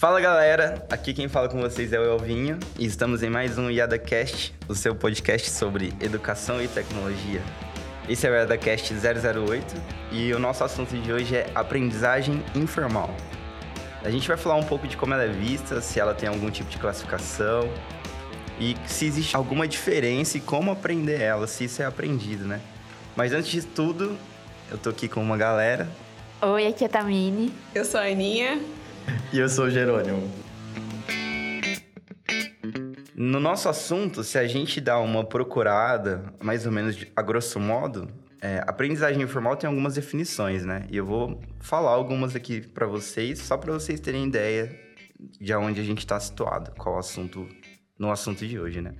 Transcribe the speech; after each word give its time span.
Fala 0.00 0.18
galera, 0.18 0.82
aqui 0.90 1.12
quem 1.12 1.28
fala 1.28 1.46
com 1.46 1.60
vocês 1.60 1.92
é 1.92 2.00
o 2.00 2.14
Elvinho 2.14 2.58
e 2.78 2.86
estamos 2.86 3.22
em 3.22 3.28
mais 3.28 3.58
um 3.58 3.70
IadaCast, 3.70 4.54
o 4.66 4.74
seu 4.74 4.94
podcast 4.94 5.50
sobre 5.50 5.92
educação 6.00 6.58
e 6.58 6.66
tecnologia. 6.66 7.42
Esse 8.08 8.26
é 8.26 8.30
o 8.30 8.32
IadaCast 8.32 8.94
008 8.94 9.74
e 10.10 10.32
o 10.32 10.38
nosso 10.38 10.64
assunto 10.64 10.96
de 10.96 11.12
hoje 11.12 11.36
é 11.36 11.50
aprendizagem 11.54 12.42
informal. 12.54 13.14
A 14.02 14.08
gente 14.08 14.26
vai 14.26 14.38
falar 14.38 14.56
um 14.56 14.62
pouco 14.62 14.88
de 14.88 14.96
como 14.96 15.12
ela 15.12 15.24
é 15.24 15.28
vista, 15.28 15.82
se 15.82 16.00
ela 16.00 16.14
tem 16.14 16.30
algum 16.30 16.50
tipo 16.50 16.70
de 16.70 16.78
classificação 16.78 17.70
e 18.58 18.74
se 18.86 19.04
existe 19.04 19.36
alguma 19.36 19.68
diferença 19.68 20.38
e 20.38 20.40
como 20.40 20.70
aprender 20.70 21.20
ela, 21.20 21.46
se 21.46 21.64
isso 21.64 21.82
é 21.82 21.84
aprendido, 21.84 22.46
né? 22.46 22.62
Mas 23.14 23.34
antes 23.34 23.50
de 23.50 23.66
tudo, 23.66 24.16
eu 24.70 24.78
tô 24.78 24.88
aqui 24.88 25.08
com 25.08 25.20
uma 25.20 25.36
galera. 25.36 25.86
Oi, 26.40 26.66
aqui 26.68 26.84
é 26.84 26.86
a 26.86 26.90
Tamine. 26.90 27.52
Eu 27.74 27.84
sou 27.84 28.00
a 28.00 28.04
Aninha. 28.04 28.58
E 29.32 29.38
eu 29.38 29.48
sou 29.48 29.66
o 29.66 29.70
Jerônimo. 29.70 30.30
No 33.14 33.38
nosso 33.38 33.68
assunto, 33.68 34.24
se 34.24 34.38
a 34.38 34.46
gente 34.46 34.80
dá 34.80 34.98
uma 34.98 35.24
procurada, 35.24 36.24
mais 36.42 36.64
ou 36.64 36.72
menos 36.72 37.06
a 37.14 37.22
grosso 37.22 37.60
modo, 37.60 38.08
é, 38.40 38.64
aprendizagem 38.66 39.22
informal 39.22 39.56
tem 39.56 39.68
algumas 39.68 39.94
definições, 39.94 40.64
né? 40.64 40.86
E 40.90 40.96
eu 40.96 41.04
vou 41.04 41.40
falar 41.60 41.90
algumas 41.90 42.34
aqui 42.34 42.60
para 42.60 42.86
vocês, 42.86 43.38
só 43.38 43.58
para 43.58 43.72
vocês 43.72 44.00
terem 44.00 44.26
ideia 44.26 44.74
de 45.38 45.54
onde 45.54 45.80
a 45.80 45.84
gente 45.84 45.98
está 45.98 46.18
situado, 46.18 46.72
qual 46.78 46.98
assunto 46.98 47.46
no 47.98 48.10
assunto 48.10 48.46
de 48.46 48.58
hoje, 48.58 48.80
né? 48.80 48.94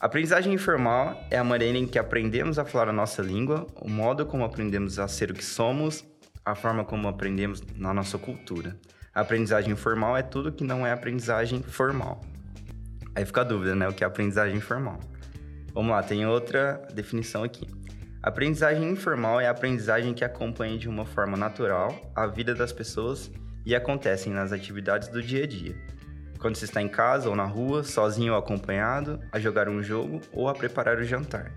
Aprendizagem 0.00 0.52
informal 0.52 1.24
é 1.30 1.38
a 1.38 1.44
maneira 1.44 1.78
em 1.78 1.86
que 1.86 1.98
aprendemos 1.98 2.58
a 2.58 2.64
falar 2.64 2.88
a 2.88 2.92
nossa 2.92 3.22
língua, 3.22 3.66
o 3.76 3.88
modo 3.88 4.26
como 4.26 4.44
aprendemos 4.44 4.98
a 4.98 5.08
ser 5.08 5.30
o 5.30 5.34
que 5.34 5.44
somos, 5.44 6.04
a 6.44 6.54
forma 6.54 6.84
como 6.84 7.08
aprendemos 7.08 7.62
na 7.76 7.94
nossa 7.94 8.18
cultura. 8.18 8.76
A 9.16 9.22
aprendizagem 9.22 9.72
informal 9.72 10.14
é 10.14 10.20
tudo 10.20 10.52
que 10.52 10.62
não 10.62 10.86
é 10.86 10.92
aprendizagem 10.92 11.62
formal. 11.62 12.20
Aí 13.14 13.24
fica 13.24 13.40
a 13.40 13.44
dúvida, 13.44 13.74
né? 13.74 13.88
O 13.88 13.94
que 13.94 14.04
é 14.04 14.06
aprendizagem 14.06 14.58
informal? 14.58 15.00
Vamos 15.72 15.90
lá, 15.90 16.02
tem 16.02 16.26
outra 16.26 16.86
definição 16.92 17.42
aqui. 17.42 17.66
Aprendizagem 18.22 18.90
informal 18.90 19.40
é 19.40 19.46
a 19.46 19.52
aprendizagem 19.52 20.12
que 20.12 20.22
acompanha 20.22 20.76
de 20.76 20.86
uma 20.86 21.06
forma 21.06 21.34
natural 21.34 21.98
a 22.14 22.26
vida 22.26 22.54
das 22.54 22.74
pessoas 22.74 23.30
e 23.64 23.74
acontecem 23.74 24.30
nas 24.30 24.52
atividades 24.52 25.08
do 25.08 25.22
dia 25.22 25.44
a 25.44 25.46
dia. 25.46 25.74
Quando 26.38 26.56
você 26.56 26.66
está 26.66 26.82
em 26.82 26.88
casa 26.88 27.30
ou 27.30 27.34
na 27.34 27.46
rua, 27.46 27.82
sozinho 27.84 28.34
ou 28.34 28.38
acompanhado, 28.38 29.18
a 29.32 29.40
jogar 29.40 29.66
um 29.66 29.82
jogo 29.82 30.20
ou 30.30 30.46
a 30.46 30.52
preparar 30.52 30.98
o 30.98 31.04
jantar. 31.04 31.54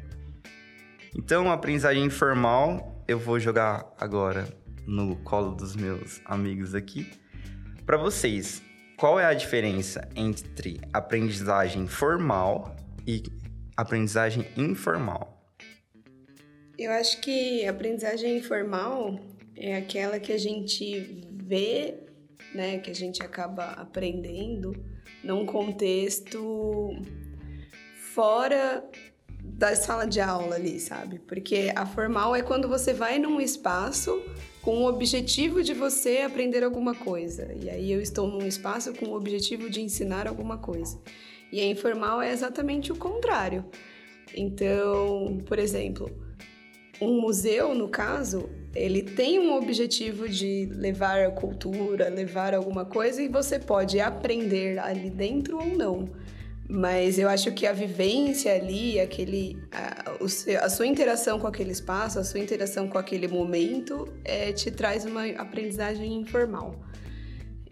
Então, 1.13 1.51
a 1.51 1.55
aprendizagem 1.55 2.05
informal 2.05 3.03
eu 3.05 3.19
vou 3.19 3.37
jogar 3.37 3.85
agora 3.99 4.47
no 4.87 5.17
colo 5.17 5.53
dos 5.53 5.75
meus 5.75 6.21
amigos 6.23 6.73
aqui. 6.73 7.11
Para 7.89 7.97
vocês, 7.97 8.61
qual 8.95 9.19
é 9.19 9.25
a 9.25 9.33
diferença 9.33 10.07
entre 10.15 10.79
aprendizagem 10.93 11.87
formal 11.87 12.75
e 13.07 13.23
aprendizagem 13.75 14.45
informal? 14.55 15.51
Eu 16.77 16.91
acho 16.91 17.19
que 17.19 17.65
aprendizagem 17.65 18.37
informal 18.37 19.19
é 19.57 19.75
aquela 19.75 20.19
que 20.19 20.31
a 20.31 20.37
gente 20.37 21.27
vê, 21.31 21.95
né, 22.53 22.77
que 22.77 22.91
a 22.91 22.93
gente 22.93 23.23
acaba 23.23 23.71
aprendendo 23.71 24.71
num 25.23 25.43
contexto 25.43 26.91
fora 28.13 28.87
da 29.43 29.75
sala 29.75 30.05
de 30.05 30.21
aula 30.21 30.57
ali, 30.57 30.79
sabe? 30.79 31.17
Porque 31.17 31.73
a 31.75 31.87
formal 31.87 32.35
é 32.35 32.43
quando 32.43 32.69
você 32.69 32.93
vai 32.93 33.17
num 33.17 33.41
espaço 33.41 34.23
com 34.69 34.83
o 34.83 34.85
objetivo 34.87 35.63
de 35.63 35.73
você 35.73 36.19
aprender 36.19 36.63
alguma 36.63 36.93
coisa. 36.93 37.51
E 37.59 37.71
aí 37.71 37.91
eu 37.91 37.99
estou 37.99 38.27
num 38.27 38.45
espaço 38.45 38.93
com 38.93 39.07
o 39.07 39.15
objetivo 39.15 39.67
de 39.67 39.81
ensinar 39.81 40.27
alguma 40.27 40.59
coisa. 40.59 41.01
E 41.51 41.59
a 41.59 41.65
informal 41.65 42.21
é 42.21 42.31
exatamente 42.31 42.91
o 42.91 42.95
contrário. 42.95 43.65
Então, 44.31 45.39
por 45.47 45.57
exemplo, 45.57 46.11
um 47.01 47.19
museu, 47.19 47.73
no 47.73 47.87
caso, 47.87 48.47
ele 48.75 49.01
tem 49.01 49.39
um 49.39 49.55
objetivo 49.55 50.29
de 50.29 50.69
levar 50.71 51.19
a 51.25 51.31
cultura, 51.31 52.07
levar 52.07 52.53
alguma 52.53 52.85
coisa 52.85 53.23
e 53.23 53.27
você 53.27 53.57
pode 53.57 53.99
aprender 53.99 54.77
ali 54.77 55.09
dentro 55.09 55.57
ou 55.57 55.65
não. 55.65 56.07
Mas 56.71 57.17
eu 57.17 57.27
acho 57.27 57.51
que 57.51 57.65
a 57.65 57.73
vivência 57.73 58.53
ali, 58.53 58.99
aquele, 58.99 59.57
a, 59.71 60.13
a, 60.63 60.69
sua 60.69 60.85
interação 60.85 61.39
com 61.39 61.47
aquele 61.47 61.71
espaço, 61.71 62.19
a 62.19 62.23
sua 62.23 62.39
interação 62.39 62.87
com 62.87 62.99
aquele 62.99 63.27
momento, 63.27 64.07
é, 64.23 64.51
te 64.51 64.69
traz 64.69 65.03
uma 65.03 65.25
aprendizagem 65.31 66.13
informal. 66.13 66.79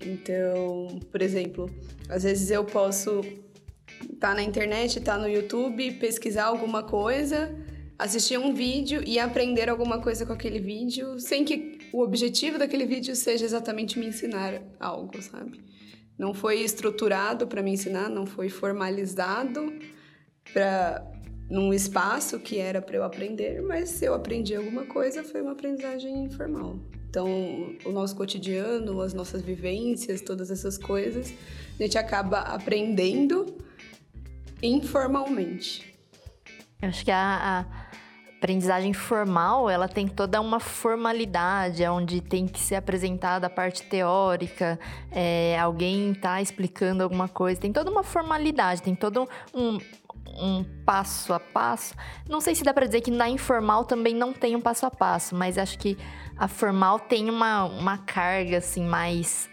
Então, 0.04 1.00
por 1.12 1.22
exemplo, 1.22 1.70
às 2.10 2.24
vezes 2.24 2.50
eu 2.50 2.66
posso 2.66 3.20
estar 4.02 4.30
tá 4.30 4.34
na 4.34 4.42
internet, 4.42 4.98
estar 4.98 5.14
tá 5.14 5.20
no 5.20 5.30
YouTube, 5.30 5.92
pesquisar 5.94 6.46
alguma 6.46 6.82
coisa, 6.82 7.56
assistir 8.00 8.40
um 8.40 8.52
vídeo 8.52 9.04
e 9.06 9.20
aprender 9.20 9.70
alguma 9.70 10.02
coisa 10.02 10.26
com 10.26 10.34
aquele 10.34 10.60
vídeo, 10.60 11.20
sem 11.20 11.46
que 11.46 11.78
o 11.94 12.02
objetivo 12.02 12.58
daquele 12.58 12.86
vídeo 12.88 13.16
seja 13.16 13.46
exatamente 13.46 14.00
me 14.00 14.08
ensinar 14.08 14.60
algo, 14.80 15.22
sabe? 15.22 15.60
Não 16.18 16.34
foi 16.34 16.62
estruturado 16.62 17.48
para 17.48 17.62
me 17.62 17.72
ensinar, 17.72 18.10
não 18.10 18.26
foi 18.26 18.50
formalizado 18.50 19.74
para 20.54 21.06
num 21.50 21.74
espaço 21.74 22.40
que 22.40 22.58
era 22.58 22.82
para 22.82 22.98
eu 22.98 23.04
aprender, 23.04 23.62
mas 23.62 23.90
se 23.90 24.06
eu 24.06 24.14
aprendi 24.14 24.54
alguma 24.54 24.86
coisa, 24.86 25.24
foi 25.24 25.42
uma 25.42 25.54
aprendizagem 25.54 26.26
informal. 26.26 26.78
Então, 27.10 27.74
o 27.86 27.92
nosso 27.92 28.16
cotidiano, 28.16 29.02
as 29.02 29.14
nossas 29.14 29.42
vivências, 29.42 30.22
todas 30.22 30.52
essas 30.52 30.78
coisas, 30.78 31.34
a 31.80 31.84
gente 31.84 31.98
acaba 31.98 32.40
aprendendo 32.40 33.46
informalmente. 34.62 35.96
Eu 36.82 36.90
acho 36.90 37.06
que 37.06 37.12
a, 37.12 37.62
a 37.62 37.87
aprendizagem 38.38 38.94
formal, 38.94 39.70
ela 39.70 39.88
tem 39.88 40.08
toda 40.08 40.40
uma 40.40 40.60
formalidade, 40.60 41.84
onde 41.88 42.22
tem 42.22 42.48
que 42.48 42.60
ser 42.60 42.76
apresentada 42.76 43.48
a 43.48 43.50
parte 43.50 43.84
teórica, 43.84 44.80
é, 45.12 45.58
alguém 45.60 46.12
está 46.12 46.40
explicando 46.42 47.04
alguma 47.04 47.28
coisa, 47.28 47.60
tem 47.60 47.74
toda 47.74 47.90
uma 47.90 48.04
formalidade, 48.04 48.84
tem 48.84 48.94
todo 48.94 49.28
um, 49.54 49.80
um 50.40 50.64
passo 50.86 51.34
a 51.34 51.40
passo. 51.40 51.96
Não 52.30 52.40
sei 52.40 52.54
se 52.54 52.64
dá 52.64 52.74
para 52.74 52.86
dizer 52.86 53.02
que 53.02 53.10
na 53.10 53.28
informal 53.28 53.84
também 53.84 54.14
não 54.14 54.32
tem 54.32 54.56
um 54.56 54.62
passo 54.62 54.86
a 54.86 54.92
passo, 54.92 55.36
mas 55.36 55.58
acho 55.58 55.78
que 55.80 55.98
a 56.38 56.48
formal 56.48 57.00
tem 57.00 57.30
uma, 57.30 57.66
uma 57.66 57.98
carga 57.98 58.60
assim 58.60 58.86
mais. 58.86 59.50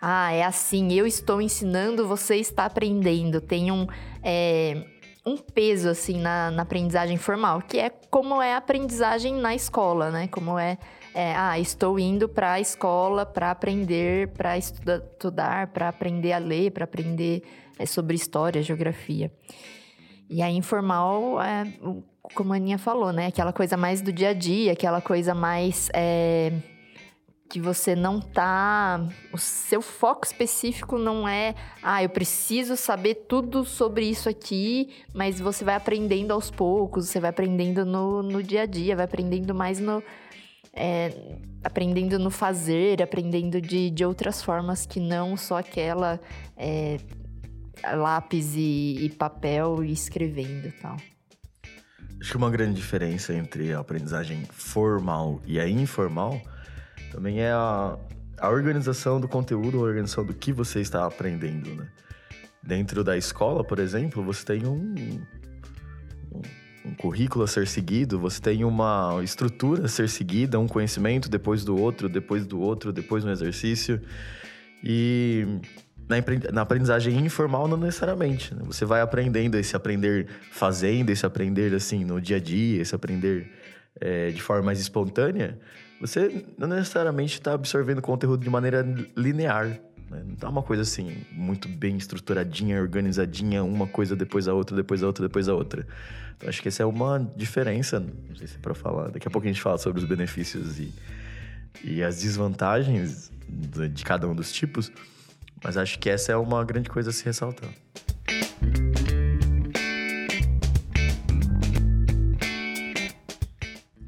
Ah, 0.00 0.32
é 0.32 0.44
assim, 0.44 0.92
eu 0.92 1.06
estou 1.06 1.40
ensinando, 1.40 2.06
você 2.06 2.36
está 2.36 2.66
aprendendo. 2.66 3.40
Tem 3.40 3.70
um. 3.70 3.86
É, 4.22 4.84
um 5.26 5.36
peso, 5.36 5.88
assim, 5.88 6.20
na, 6.20 6.50
na, 6.52 6.62
aprendizagem 6.62 7.16
formal, 7.16 7.60
que 7.60 7.78
é 7.78 7.90
como 8.10 8.40
é 8.40 8.54
a 8.54 8.58
aprendizagem 8.58 9.34
na 9.34 9.54
escola, 9.54 10.10
né? 10.10 10.28
Como 10.28 10.56
é, 10.56 10.78
é 11.12 11.34
ah, 11.34 11.58
estou 11.58 11.98
indo 11.98 12.28
para 12.28 12.52
a 12.52 12.60
escola 12.60 13.26
para 13.26 13.50
aprender, 13.50 14.28
para 14.28 14.56
estudar, 14.56 15.66
para 15.68 15.88
aprender 15.88 16.32
a 16.32 16.38
ler, 16.38 16.70
para 16.70 16.84
aprender 16.84 17.42
é, 17.76 17.84
sobre 17.84 18.14
história, 18.14 18.62
geografia. 18.62 19.32
E 20.30 20.42
a 20.42 20.50
informal 20.50 21.40
é, 21.42 21.72
como 22.34 22.52
a 22.52 22.56
Aninha 22.56 22.78
falou, 22.78 23.12
né? 23.12 23.26
Aquela 23.26 23.52
coisa 23.52 23.76
mais 23.76 24.00
do 24.00 24.12
dia 24.12 24.30
a 24.30 24.32
dia, 24.32 24.72
aquela 24.72 25.00
coisa 25.00 25.34
mais. 25.34 25.88
É, 25.92 26.52
que 27.48 27.60
você 27.60 27.94
não 27.94 28.20
tá. 28.20 29.06
O 29.32 29.38
seu 29.38 29.80
foco 29.80 30.26
específico 30.26 30.98
não 30.98 31.28
é, 31.28 31.54
ah, 31.82 32.02
eu 32.02 32.08
preciso 32.08 32.76
saber 32.76 33.26
tudo 33.28 33.64
sobre 33.64 34.06
isso 34.06 34.28
aqui, 34.28 34.90
mas 35.14 35.40
você 35.40 35.64
vai 35.64 35.74
aprendendo 35.74 36.32
aos 36.32 36.50
poucos, 36.50 37.08
você 37.08 37.20
vai 37.20 37.30
aprendendo 37.30 37.84
no, 37.84 38.22
no 38.22 38.42
dia 38.42 38.62
a 38.62 38.66
dia, 38.66 38.96
vai 38.96 39.04
aprendendo 39.04 39.54
mais 39.54 39.80
no. 39.80 40.02
É, 40.78 41.38
aprendendo 41.64 42.18
no 42.18 42.30
fazer, 42.30 43.02
aprendendo 43.02 43.62
de, 43.62 43.90
de 43.90 44.04
outras 44.04 44.42
formas 44.42 44.84
que 44.84 45.00
não 45.00 45.34
só 45.34 45.56
aquela 45.56 46.20
é, 46.54 46.98
lápis 47.94 48.54
e, 48.54 48.98
e 49.00 49.10
papel 49.10 49.82
e 49.82 49.90
escrevendo 49.90 50.68
e 50.68 50.72
tal. 50.72 50.96
Acho 52.20 52.30
que 52.30 52.36
uma 52.36 52.50
grande 52.50 52.74
diferença 52.74 53.34
entre 53.34 53.72
a 53.72 53.78
aprendizagem 53.78 54.44
formal 54.50 55.40
e 55.46 55.58
a 55.58 55.68
informal 55.68 56.40
também 57.16 57.40
é 57.40 57.50
a, 57.50 57.96
a 58.38 58.50
organização 58.50 59.18
do 59.18 59.26
conteúdo, 59.26 59.78
a 59.78 59.80
organização 59.80 60.22
do 60.22 60.34
que 60.34 60.52
você 60.52 60.80
está 60.80 61.06
aprendendo, 61.06 61.74
né? 61.74 61.88
Dentro 62.62 63.02
da 63.02 63.16
escola, 63.16 63.64
por 63.64 63.78
exemplo, 63.78 64.22
você 64.22 64.44
tem 64.44 64.66
um, 64.66 64.94
um, 66.30 66.42
um 66.84 66.94
currículo 66.94 67.44
a 67.44 67.48
ser 67.48 67.66
seguido, 67.66 68.18
você 68.18 68.38
tem 68.38 68.64
uma 68.64 69.18
estrutura 69.22 69.86
a 69.86 69.88
ser 69.88 70.10
seguida, 70.10 70.58
um 70.58 70.68
conhecimento 70.68 71.30
depois 71.30 71.64
do 71.64 71.74
outro, 71.80 72.06
depois 72.06 72.44
do 72.44 72.60
outro, 72.60 72.92
depois 72.92 73.24
um 73.24 73.30
exercício. 73.30 73.98
E 74.84 75.46
na 76.52 76.60
aprendizagem 76.60 77.16
informal, 77.24 77.66
não 77.66 77.78
necessariamente. 77.78 78.54
Né? 78.54 78.60
Você 78.66 78.84
vai 78.84 79.00
aprendendo 79.00 79.56
esse 79.56 79.74
aprender 79.74 80.26
fazendo, 80.50 81.08
esse 81.08 81.24
aprender 81.24 81.72
assim 81.74 82.04
no 82.04 82.20
dia 82.20 82.36
a 82.36 82.40
dia, 82.40 82.82
esse 82.82 82.94
aprender 82.94 83.50
é, 83.98 84.28
de 84.28 84.42
forma 84.42 84.64
mais 84.64 84.80
espontânea 84.80 85.58
você 86.00 86.44
não 86.58 86.68
necessariamente 86.68 87.34
está 87.34 87.54
absorvendo 87.54 88.02
conteúdo 88.02 88.42
de 88.42 88.50
maneira 88.50 88.86
linear. 89.16 89.80
Né? 90.10 90.22
Não 90.24 90.36
tá 90.36 90.48
uma 90.48 90.62
coisa 90.62 90.82
assim, 90.82 91.24
muito 91.32 91.68
bem 91.68 91.96
estruturadinha, 91.96 92.80
organizadinha, 92.80 93.62
uma 93.64 93.86
coisa 93.86 94.14
depois 94.14 94.44
da 94.46 94.54
outra, 94.54 94.76
depois 94.76 95.00
da 95.00 95.06
outra, 95.06 95.26
depois 95.26 95.46
da 95.46 95.54
outra. 95.54 95.86
Então, 96.36 96.48
acho 96.48 96.60
que 96.60 96.68
essa 96.68 96.82
é 96.82 96.86
uma 96.86 97.18
diferença, 97.36 97.98
não 98.00 98.36
sei 98.36 98.46
se 98.46 98.56
é 98.56 98.58
pra 98.58 98.74
falar. 98.74 99.10
Daqui 99.10 99.26
a 99.26 99.30
pouco 99.30 99.46
a 99.46 99.50
gente 99.50 99.60
fala 99.60 99.78
sobre 99.78 100.00
os 100.00 100.08
benefícios 100.08 100.78
e, 100.78 100.92
e 101.82 102.02
as 102.02 102.20
desvantagens 102.20 103.32
de 103.48 104.04
cada 104.04 104.28
um 104.28 104.34
dos 104.34 104.52
tipos, 104.52 104.92
mas 105.62 105.76
acho 105.76 105.98
que 105.98 106.10
essa 106.10 106.32
é 106.32 106.36
uma 106.36 106.62
grande 106.64 106.90
coisa 106.90 107.10
a 107.10 107.12
se 107.12 107.24
ressaltar. 107.24 107.70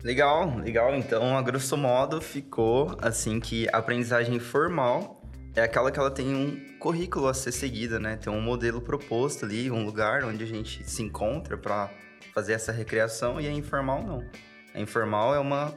Legal, 0.02 0.56
legal. 0.58 0.94
Então, 0.94 1.36
a 1.36 1.42
grosso 1.42 1.76
modo, 1.76 2.20
ficou 2.20 2.96
assim 3.00 3.40
que 3.40 3.68
a 3.72 3.78
aprendizagem 3.78 4.38
formal 4.38 5.20
é 5.56 5.62
aquela 5.62 5.90
que 5.90 5.98
ela 5.98 6.10
tem 6.10 6.34
um 6.34 6.78
currículo 6.78 7.26
a 7.26 7.34
ser 7.34 7.50
seguido, 7.50 7.98
né? 7.98 8.16
Tem 8.16 8.32
um 8.32 8.40
modelo 8.40 8.80
proposto 8.80 9.44
ali, 9.44 9.70
um 9.70 9.84
lugar 9.84 10.24
onde 10.24 10.44
a 10.44 10.46
gente 10.46 10.88
se 10.88 11.02
encontra 11.02 11.58
para 11.58 11.90
fazer 12.32 12.52
essa 12.52 12.70
recreação 12.70 13.40
e 13.40 13.48
a 13.48 13.52
informal 13.52 14.02
não. 14.02 14.24
A 14.72 14.80
informal 14.80 15.34
é 15.34 15.38
uma 15.38 15.76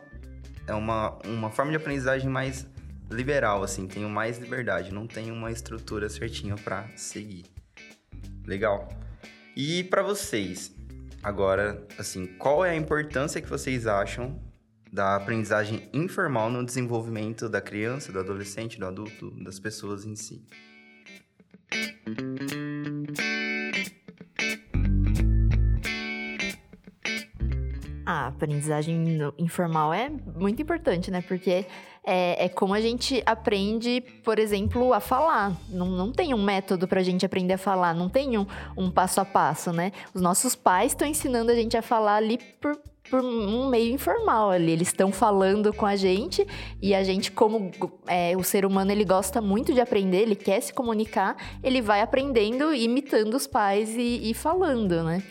é 0.68 0.74
uma, 0.74 1.18
uma 1.26 1.50
forma 1.50 1.72
de 1.72 1.78
aprendizagem 1.78 2.30
mais 2.30 2.68
liberal, 3.10 3.64
assim, 3.64 3.88
tenho 3.88 4.10
mais 4.10 4.38
liberdade, 4.38 4.94
não 4.94 5.08
tenho 5.08 5.34
uma 5.34 5.52
estrutura 5.52 6.08
certinha 6.08 6.56
para 6.56 6.88
seguir. 6.96 7.46
Legal. 8.46 8.88
E 9.56 9.84
para 9.86 10.02
vocês, 10.02 10.74
Agora, 11.24 11.86
assim, 12.00 12.26
qual 12.26 12.66
é 12.66 12.72
a 12.72 12.76
importância 12.76 13.40
que 13.40 13.48
vocês 13.48 13.86
acham 13.86 14.40
da 14.92 15.16
aprendizagem 15.16 15.88
informal 15.94 16.50
no 16.50 16.66
desenvolvimento 16.66 17.48
da 17.48 17.62
criança, 17.62 18.12
do 18.12 18.20
adolescente, 18.20 18.80
do 18.80 18.88
adulto, 18.88 19.30
das 19.44 19.60
pessoas 19.60 20.04
em 20.04 20.16
si? 20.16 20.44
A 28.04 28.28
aprendizagem 28.28 29.20
informal 29.38 29.94
é 29.94 30.10
muito 30.10 30.60
importante, 30.60 31.12
né? 31.12 31.22
Porque 31.22 31.68
é, 32.04 32.46
é, 32.46 32.50
como 32.50 32.74
a 32.74 32.82
gente 32.82 33.22
aprende, 33.26 34.02
por 34.24 34.40
exemplo, 34.40 34.94
a 34.94 35.00
falar. 35.00 35.56
Não, 35.70 35.88
não 35.88 36.12
tem 36.12 36.34
um 36.34 36.42
método 36.42 36.88
para 36.88 37.00
a 37.00 37.04
gente 37.04 37.26
aprender 37.26 37.54
a 37.54 37.58
falar, 37.58 37.94
não 37.94 38.10
tem 38.10 38.38
um, 38.38 38.46
um 38.76 38.90
passo 38.90 39.22
a 39.22 39.26
passo, 39.26 39.72
né? 39.72 39.92
Os 40.14 40.22
nossos 40.22 40.56
pais 40.56 40.92
estão 40.92 41.08
ensinando 41.08 41.52
a 41.52 41.56
gente 41.56 41.78
a 41.78 41.82
falar 41.82 42.16
ali 42.16 42.40
por, 42.60 42.76
por 43.10 43.24
um 43.24 43.70
meio 43.70 43.94
informal 43.94 44.50
ali. 44.50 44.72
Eles 44.72 44.88
estão 44.88 45.12
falando 45.12 45.72
com 45.72 45.86
a 45.86 45.96
gente 45.96 46.46
e 46.82 46.96
a 46.96 47.04
gente, 47.04 47.32
como 47.32 47.70
é, 48.08 48.36
o 48.36 48.44
ser 48.44 48.66
humano, 48.66 48.92
ele 48.92 49.06
gosta 49.06 49.40
muito 49.40 49.72
de 49.72 49.80
aprender, 49.80 50.24
ele 50.24 50.36
quer 50.36 50.60
se 50.60 50.74
comunicar, 50.74 51.36
ele 51.64 51.82
vai 51.82 52.02
aprendendo, 52.02 52.74
imitando 52.74 53.36
os 53.36 53.46
pais 53.46 53.96
e, 53.96 54.32
e 54.32 54.34
falando, 54.34 55.04
né? 55.04 55.22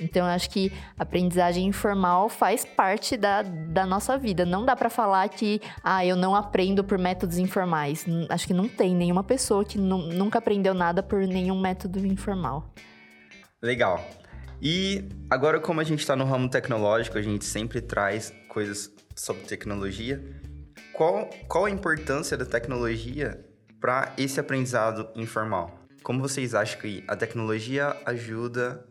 Então, 0.00 0.26
eu 0.26 0.32
acho 0.32 0.50
que 0.50 0.72
aprendizagem 0.98 1.66
informal 1.66 2.28
faz 2.28 2.64
parte 2.64 3.16
da, 3.16 3.42
da 3.42 3.86
nossa 3.86 4.18
vida. 4.18 4.44
Não 4.44 4.64
dá 4.64 4.76
para 4.76 4.90
falar 4.90 5.28
que, 5.28 5.60
ah, 5.82 6.04
eu 6.04 6.16
não 6.16 6.34
aprendo 6.34 6.84
por 6.84 6.98
métodos 6.98 7.38
informais. 7.38 8.04
Acho 8.28 8.46
que 8.46 8.54
não 8.54 8.68
tem 8.68 8.94
nenhuma 8.94 9.24
pessoa 9.24 9.64
que 9.64 9.78
nunca 9.78 10.38
aprendeu 10.38 10.74
nada 10.74 11.02
por 11.02 11.20
nenhum 11.20 11.58
método 11.60 12.06
informal. 12.06 12.72
Legal. 13.62 14.04
E 14.60 15.08
agora, 15.30 15.60
como 15.60 15.80
a 15.80 15.84
gente 15.84 16.00
está 16.00 16.16
no 16.16 16.24
ramo 16.24 16.48
tecnológico, 16.48 17.18
a 17.18 17.22
gente 17.22 17.44
sempre 17.44 17.80
traz 17.80 18.32
coisas 18.48 18.90
sobre 19.14 19.42
tecnologia. 19.42 20.22
Qual, 20.92 21.28
qual 21.48 21.66
a 21.66 21.70
importância 21.70 22.36
da 22.36 22.46
tecnologia 22.46 23.44
para 23.80 24.12
esse 24.16 24.40
aprendizado 24.40 25.08
informal? 25.14 25.78
Como 26.02 26.20
vocês 26.20 26.54
acham 26.54 26.80
que 26.80 27.04
a 27.06 27.16
tecnologia 27.16 27.96
ajuda 28.06 28.86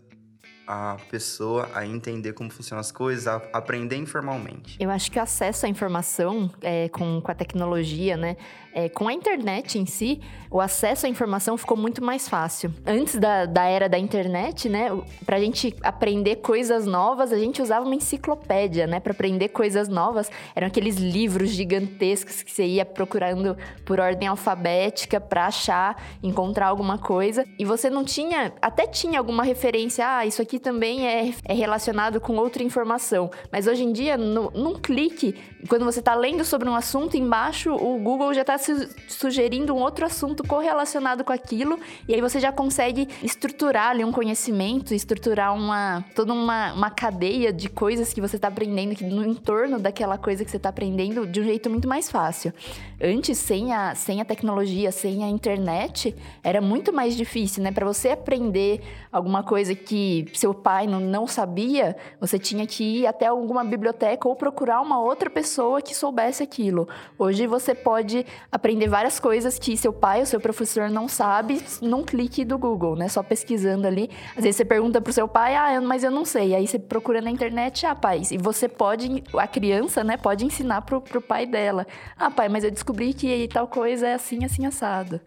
a 0.67 0.97
pessoa 1.09 1.69
a 1.73 1.85
entender 1.85 2.33
como 2.33 2.49
funcionam 2.49 2.79
as 2.79 2.91
coisas, 2.91 3.27
a 3.27 3.35
aprender 3.53 3.95
informalmente. 3.95 4.77
Eu 4.79 4.89
acho 4.89 5.11
que 5.11 5.19
o 5.19 5.21
acesso 5.21 5.65
à 5.65 5.69
informação 5.69 6.51
é, 6.61 6.89
com, 6.89 7.21
com 7.21 7.31
a 7.31 7.35
tecnologia, 7.35 8.17
né? 8.17 8.35
É, 8.73 8.89
com 8.89 9.07
a 9.07 9.13
internet 9.13 9.79
em 9.79 9.85
si, 9.85 10.19
o 10.51 10.59
acesso 10.59 11.05
à 11.05 11.09
informação 11.09 11.57
ficou 11.57 11.77
muito 11.77 12.03
mais 12.03 12.27
fácil. 12.27 12.73
Antes 12.85 13.17
da, 13.17 13.45
da 13.45 13.63
era 13.63 13.87
da 13.87 13.97
internet, 13.97 14.67
né? 14.67 14.89
Pra 15.25 15.39
gente 15.39 15.73
aprender 15.81 16.37
coisas 16.37 16.85
novas, 16.85 17.31
a 17.31 17.37
gente 17.37 17.61
usava 17.61 17.85
uma 17.85 17.95
enciclopédia, 17.95 18.85
né? 18.85 18.99
Pra 18.99 19.13
aprender 19.13 19.49
coisas 19.49 19.87
novas, 19.87 20.29
eram 20.53 20.67
aqueles 20.67 20.97
livros 20.97 21.51
gigantescos 21.51 22.43
que 22.43 22.51
você 22.51 22.65
ia 22.65 22.85
procurando 22.85 23.55
por 23.85 23.99
ordem 23.99 24.27
alfabética 24.27 25.21
pra 25.21 25.45
achar, 25.45 25.95
encontrar 26.21 26.67
alguma 26.67 26.97
coisa. 26.97 27.45
E 27.57 27.63
você 27.63 27.89
não 27.89 28.03
tinha, 28.03 28.51
até 28.61 28.85
tinha 28.85 29.19
alguma 29.19 29.43
referência, 29.43 30.05
ah, 30.05 30.25
isso 30.25 30.41
aqui 30.41 30.54
aqui 30.55 30.59
também 30.59 31.07
é, 31.07 31.33
é 31.43 31.53
relacionado 31.53 32.19
com 32.19 32.35
outra 32.37 32.63
informação. 32.63 33.29
Mas 33.51 33.67
hoje 33.67 33.83
em 33.83 33.91
dia, 33.91 34.17
no, 34.17 34.49
num 34.51 34.75
clique, 34.75 35.35
quando 35.67 35.83
você 35.83 35.99
está 35.99 36.15
lendo 36.15 36.43
sobre 36.45 36.69
um 36.69 36.75
assunto, 36.75 37.17
embaixo 37.17 37.73
o 37.73 37.99
Google 37.99 38.33
já 38.33 38.41
está 38.41 38.57
su 38.57 38.75
sugerindo 39.07 39.73
um 39.73 39.79
outro 39.79 40.05
assunto 40.05 40.43
correlacionado 40.43 41.23
com 41.23 41.31
aquilo, 41.33 41.79
e 42.07 42.13
aí 42.13 42.21
você 42.21 42.39
já 42.39 42.51
consegue 42.51 43.07
estruturar 43.23 43.89
ali 43.89 44.03
um 44.03 44.11
conhecimento, 44.11 44.93
estruturar 44.93 45.53
uma 45.53 46.03
toda 46.15 46.33
uma, 46.33 46.73
uma 46.73 46.89
cadeia 46.89 47.51
de 47.51 47.69
coisas 47.69 48.13
que 48.13 48.21
você 48.21 48.35
está 48.35 48.47
aprendendo 48.47 49.01
no 49.03 49.25
entorno 49.25 49.79
daquela 49.79 50.17
coisa 50.17 50.43
que 50.43 50.51
você 50.51 50.57
está 50.57 50.69
aprendendo 50.69 51.25
de 51.25 51.41
um 51.41 51.43
jeito 51.43 51.69
muito 51.69 51.87
mais 51.87 52.11
fácil. 52.11 52.53
Antes, 53.01 53.37
sem 53.37 53.73
a, 53.73 53.95
sem 53.95 54.21
a 54.21 54.25
tecnologia, 54.25 54.91
sem 54.91 55.23
a 55.23 55.27
internet, 55.27 56.15
era 56.43 56.61
muito 56.61 56.93
mais 56.93 57.15
difícil, 57.15 57.63
né? 57.63 57.71
Para 57.71 57.85
você 57.85 58.09
aprender 58.09 58.81
alguma 59.11 59.43
coisa 59.43 59.73
que 59.73 60.25
seu 60.45 60.53
pai 60.53 60.85
não, 60.85 61.25
sabia, 61.25 61.97
você 62.19 62.37
tinha 62.37 62.67
que 62.67 62.83
ir 62.83 63.07
até 63.07 63.25
alguma 63.25 63.63
biblioteca 63.63 64.27
ou 64.27 64.35
procurar 64.35 64.79
uma 64.79 64.99
outra 64.99 65.27
pessoa 65.27 65.81
que 65.81 65.95
soubesse 65.95 66.43
aquilo. 66.43 66.87
Hoje 67.17 67.47
você 67.47 67.73
pode 67.73 68.23
aprender 68.51 68.87
várias 68.87 69.19
coisas 69.19 69.57
que 69.57 69.75
seu 69.75 69.91
pai 69.91 70.19
ou 70.19 70.25
seu 70.27 70.39
professor 70.39 70.87
não 70.87 71.07
sabe 71.07 71.63
num 71.81 72.03
clique 72.03 72.45
do 72.45 72.59
Google, 72.59 72.95
né? 72.95 73.07
Só 73.07 73.23
pesquisando 73.23 73.87
ali. 73.87 74.07
Às 74.37 74.43
vezes 74.43 74.57
você 74.57 74.65
pergunta 74.65 75.01
pro 75.01 75.11
seu 75.11 75.27
pai, 75.27 75.55
ah, 75.55 75.81
mas 75.81 76.03
eu 76.03 76.11
não 76.11 76.23
sei. 76.23 76.53
Aí 76.53 76.67
você 76.67 76.77
procura 76.77 77.21
na 77.21 77.31
internet, 77.31 77.83
ah, 77.87 77.95
pai, 77.95 78.21
e 78.29 78.37
você 78.37 78.69
pode, 78.69 79.23
a 79.33 79.47
criança, 79.47 80.03
né, 80.03 80.15
pode 80.15 80.45
ensinar 80.45 80.81
pro, 80.81 81.01
pro 81.01 81.21
pai 81.21 81.47
dela. 81.47 81.87
Ah, 82.15 82.29
pai, 82.29 82.49
mas 82.49 82.63
eu 82.63 82.69
descobri 82.69 83.15
que 83.15 83.47
tal 83.47 83.67
coisa 83.67 84.07
é 84.07 84.13
assim, 84.13 84.45
assim, 84.45 84.63
assado. 84.67 85.19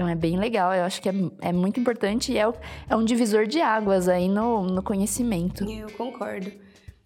Então 0.00 0.08
é 0.08 0.14
bem 0.14 0.38
legal, 0.38 0.72
eu 0.72 0.84
acho 0.84 1.02
que 1.02 1.10
é, 1.10 1.14
é 1.42 1.52
muito 1.52 1.78
importante 1.78 2.32
e 2.32 2.38
é, 2.38 2.50
é 2.88 2.96
um 2.96 3.04
divisor 3.04 3.46
de 3.46 3.60
águas 3.60 4.08
aí 4.08 4.30
no, 4.30 4.62
no 4.62 4.82
conhecimento. 4.82 5.62
Eu 5.70 5.90
concordo. 5.90 6.50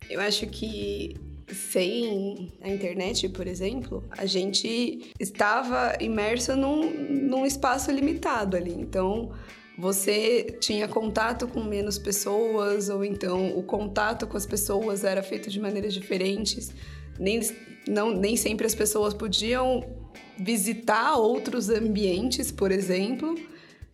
Eu 0.09 0.21
acho 0.21 0.47
que 0.47 1.17
sem 1.53 2.53
a 2.63 2.69
internet, 2.69 3.29
por 3.31 3.49
exemplo, 3.49 4.05
a 4.17 4.27
gente 4.27 5.13
estava 5.19 5.97
imerso 6.01 6.55
num, 6.55 6.89
num 6.89 7.45
espaço 7.45 7.91
limitado 7.91 8.57
ali. 8.57 8.73
Então, 8.73 9.33
você 9.77 10.57
tinha 10.61 10.87
contato 10.87 11.49
com 11.49 11.65
menos 11.65 11.99
pessoas, 11.99 12.89
ou 12.89 13.05
então 13.05 13.59
o 13.59 13.65
contato 13.65 14.25
com 14.25 14.37
as 14.37 14.47
pessoas 14.47 15.03
era 15.03 15.21
feito 15.21 15.51
de 15.51 15.61
maneiras 15.61 15.93
diferentes. 15.93 16.73
Nem, 17.19 17.41
não, 17.89 18.13
nem 18.13 18.37
sempre 18.37 18.65
as 18.65 18.75
pessoas 18.75 19.13
podiam 19.13 20.04
visitar 20.39 21.17
outros 21.17 21.71
ambientes, 21.71 22.51
por 22.51 22.71
exemplo, 22.73 23.35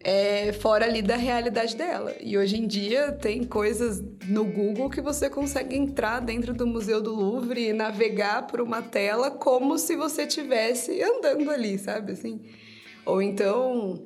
é, 0.02 0.52
fora 0.54 0.86
ali 0.86 1.02
da 1.02 1.16
realidade 1.16 1.76
dela. 1.76 2.14
E 2.20 2.36
hoje 2.36 2.56
em 2.56 2.66
dia 2.66 3.12
tem 3.12 3.44
coisas 3.44 4.02
no 4.26 4.44
Google 4.44 4.88
que 4.88 5.00
você 5.00 5.28
consegue 5.28 5.76
entrar 5.76 6.20
dentro 6.20 6.54
do 6.54 6.66
Museu 6.66 7.02
do 7.02 7.14
Louvre 7.14 7.68
e 7.68 7.72
navegar 7.72 8.46
por 8.46 8.60
uma 8.60 8.80
tela 8.80 9.30
como 9.30 9.78
se 9.78 9.96
você 9.96 10.22
estivesse 10.22 11.02
andando 11.02 11.50
ali, 11.50 11.78
sabe 11.78 12.12
assim? 12.12 12.40
Ou 13.04 13.20
então, 13.20 14.02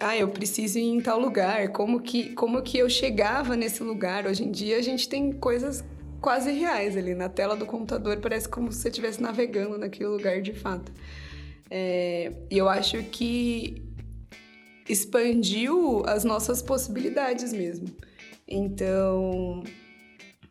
ah, 0.00 0.16
eu 0.16 0.28
preciso 0.28 0.78
ir 0.78 0.84
em 0.84 1.00
tal 1.00 1.20
lugar, 1.20 1.68
como 1.68 2.00
que, 2.00 2.34
como 2.34 2.62
que 2.62 2.78
eu 2.78 2.88
chegava 2.88 3.56
nesse 3.56 3.82
lugar? 3.82 4.26
Hoje 4.26 4.44
em 4.44 4.50
dia 4.50 4.78
a 4.78 4.82
gente 4.82 5.08
tem 5.08 5.32
coisas 5.32 5.84
quase 6.20 6.50
reais 6.50 6.96
ali 6.96 7.14
na 7.14 7.28
tela 7.28 7.54
do 7.54 7.66
computador, 7.66 8.18
parece 8.18 8.48
como 8.48 8.72
se 8.72 8.80
você 8.80 8.88
estivesse 8.88 9.22
navegando 9.22 9.78
naquele 9.78 10.08
lugar 10.08 10.40
de 10.42 10.52
fato. 10.52 10.90
É, 11.70 12.32
eu 12.50 12.68
acho 12.68 13.02
que 13.04 13.82
expandiu 14.88 16.04
as 16.06 16.24
nossas 16.24 16.62
possibilidades 16.62 17.52
mesmo. 17.52 17.88
Então, 18.46 19.64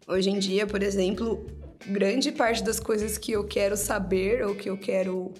hoje 0.08 0.30
em 0.30 0.40
dia, 0.40 0.68
por 0.68 0.84
exemplo, 0.84 1.46
grande 1.88 2.32
parte 2.32 2.64
das 2.64 2.80
coisas 2.80 3.18
que 3.18 3.32
eu 3.32 3.46
quero 3.46 3.78
saber 3.78 4.46
ou 4.46 4.56
que 4.56 4.70
eu 4.70 4.78
quero. 4.78 5.32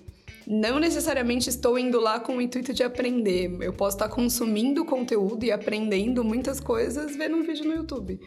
Não 0.48 0.80
necessariamente 0.80 1.50
estou 1.50 1.78
indo 1.78 2.00
lá 2.00 2.20
com 2.20 2.38
o 2.38 2.42
intuito 2.42 2.72
de 2.72 2.84
aprender. 2.84 3.52
Eu 3.62 3.74
posso 3.74 3.98
estar 3.98 4.08
consumindo 4.10 4.86
conteúdo 4.86 5.44
e 5.44 5.52
aprendendo 5.52 6.24
muitas 6.24 6.60
coisas 6.60 7.16
vendo 7.16 7.36
um 7.36 7.42
vídeo 7.42 7.66
no 7.66 7.74
YouTube. 7.74 8.20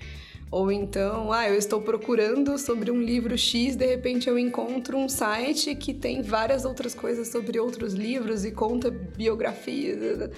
Ou 0.51 0.73
então, 0.73 1.31
ah, 1.31 1.49
eu 1.49 1.55
estou 1.55 1.81
procurando 1.83 2.57
sobre 2.57 2.91
um 2.91 3.01
livro 3.03 3.37
X, 3.37 3.77
de 3.77 3.85
repente 3.85 4.29
eu 4.29 4.39
encontro 4.39 4.97
um 4.97 5.09
site 5.09 5.75
que 5.75 5.93
tem 5.93 6.23
várias 6.23 6.65
outras 6.65 6.95
coisas 6.95 7.29
sobre 7.29 7.59
outros 7.59 7.93
livros 7.93 8.45
e 8.47 8.51
conta 8.51 8.91
biografias. 8.91 10.31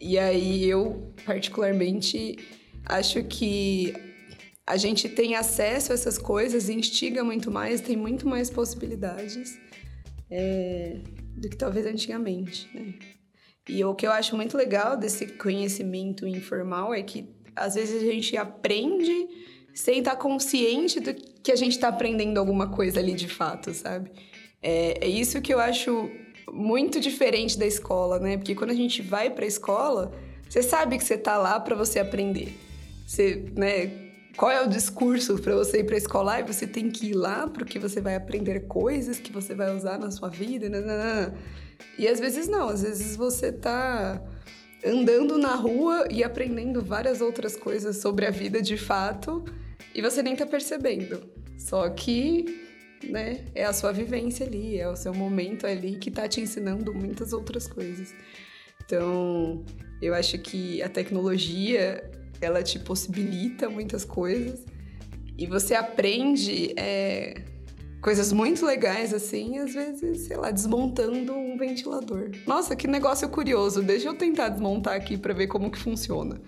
E 0.00 0.18
aí 0.18 0.64
eu, 0.64 1.12
particularmente, 1.26 2.38
acho 2.86 3.22
que 3.24 3.94
a 4.66 4.76
gente 4.76 5.08
tem 5.08 5.34
acesso 5.34 5.92
a 5.92 5.94
essas 5.94 6.16
coisas 6.16 6.70
instiga 6.70 7.22
muito 7.22 7.50
mais, 7.50 7.80
tem 7.80 7.96
muito 7.96 8.26
mais 8.26 8.48
possibilidades 8.48 9.58
é, 10.30 11.00
do 11.36 11.48
que 11.48 11.56
talvez 11.56 11.84
antigamente, 11.84 12.70
né? 12.74 12.94
E 13.68 13.84
o 13.84 13.94
que 13.94 14.06
eu 14.06 14.10
acho 14.10 14.34
muito 14.34 14.56
legal 14.56 14.96
desse 14.96 15.26
conhecimento 15.26 16.26
informal 16.26 16.92
é 16.92 17.02
que 17.02 17.28
às 17.54 17.74
vezes 17.74 18.02
a 18.02 18.06
gente 18.06 18.36
aprende 18.36 19.28
sem 19.74 19.98
estar 19.98 20.16
consciente 20.16 21.00
do 21.00 21.14
que 21.14 21.50
a 21.50 21.56
gente 21.56 21.72
está 21.72 21.88
aprendendo 21.88 22.38
alguma 22.38 22.68
coisa 22.68 23.00
ali 23.00 23.14
de 23.14 23.28
fato, 23.28 23.72
sabe? 23.72 24.10
É, 24.62 25.04
é 25.04 25.08
isso 25.08 25.40
que 25.40 25.52
eu 25.52 25.58
acho 25.58 26.10
muito 26.52 27.00
diferente 27.00 27.58
da 27.58 27.66
escola, 27.66 28.18
né? 28.18 28.36
Porque 28.36 28.54
quando 28.54 28.70
a 28.70 28.74
gente 28.74 29.02
vai 29.02 29.30
para 29.30 29.44
a 29.44 29.48
escola, 29.48 30.12
você 30.48 30.62
sabe 30.62 30.98
que 30.98 31.04
você 31.04 31.16
tá 31.16 31.38
lá 31.38 31.58
para 31.58 31.74
você 31.74 31.98
aprender. 31.98 32.56
Você, 33.06 33.50
né? 33.56 34.12
Qual 34.36 34.50
é 34.50 34.62
o 34.62 34.68
discurso 34.68 35.38
para 35.38 35.54
você 35.54 35.80
ir 35.80 35.84
para 35.84 35.94
a 35.94 35.98
escola? 35.98 36.40
E 36.40 36.42
você 36.42 36.66
tem 36.66 36.90
que 36.90 37.08
ir 37.08 37.14
lá 37.14 37.48
porque 37.48 37.78
você 37.78 38.00
vai 38.00 38.14
aprender 38.14 38.60
coisas 38.60 39.18
que 39.18 39.32
você 39.32 39.54
vai 39.54 39.74
usar 39.74 39.98
na 39.98 40.10
sua 40.10 40.28
vida. 40.28 40.68
Nanana. 40.68 41.34
E 41.98 42.06
às 42.06 42.20
vezes 42.20 42.48
não, 42.48 42.68
às 42.68 42.82
vezes 42.82 43.16
você 43.16 43.52
tá 43.52 44.22
andando 44.84 45.38
na 45.38 45.54
rua 45.54 46.06
e 46.10 46.24
aprendendo 46.24 46.82
várias 46.82 47.20
outras 47.20 47.56
coisas 47.56 47.98
sobre 47.98 48.26
a 48.26 48.30
vida 48.30 48.60
de 48.60 48.76
fato 48.76 49.44
e 49.94 50.02
você 50.02 50.22
nem 50.22 50.34
tá 50.34 50.46
percebendo. 50.46 51.22
Só 51.58 51.88
que, 51.90 52.44
né, 53.04 53.44
é 53.54 53.64
a 53.64 53.72
sua 53.72 53.92
vivência 53.92 54.46
ali, 54.46 54.78
é 54.78 54.88
o 54.88 54.96
seu 54.96 55.14
momento 55.14 55.66
ali 55.66 55.96
que 55.96 56.10
tá 56.10 56.26
te 56.26 56.40
ensinando 56.40 56.92
muitas 56.92 57.32
outras 57.32 57.66
coisas. 57.66 58.14
Então, 58.84 59.64
eu 60.00 60.14
acho 60.14 60.38
que 60.38 60.82
a 60.82 60.88
tecnologia, 60.88 62.10
ela 62.40 62.62
te 62.62 62.78
possibilita 62.78 63.70
muitas 63.70 64.04
coisas 64.04 64.64
e 65.38 65.46
você 65.46 65.74
aprende 65.74 66.74
é, 66.76 67.42
coisas 68.02 68.32
muito 68.32 68.66
legais, 68.66 69.14
assim, 69.14 69.58
às 69.58 69.72
vezes, 69.72 70.26
sei 70.26 70.36
lá, 70.36 70.50
desmontando 70.50 71.32
um 71.32 71.56
ventilador. 71.56 72.32
Nossa, 72.46 72.74
que 72.74 72.88
negócio 72.88 73.28
curioso, 73.28 73.80
deixa 73.80 74.08
eu 74.08 74.14
tentar 74.14 74.48
desmontar 74.48 74.96
aqui 74.96 75.16
para 75.16 75.32
ver 75.32 75.46
como 75.46 75.70
que 75.70 75.78
funciona. 75.78 76.40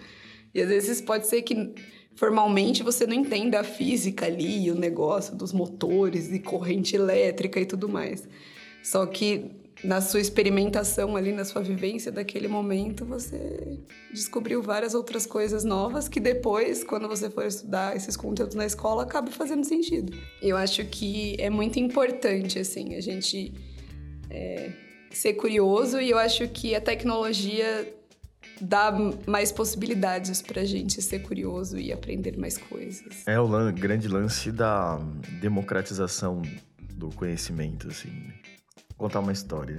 E 0.52 0.61
às 0.61 0.68
vezes 0.68 1.00
pode 1.00 1.28
ser 1.28 1.42
que 1.42 1.73
formalmente 2.16 2.82
você 2.82 3.06
não 3.06 3.14
entenda 3.14 3.61
a 3.61 3.64
física 3.64 4.26
ali, 4.26 4.68
o 4.70 4.75
negócio 4.75 5.37
dos 5.37 5.52
motores 5.52 6.32
e 6.32 6.40
corrente 6.40 6.96
elétrica 6.96 7.61
e 7.61 7.66
tudo 7.66 7.88
mais. 7.88 8.28
Só 8.82 9.06
que 9.06 9.50
na 9.82 10.00
sua 10.00 10.20
experimentação 10.20 11.16
ali, 11.16 11.32
na 11.32 11.44
sua 11.44 11.62
vivência 11.62 12.12
daquele 12.12 12.48
momento, 12.48 13.04
você 13.04 13.78
descobriu 14.12 14.62
várias 14.62 14.94
outras 14.94 15.26
coisas 15.26 15.64
novas 15.64 16.08
que 16.08 16.20
depois, 16.20 16.84
quando 16.84 17.08
você 17.08 17.28
for 17.28 17.44
estudar 17.44 17.96
esses 17.96 18.16
conteúdos 18.16 18.54
na 18.54 18.64
escola, 18.64 19.02
acaba 19.02 19.30
fazendo 19.30 19.64
sentido. 19.64 20.16
Eu 20.40 20.56
acho 20.56 20.84
que 20.84 21.36
é 21.38 21.50
muito 21.50 21.78
importante, 21.78 22.58
assim, 22.58 22.94
a 22.94 23.00
gente 23.00 23.52
é, 24.30 24.70
ser 25.10 25.34
curioso 25.34 26.00
e 26.00 26.10
eu 26.10 26.18
acho 26.18 26.46
que 26.48 26.74
a 26.74 26.80
tecnologia 26.80 27.92
dá 28.60 28.92
mais 29.26 29.50
possibilidades 29.50 30.40
para 30.40 30.62
a 30.62 30.64
gente 30.64 31.00
ser 31.02 31.20
curioso 31.20 31.78
e 31.78 31.92
aprender 31.92 32.36
mais 32.38 32.56
coisas. 32.56 33.26
É 33.26 33.38
o 33.38 33.72
grande 33.72 34.08
lance 34.08 34.52
da 34.52 34.98
democratização 35.40 36.42
do 36.94 37.08
conhecimento, 37.10 37.88
assim. 37.88 38.08
Né? 38.08 38.34
Contar 38.96 39.20
uma 39.20 39.32
história. 39.32 39.76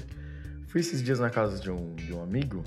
Fui 0.68 0.82
esses 0.82 1.02
dias 1.02 1.20
na 1.20 1.30
casa 1.30 1.60
de 1.62 1.72
um, 1.72 1.96
de 1.96 2.14
um 2.14 2.22
amigo, 2.22 2.64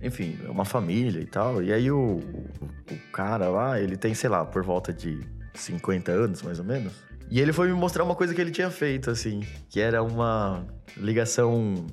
enfim, 0.00 0.38
uma 0.48 0.64
família 0.64 1.20
e 1.20 1.26
tal, 1.26 1.62
e 1.62 1.72
aí 1.72 1.90
o, 1.90 1.98
o, 1.98 2.48
o 2.90 2.98
cara 3.12 3.48
lá, 3.48 3.80
ele 3.80 3.96
tem, 3.96 4.14
sei 4.14 4.30
lá, 4.30 4.44
por 4.44 4.64
volta 4.64 4.92
de 4.92 5.20
50 5.54 6.10
anos, 6.10 6.42
mais 6.42 6.58
ou 6.58 6.64
menos. 6.64 6.92
E 7.30 7.40
ele 7.40 7.52
foi 7.52 7.68
me 7.68 7.74
mostrar 7.74 8.04
uma 8.04 8.14
coisa 8.14 8.34
que 8.34 8.40
ele 8.40 8.50
tinha 8.50 8.70
feito, 8.70 9.10
assim, 9.10 9.40
que 9.70 9.80
era 9.80 10.02
uma 10.02 10.66
ligação 10.96 11.86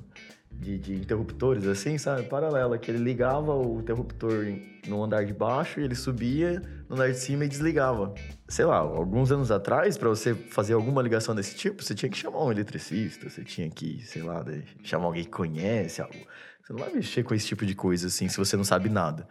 de, 0.60 0.78
de, 0.78 0.94
interruptores, 0.94 1.66
assim, 1.66 1.96
sabe? 1.96 2.24
Paralela, 2.24 2.78
que 2.78 2.90
ele 2.90 2.98
ligava 2.98 3.54
o 3.54 3.80
interruptor 3.80 4.44
no 4.86 5.02
andar 5.02 5.24
de 5.24 5.32
baixo 5.32 5.80
e 5.80 5.84
ele 5.84 5.94
subia 5.94 6.62
no 6.88 6.94
andar 6.96 7.08
de 7.08 7.18
cima 7.18 7.44
e 7.44 7.48
desligava. 7.48 8.14
Sei 8.46 8.64
lá, 8.64 8.76
alguns 8.76 9.32
anos 9.32 9.50
atrás, 9.50 9.96
para 9.96 10.08
você 10.08 10.34
fazer 10.34 10.74
alguma 10.74 11.00
ligação 11.02 11.34
desse 11.34 11.56
tipo, 11.56 11.82
você 11.82 11.94
tinha 11.94 12.10
que 12.10 12.18
chamar 12.18 12.44
um 12.44 12.52
eletricista, 12.52 13.28
você 13.28 13.42
tinha 13.42 13.70
que, 13.70 14.02
sei 14.04 14.22
lá, 14.22 14.44
chamar 14.82 15.06
alguém 15.06 15.24
que 15.24 15.30
conhece 15.30 16.02
algo. 16.02 16.14
Você 16.62 16.72
não 16.74 16.80
vai 16.80 16.92
mexer 16.92 17.22
com 17.22 17.34
esse 17.34 17.46
tipo 17.46 17.64
de 17.64 17.74
coisa, 17.74 18.08
assim, 18.08 18.28
se 18.28 18.36
você 18.36 18.56
não 18.56 18.64
sabe 18.64 18.88
nada. 18.88 19.26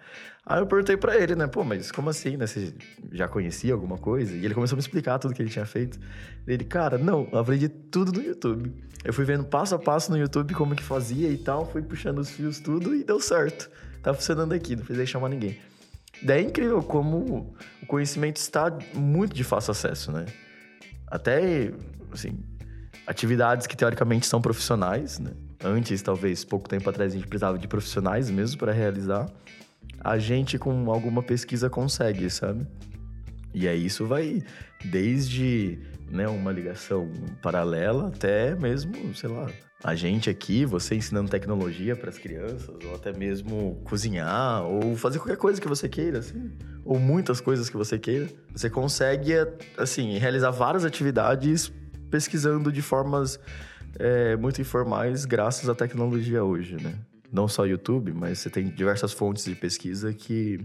Aí 0.46 0.60
eu 0.60 0.65
perguntei 0.65 0.98
para 0.98 1.17
ele, 1.17 1.36
né? 1.36 1.48
Pô, 1.48 1.63
mas 1.63 1.91
como 1.91 2.10
assim, 2.10 2.38
né? 2.38 2.48
Você 2.48 2.74
já 3.12 3.27
conhecia 3.27 3.74
alguma 3.74 3.98
coisa? 3.98 4.36
E 4.36 4.43
ele 4.43 4.53
começou 4.53 4.75
a 4.75 4.77
me 4.77 4.81
explicar 4.81 5.19
tudo 5.19 5.34
que 5.34 5.41
ele 5.41 5.50
tinha 5.50 5.65
feito. 5.65 6.00
Ele, 6.48 6.63
cara, 6.63 6.98
não, 6.98 7.27
eu 7.31 7.39
aprendi 7.39 7.69
tudo 7.69 8.12
no 8.12 8.22
YouTube. 8.22 8.74
Eu 9.03 9.13
fui 9.13 9.25
vendo 9.25 9.43
passo 9.46 9.75
a 9.75 9.79
passo 9.79 10.12
no 10.12 10.17
YouTube 10.17 10.53
como 10.53 10.75
que 10.75 10.84
fazia 10.84 11.29
e 11.29 11.38
tal, 11.38 11.69
fui 11.72 11.81
puxando 11.81 12.19
os 12.19 12.31
fios 12.31 12.60
tudo 12.60 12.96
e 12.96 13.03
deu 13.03 13.19
certo. 13.19 13.69
Tá 14.01 14.13
funcionando 14.13 14.53
aqui, 14.53 14.75
não 14.75 14.84
precisei 14.84 15.05
chamar 15.05 15.29
ninguém. 15.29 15.58
Daí 16.22 16.43
é 16.43 16.48
incrível 16.48 16.81
como 16.84 17.55
o 17.81 17.86
conhecimento 17.86 18.38
está 18.38 18.77
muito 18.93 19.34
de 19.34 19.43
fácil 19.43 19.72
acesso, 19.72 20.12
né? 20.12 20.25
Até, 21.08 21.72
assim, 22.12 22.39
atividades 23.08 23.67
que 23.67 23.77
teoricamente 23.77 24.25
são 24.25 24.41
profissionais, 24.41 25.19
né? 25.19 25.31
Antes, 25.63 26.01
talvez, 26.01 26.43
pouco 26.43 26.67
tempo 26.67 26.89
atrás, 26.89 27.13
a 27.13 27.15
gente 27.15 27.27
precisava 27.27 27.58
de 27.58 27.67
profissionais 27.67 28.29
mesmo 28.29 28.58
para 28.58 28.72
realizar. 28.72 29.29
A 30.01 30.17
gente, 30.17 30.57
com 30.57 30.91
alguma 30.91 31.21
pesquisa, 31.21 31.69
consegue, 31.69 32.29
sabe? 32.29 32.65
E 33.53 33.67
aí 33.67 33.85
isso 33.85 34.05
vai 34.05 34.41
desde 34.85 35.79
né, 36.09 36.27
uma 36.27 36.51
ligação 36.51 37.11
paralela 37.41 38.07
até 38.07 38.55
mesmo, 38.55 38.93
sei 39.15 39.29
lá, 39.29 39.47
a 39.83 39.95
gente 39.95 40.29
aqui, 40.29 40.65
você 40.65 40.95
ensinando 40.95 41.29
tecnologia 41.29 41.95
para 41.95 42.09
as 42.09 42.17
crianças, 42.17 42.69
ou 42.85 42.95
até 42.95 43.13
mesmo 43.13 43.81
cozinhar, 43.85 44.63
ou 44.63 44.95
fazer 44.95 45.19
qualquer 45.19 45.37
coisa 45.37 45.61
que 45.61 45.67
você 45.67 45.87
queira, 45.87 46.19
assim, 46.19 46.51
ou 46.83 46.99
muitas 46.99 47.39
coisas 47.39 47.69
que 47.69 47.77
você 47.77 47.97
queira, 47.97 48.27
você 48.53 48.69
consegue, 48.69 49.33
assim, 49.77 50.17
realizar 50.17 50.51
várias 50.51 50.83
atividades 50.83 51.71
pesquisando 52.11 52.71
de 52.71 52.81
formas 52.81 53.39
é, 53.97 54.35
muito 54.35 54.59
informais 54.59 55.23
graças 55.23 55.69
à 55.69 55.75
tecnologia 55.75 56.43
hoje, 56.43 56.75
né? 56.75 56.93
Não 57.31 57.48
só 57.48 57.65
YouTube, 57.65 58.12
mas 58.13 58.39
você 58.39 58.50
tem 58.50 58.69
diversas 58.69 59.13
fontes 59.13 59.45
de 59.45 59.55
pesquisa 59.55 60.13
que, 60.13 60.59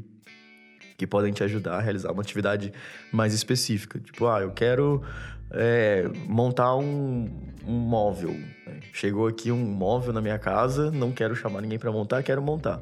que 0.96 1.06
podem 1.06 1.32
te 1.32 1.44
ajudar 1.44 1.76
a 1.76 1.80
realizar 1.80 2.12
uma 2.12 2.22
atividade 2.22 2.72
mais 3.12 3.34
específica. 3.34 3.98
Tipo, 3.98 4.26
ah, 4.26 4.40
eu 4.40 4.50
quero 4.50 5.02
é, 5.50 6.08
montar 6.26 6.74
um, 6.76 7.28
um 7.66 7.72
móvel. 7.72 8.34
Chegou 8.92 9.26
aqui 9.26 9.52
um 9.52 9.64
móvel 9.64 10.12
na 10.12 10.20
minha 10.20 10.38
casa, 10.38 10.90
não 10.90 11.12
quero 11.12 11.36
chamar 11.36 11.60
ninguém 11.60 11.78
para 11.78 11.92
montar, 11.92 12.22
quero 12.22 12.42
montar. 12.42 12.80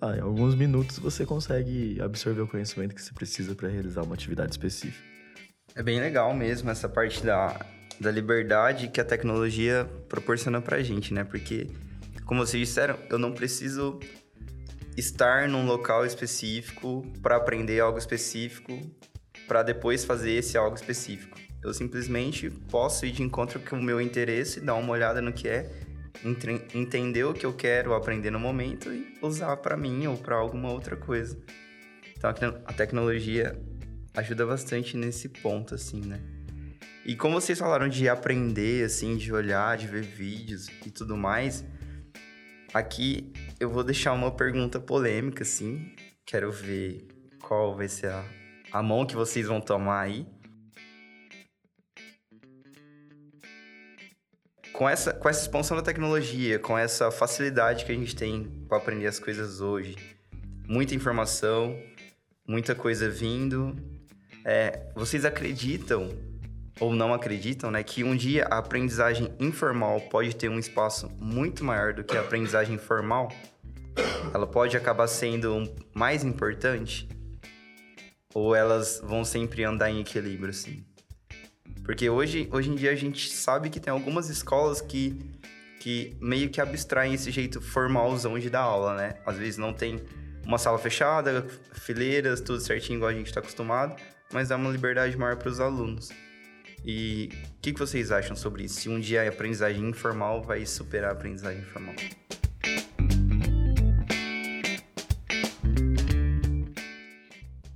Lá, 0.00 0.16
em 0.16 0.20
alguns 0.20 0.54
minutos 0.54 0.98
você 0.98 1.26
consegue 1.26 2.00
absorver 2.00 2.42
o 2.42 2.46
conhecimento 2.46 2.94
que 2.94 3.02
você 3.02 3.12
precisa 3.12 3.54
para 3.54 3.68
realizar 3.68 4.02
uma 4.02 4.14
atividade 4.14 4.52
específica. 4.52 5.02
É 5.74 5.82
bem 5.82 5.98
legal 5.98 6.34
mesmo 6.34 6.70
essa 6.70 6.88
parte 6.88 7.24
da 7.24 7.58
da 8.02 8.10
liberdade 8.10 8.88
que 8.88 9.00
a 9.00 9.04
tecnologia 9.04 9.88
proporciona 10.08 10.60
pra 10.60 10.82
gente, 10.82 11.14
né? 11.14 11.24
Porque, 11.24 11.68
como 12.24 12.44
vocês 12.44 12.68
disseram, 12.68 12.98
eu 13.10 13.18
não 13.18 13.32
preciso 13.32 13.98
estar 14.96 15.48
num 15.48 15.66
local 15.66 16.04
específico 16.04 17.06
para 17.22 17.36
aprender 17.36 17.80
algo 17.80 17.98
específico 17.98 18.78
para 19.46 19.62
depois 19.62 20.04
fazer 20.04 20.32
esse 20.32 20.56
algo 20.56 20.76
específico. 20.76 21.38
Eu 21.62 21.72
simplesmente 21.72 22.50
posso 22.50 23.06
ir 23.06 23.12
de 23.12 23.22
encontro 23.22 23.60
com 23.60 23.76
o 23.76 23.82
meu 23.82 24.00
interesse, 24.00 24.60
dar 24.60 24.74
uma 24.74 24.92
olhada 24.92 25.22
no 25.22 25.32
que 25.32 25.48
é, 25.48 25.70
entender 26.74 27.24
o 27.24 27.32
que 27.32 27.46
eu 27.46 27.52
quero 27.52 27.94
aprender 27.94 28.30
no 28.30 28.38
momento 28.38 28.92
e 28.92 29.14
usar 29.22 29.56
para 29.58 29.76
mim 29.76 30.06
ou 30.06 30.16
para 30.16 30.36
alguma 30.36 30.70
outra 30.72 30.96
coisa. 30.96 31.38
Então 32.16 32.30
a 32.64 32.72
tecnologia 32.72 33.58
ajuda 34.14 34.46
bastante 34.46 34.96
nesse 34.96 35.28
ponto, 35.28 35.74
assim, 35.74 36.00
né? 36.00 36.20
E 37.04 37.16
como 37.16 37.40
vocês 37.40 37.58
falaram 37.58 37.88
de 37.88 38.08
aprender, 38.08 38.84
assim, 38.84 39.16
de 39.16 39.32
olhar, 39.32 39.76
de 39.76 39.88
ver 39.88 40.02
vídeos 40.02 40.68
e 40.86 40.90
tudo 40.90 41.16
mais, 41.16 41.64
aqui 42.72 43.32
eu 43.60 43.68
vou 43.68 43.84
deixar 43.84 44.12
uma 44.12 44.30
pergunta 44.30 44.80
polêmica, 44.80 45.42
assim. 45.42 45.94
Quero 46.24 46.50
ver 46.50 47.06
qual 47.42 47.76
vai 47.76 47.88
ser 47.88 48.08
a, 48.08 48.24
a 48.72 48.82
mão 48.82 49.04
que 49.04 49.14
vocês 49.14 49.46
vão 49.46 49.60
tomar 49.60 50.00
aí. 50.00 50.26
Com 54.72 54.88
essa, 54.88 55.12
com 55.12 55.28
essa 55.28 55.42
expansão 55.42 55.76
da 55.76 55.82
tecnologia, 55.82 56.58
com 56.58 56.76
essa 56.76 57.10
facilidade 57.10 57.84
que 57.84 57.92
a 57.92 57.94
gente 57.94 58.16
tem 58.16 58.44
para 58.66 58.78
aprender 58.78 59.06
as 59.06 59.18
coisas 59.18 59.60
hoje, 59.60 59.96
muita 60.66 60.94
informação, 60.94 61.78
muita 62.48 62.74
coisa 62.74 63.08
vindo. 63.08 63.76
É, 64.44 64.90
vocês 64.94 65.24
acreditam 65.24 66.10
ou 66.80 66.94
não 66.94 67.12
acreditam, 67.12 67.70
né, 67.70 67.82
que 67.82 68.02
um 68.02 68.16
dia 68.16 68.46
a 68.50 68.58
aprendizagem 68.58 69.32
informal 69.38 70.00
pode 70.02 70.34
ter 70.34 70.48
um 70.48 70.58
espaço 70.58 71.10
muito 71.18 71.64
maior 71.64 71.92
do 71.92 72.02
que 72.02 72.16
a 72.16 72.20
aprendizagem 72.20 72.78
formal? 72.78 73.28
Ela 74.32 74.46
pode 74.46 74.76
acabar 74.76 75.06
sendo 75.06 75.70
mais 75.94 76.24
importante? 76.24 77.08
Ou 78.34 78.54
elas 78.54 79.00
vão 79.04 79.24
sempre 79.24 79.62
andar 79.64 79.90
em 79.90 80.00
equilíbrio, 80.00 80.50
assim? 80.50 80.84
Porque 81.84 82.08
hoje, 82.08 82.48
hoje 82.52 82.70
em 82.70 82.74
dia 82.74 82.90
a 82.90 82.96
gente 82.96 83.30
sabe 83.30 83.68
que 83.68 83.80
tem 83.80 83.92
algumas 83.92 84.30
escolas 84.30 84.80
que, 84.80 85.18
que 85.80 86.16
meio 86.20 86.48
que 86.48 86.60
abstraem 86.60 87.12
esse 87.12 87.30
jeito 87.30 87.60
formalzão 87.60 88.38
de 88.38 88.48
dar 88.48 88.60
aula, 88.60 88.96
né? 88.96 89.14
Às 89.26 89.36
vezes 89.36 89.58
não 89.58 89.72
tem 89.72 90.00
uma 90.46 90.58
sala 90.58 90.78
fechada, 90.78 91.46
fileiras, 91.74 92.40
tudo 92.40 92.60
certinho 92.60 92.96
igual 92.96 93.10
a 93.10 93.14
gente 93.14 93.26
está 93.26 93.40
acostumado, 93.40 93.96
mas 94.32 94.48
dá 94.48 94.56
uma 94.56 94.70
liberdade 94.70 95.16
maior 95.16 95.36
para 95.36 95.48
os 95.48 95.60
alunos. 95.60 96.08
E 96.84 97.28
o 97.32 97.60
que, 97.62 97.72
que 97.72 97.78
vocês 97.78 98.10
acham 98.10 98.34
sobre 98.34 98.64
isso? 98.64 98.80
Se 98.80 98.88
um 98.88 98.98
dia 98.98 99.22
a 99.22 99.28
aprendizagem 99.28 99.88
informal 99.88 100.42
vai 100.42 100.66
superar 100.66 101.10
a 101.10 101.12
aprendizagem 101.12 101.62
formal? 101.62 101.94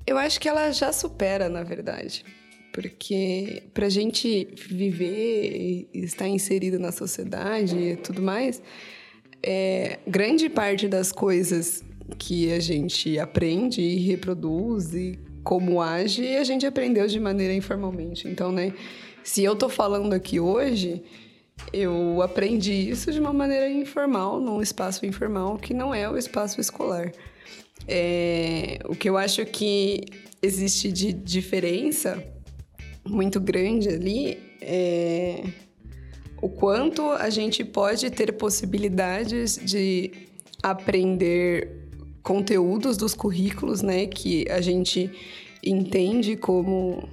Eu 0.06 0.18
acho 0.18 0.40
que 0.40 0.48
ela 0.48 0.70
já 0.72 0.92
supera, 0.92 1.48
na 1.48 1.62
verdade. 1.62 2.24
Porque 2.72 3.62
para 3.72 3.86
a 3.86 3.88
gente 3.90 4.48
viver 4.68 5.88
e 5.92 6.04
estar 6.04 6.28
inserido 6.28 6.78
na 6.78 6.92
sociedade 6.92 7.76
e 7.76 7.96
tudo 7.96 8.20
mais, 8.20 8.62
é, 9.42 9.98
grande 10.06 10.48
parte 10.48 10.86
das 10.88 11.10
coisas 11.12 11.82
que 12.18 12.52
a 12.52 12.60
gente 12.60 13.18
aprende 13.18 13.80
e 13.80 13.96
reproduz 14.06 14.94
e 14.94 15.18
como 15.46 15.80
age, 15.80 16.36
a 16.36 16.42
gente 16.42 16.66
aprendeu 16.66 17.06
de 17.06 17.20
maneira 17.20 17.54
informalmente. 17.54 18.26
Então, 18.26 18.50
né, 18.50 18.74
se 19.22 19.44
eu 19.44 19.54
tô 19.54 19.68
falando 19.68 20.12
aqui 20.12 20.40
hoje, 20.40 21.04
eu 21.72 22.20
aprendi 22.20 22.72
isso 22.72 23.12
de 23.12 23.20
uma 23.20 23.32
maneira 23.32 23.70
informal, 23.70 24.40
num 24.40 24.60
espaço 24.60 25.06
informal 25.06 25.56
que 25.56 25.72
não 25.72 25.94
é 25.94 26.10
o 26.10 26.18
espaço 26.18 26.60
escolar. 26.60 27.12
É, 27.86 28.80
o 28.86 28.96
que 28.96 29.08
eu 29.08 29.16
acho 29.16 29.46
que 29.46 30.06
existe 30.42 30.90
de 30.90 31.12
diferença 31.12 32.20
muito 33.06 33.38
grande 33.38 33.88
ali 33.88 34.38
é 34.60 35.44
o 36.42 36.48
quanto 36.48 37.08
a 37.12 37.30
gente 37.30 37.64
pode 37.64 38.10
ter 38.10 38.32
possibilidades 38.32 39.60
de 39.62 40.10
aprender 40.60 41.75
conteúdos 42.26 42.96
dos 42.96 43.14
currículos, 43.14 43.82
né, 43.82 44.04
que 44.04 44.50
a 44.50 44.60
gente 44.60 45.12
entende 45.62 46.34
como 46.34 47.08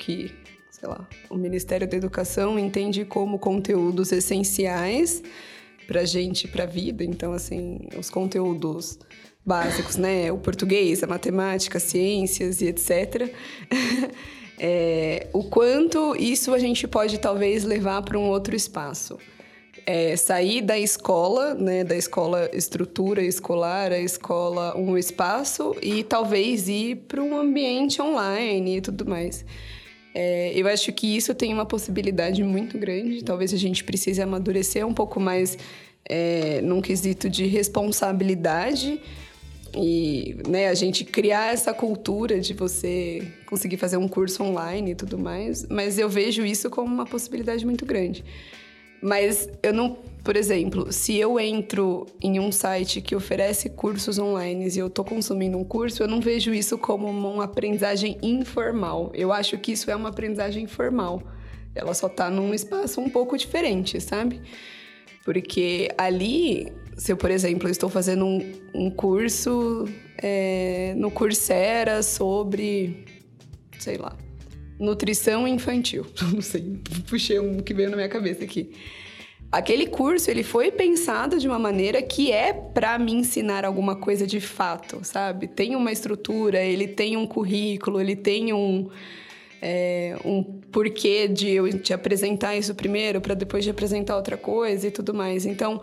que, 0.00 0.34
sei 0.68 0.88
lá, 0.88 1.08
o 1.30 1.36
Ministério 1.36 1.88
da 1.88 1.96
Educação 1.96 2.58
entende 2.58 3.04
como 3.04 3.38
conteúdos 3.38 4.10
essenciais 4.10 5.22
para 5.86 6.04
gente, 6.04 6.48
para 6.48 6.64
a 6.64 6.66
vida. 6.66 7.04
Então, 7.04 7.32
assim, 7.32 7.78
os 7.96 8.10
conteúdos 8.10 8.98
básicos, 9.46 9.96
né, 9.96 10.32
o 10.32 10.38
português, 10.38 11.04
a 11.04 11.06
matemática, 11.06 11.78
ciências 11.78 12.60
e 12.60 12.66
etc. 12.66 13.32
é, 14.58 15.28
o 15.32 15.44
quanto 15.44 16.16
isso 16.16 16.52
a 16.52 16.58
gente 16.58 16.88
pode 16.88 17.18
talvez 17.18 17.62
levar 17.62 18.02
para 18.02 18.18
um 18.18 18.28
outro 18.28 18.56
espaço 18.56 19.20
é, 19.88 20.14
sair 20.16 20.60
da 20.60 20.78
escola, 20.78 21.54
né, 21.54 21.82
da 21.82 21.96
escola 21.96 22.50
estrutura 22.52 23.22
escolar, 23.22 23.90
a 23.90 23.98
escola 23.98 24.76
um 24.76 24.98
espaço 24.98 25.74
e 25.80 26.04
talvez 26.04 26.68
ir 26.68 26.96
para 27.08 27.22
um 27.22 27.34
ambiente 27.34 28.02
online 28.02 28.76
e 28.76 28.80
tudo 28.82 29.06
mais. 29.06 29.46
É, 30.14 30.52
eu 30.54 30.68
acho 30.68 30.92
que 30.92 31.16
isso 31.16 31.34
tem 31.34 31.54
uma 31.54 31.64
possibilidade 31.64 32.44
muito 32.44 32.76
grande. 32.76 33.24
Talvez 33.24 33.54
a 33.54 33.56
gente 33.56 33.82
precise 33.82 34.20
amadurecer 34.20 34.86
um 34.86 34.92
pouco 34.92 35.18
mais 35.18 35.56
é, 36.06 36.60
num 36.60 36.82
quesito 36.82 37.30
de 37.30 37.46
responsabilidade 37.46 39.00
e 39.74 40.36
né, 40.46 40.68
a 40.68 40.74
gente 40.74 41.02
criar 41.02 41.54
essa 41.54 41.72
cultura 41.72 42.38
de 42.38 42.52
você 42.52 43.26
conseguir 43.46 43.78
fazer 43.78 43.96
um 43.96 44.06
curso 44.06 44.42
online 44.42 44.90
e 44.90 44.94
tudo 44.94 45.16
mais. 45.16 45.66
Mas 45.66 45.98
eu 45.98 46.10
vejo 46.10 46.44
isso 46.44 46.68
como 46.68 46.92
uma 46.92 47.06
possibilidade 47.06 47.64
muito 47.64 47.86
grande. 47.86 48.22
Mas 49.00 49.48
eu 49.62 49.72
não, 49.72 49.96
por 50.24 50.36
exemplo, 50.36 50.92
se 50.92 51.16
eu 51.16 51.38
entro 51.38 52.06
em 52.20 52.40
um 52.40 52.50
site 52.50 53.00
que 53.00 53.14
oferece 53.14 53.70
cursos 53.70 54.18
online 54.18 54.68
e 54.68 54.78
eu 54.78 54.88
estou 54.88 55.04
consumindo 55.04 55.56
um 55.56 55.64
curso, 55.64 56.02
eu 56.02 56.08
não 56.08 56.20
vejo 56.20 56.52
isso 56.52 56.76
como 56.76 57.08
uma 57.08 57.44
aprendizagem 57.44 58.18
informal. 58.22 59.12
Eu 59.14 59.32
acho 59.32 59.56
que 59.58 59.72
isso 59.72 59.90
é 59.90 59.96
uma 59.96 60.08
aprendizagem 60.08 60.66
formal. 60.66 61.22
Ela 61.74 61.94
só 61.94 62.08
está 62.08 62.28
num 62.28 62.52
espaço 62.52 63.00
um 63.00 63.08
pouco 63.08 63.36
diferente, 63.36 64.00
sabe? 64.00 64.40
Porque 65.24 65.88
ali, 65.96 66.72
se 66.96 67.12
eu, 67.12 67.16
por 67.16 67.30
exemplo, 67.30 67.68
estou 67.68 67.88
fazendo 67.88 68.24
um, 68.24 68.52
um 68.74 68.90
curso 68.90 69.84
é, 70.20 70.94
no 70.96 71.10
Coursera 71.10 72.02
sobre, 72.02 73.04
sei 73.78 73.96
lá, 73.96 74.16
nutrição 74.78 75.46
infantil. 75.46 76.06
Não 76.32 76.40
sei, 76.40 76.78
puxei 77.08 77.38
um 77.38 77.58
que 77.58 77.74
veio 77.74 77.90
na 77.90 77.96
minha 77.96 78.08
cabeça 78.08 78.44
aqui. 78.44 78.70
Aquele 79.50 79.86
curso, 79.86 80.30
ele 80.30 80.42
foi 80.42 80.70
pensado 80.70 81.38
de 81.38 81.48
uma 81.48 81.58
maneira 81.58 82.02
que 82.02 82.30
é 82.30 82.52
para 82.52 82.98
me 82.98 83.14
ensinar 83.14 83.64
alguma 83.64 83.96
coisa 83.96 84.26
de 84.26 84.40
fato, 84.40 84.98
sabe? 85.02 85.48
Tem 85.48 85.74
uma 85.74 85.90
estrutura, 85.90 86.62
ele 86.62 86.86
tem 86.86 87.16
um 87.16 87.26
currículo, 87.26 87.98
ele 87.98 88.14
tem 88.14 88.52
um, 88.52 88.90
é, 89.62 90.18
um 90.22 90.42
porquê 90.42 91.26
de 91.26 91.48
eu 91.48 91.80
te 91.80 91.94
apresentar 91.94 92.56
isso 92.56 92.74
primeiro 92.74 93.22
para 93.22 93.32
depois 93.32 93.64
de 93.64 93.70
apresentar 93.70 94.16
outra 94.16 94.36
coisa 94.36 94.88
e 94.88 94.90
tudo 94.90 95.14
mais. 95.14 95.46
Então, 95.46 95.80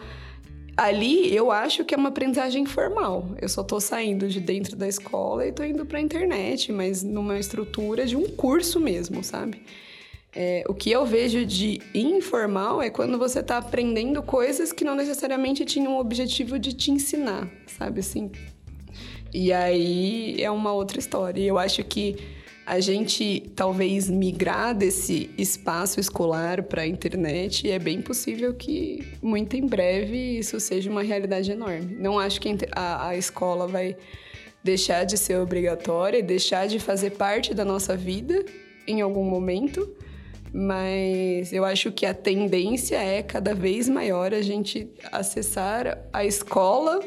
ali 0.76 1.34
eu 1.34 1.52
acho 1.52 1.86
que 1.86 1.94
é 1.94 1.98
uma 1.98 2.10
aprendizagem 2.10 2.66
formal. 2.66 3.30
Eu 3.42 3.50
só 3.50 3.62
estou 3.62 3.80
saindo 3.80 4.28
de 4.28 4.40
dentro 4.40 4.76
da 4.76 4.88
escola 4.88 5.46
e 5.46 5.50
estou 5.50 5.66
indo 5.66 5.86
para 5.86 6.00
a 6.00 6.02
internet, 6.02 6.72
mas 6.72 7.04
numa 7.04 7.40
estrutura 7.40 8.06
de 8.06 8.16
um 8.16 8.28
curso 8.30 8.80
mesmo, 8.80 9.24
sabe? 9.24 9.62
É, 10.38 10.66
o 10.68 10.74
que 10.74 10.92
eu 10.92 11.06
vejo 11.06 11.46
de 11.46 11.82
informal 11.94 12.82
é 12.82 12.90
quando 12.90 13.18
você 13.18 13.40
está 13.40 13.58
aprendendo 13.58 14.22
coisas 14.22 14.74
que 14.74 14.84
não 14.84 14.94
necessariamente 14.94 15.64
tinham 15.64 15.96
o 15.96 16.00
objetivo 16.00 16.60
de 16.60 16.74
te 16.74 16.92
ensinar, 16.92 17.50
sabe 17.68 18.02
assim? 18.02 18.30
E 19.34 19.54
aí 19.54 20.42
é 20.42 20.52
uma 20.52 20.74
outra 20.74 21.00
história. 21.00 21.42
E 21.42 21.48
eu 21.48 21.58
acho 21.58 21.84
que 21.86 22.18
a 22.66 22.80
gente 22.80 23.52
talvez 23.56 24.10
migrar 24.10 24.74
desse 24.74 25.30
espaço 25.38 26.00
escolar 26.00 26.64
para 26.64 26.82
a 26.82 26.88
internet, 26.88 27.70
é 27.70 27.78
bem 27.78 28.02
possível 28.02 28.54
que 28.56 29.06
muito 29.22 29.56
em 29.56 29.68
breve 29.68 30.40
isso 30.40 30.60
seja 30.60 30.90
uma 30.90 31.04
realidade 31.04 31.52
enorme. 31.52 31.96
Não 32.00 32.18
acho 32.18 32.42
que 32.42 32.58
a, 32.72 33.10
a 33.10 33.16
escola 33.16 33.68
vai 33.68 33.96
deixar 34.64 35.04
de 35.04 35.16
ser 35.16 35.38
obrigatória, 35.38 36.24
deixar 36.24 36.68
de 36.68 36.80
fazer 36.80 37.12
parte 37.12 37.54
da 37.54 37.64
nossa 37.64 37.96
vida 37.96 38.44
em 38.88 39.00
algum 39.00 39.24
momento, 39.24 39.88
mas 40.52 41.54
eu 41.54 41.64
acho 41.64 41.92
que 41.92 42.04
a 42.04 42.16
tendência 42.16 42.96
é 42.96 43.22
cada 43.22 43.54
vez 43.54 43.88
maior 43.88 44.34
a 44.34 44.42
gente 44.42 44.90
acessar 45.12 46.00
a 46.12 46.26
escola 46.26 47.00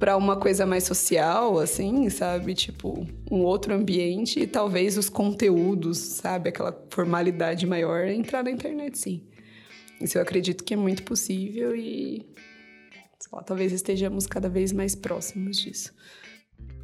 para 0.00 0.16
uma 0.16 0.34
coisa 0.34 0.64
mais 0.64 0.84
social, 0.84 1.58
assim, 1.58 2.08
sabe? 2.08 2.54
Tipo, 2.54 3.06
um 3.30 3.42
outro 3.42 3.74
ambiente 3.74 4.40
e 4.40 4.46
talvez 4.46 4.96
os 4.96 5.10
conteúdos, 5.10 5.98
sabe? 5.98 6.48
Aquela 6.48 6.72
formalidade 6.90 7.66
maior 7.66 8.08
entrar 8.08 8.42
na 8.42 8.50
internet, 8.50 8.98
sim. 8.98 9.22
Isso 10.00 10.16
eu 10.16 10.22
acredito 10.22 10.64
que 10.64 10.72
é 10.72 10.76
muito 10.76 11.02
possível 11.02 11.76
e 11.76 12.26
lá, 13.30 13.42
talvez 13.42 13.72
estejamos 13.72 14.26
cada 14.26 14.48
vez 14.48 14.72
mais 14.72 14.94
próximos 14.94 15.58
disso. 15.58 15.92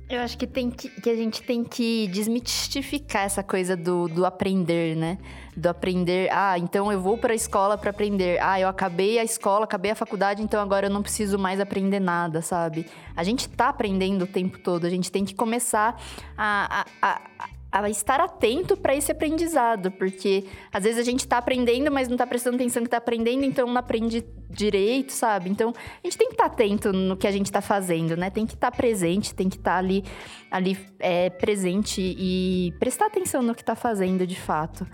Eu 0.08 0.20
acho 0.20 0.38
que, 0.38 0.46
tem 0.46 0.70
que, 0.70 0.88
que 0.88 1.10
a 1.10 1.16
gente 1.16 1.42
tem 1.42 1.64
que 1.64 2.06
desmistificar 2.08 3.24
essa 3.24 3.42
coisa 3.42 3.76
do, 3.76 4.06
do 4.06 4.24
aprender, 4.24 4.96
né? 4.96 5.18
Do 5.56 5.66
aprender. 5.68 6.28
Ah, 6.30 6.56
então 6.56 6.92
eu 6.92 7.00
vou 7.00 7.18
para 7.18 7.32
a 7.32 7.34
escola 7.34 7.76
para 7.76 7.90
aprender. 7.90 8.38
Ah, 8.40 8.60
eu 8.60 8.68
acabei 8.68 9.18
a 9.18 9.24
escola, 9.24 9.64
acabei 9.64 9.90
a 9.90 9.96
faculdade, 9.96 10.42
então 10.42 10.60
agora 10.60 10.86
eu 10.86 10.90
não 10.90 11.02
preciso 11.02 11.36
mais 11.36 11.58
aprender 11.58 11.98
nada, 11.98 12.40
sabe? 12.40 12.86
A 13.16 13.24
gente 13.24 13.48
tá 13.48 13.68
aprendendo 13.68 14.22
o 14.22 14.26
tempo 14.28 14.60
todo. 14.60 14.86
A 14.86 14.90
gente 14.90 15.10
tem 15.10 15.24
que 15.24 15.34
começar 15.34 16.00
a, 16.38 16.86
a, 17.02 17.08
a 17.10 17.48
a 17.84 17.90
estar 17.90 18.20
atento 18.20 18.76
para 18.76 18.94
esse 18.94 19.10
aprendizado, 19.10 19.90
porque 19.90 20.44
às 20.72 20.84
vezes 20.84 20.98
a 20.98 21.02
gente 21.02 21.20
está 21.20 21.38
aprendendo, 21.38 21.90
mas 21.90 22.08
não 22.08 22.14
está 22.14 22.26
prestando 22.26 22.56
atenção 22.56 22.82
que 22.82 22.88
está 22.88 22.98
aprendendo, 22.98 23.44
então 23.44 23.66
não 23.66 23.76
aprende 23.76 24.24
direito, 24.48 25.12
sabe? 25.12 25.50
Então 25.50 25.72
a 25.72 26.06
gente 26.06 26.16
tem 26.16 26.28
que 26.28 26.34
estar 26.34 26.48
tá 26.48 26.54
atento 26.54 26.92
no 26.92 27.16
que 27.16 27.26
a 27.26 27.32
gente 27.32 27.46
está 27.46 27.60
fazendo, 27.60 28.16
né? 28.16 28.30
Tem 28.30 28.46
que 28.46 28.54
estar 28.54 28.70
tá 28.70 28.76
presente, 28.76 29.34
tem 29.34 29.48
que 29.48 29.56
estar 29.56 29.72
tá 29.72 29.78
ali, 29.78 30.04
ali 30.50 30.78
é, 30.98 31.30
presente 31.30 32.00
e 32.00 32.72
prestar 32.78 33.06
atenção 33.06 33.42
no 33.42 33.54
que 33.54 33.62
está 33.62 33.74
fazendo 33.74 34.26
de 34.26 34.38
fato. 34.40 34.86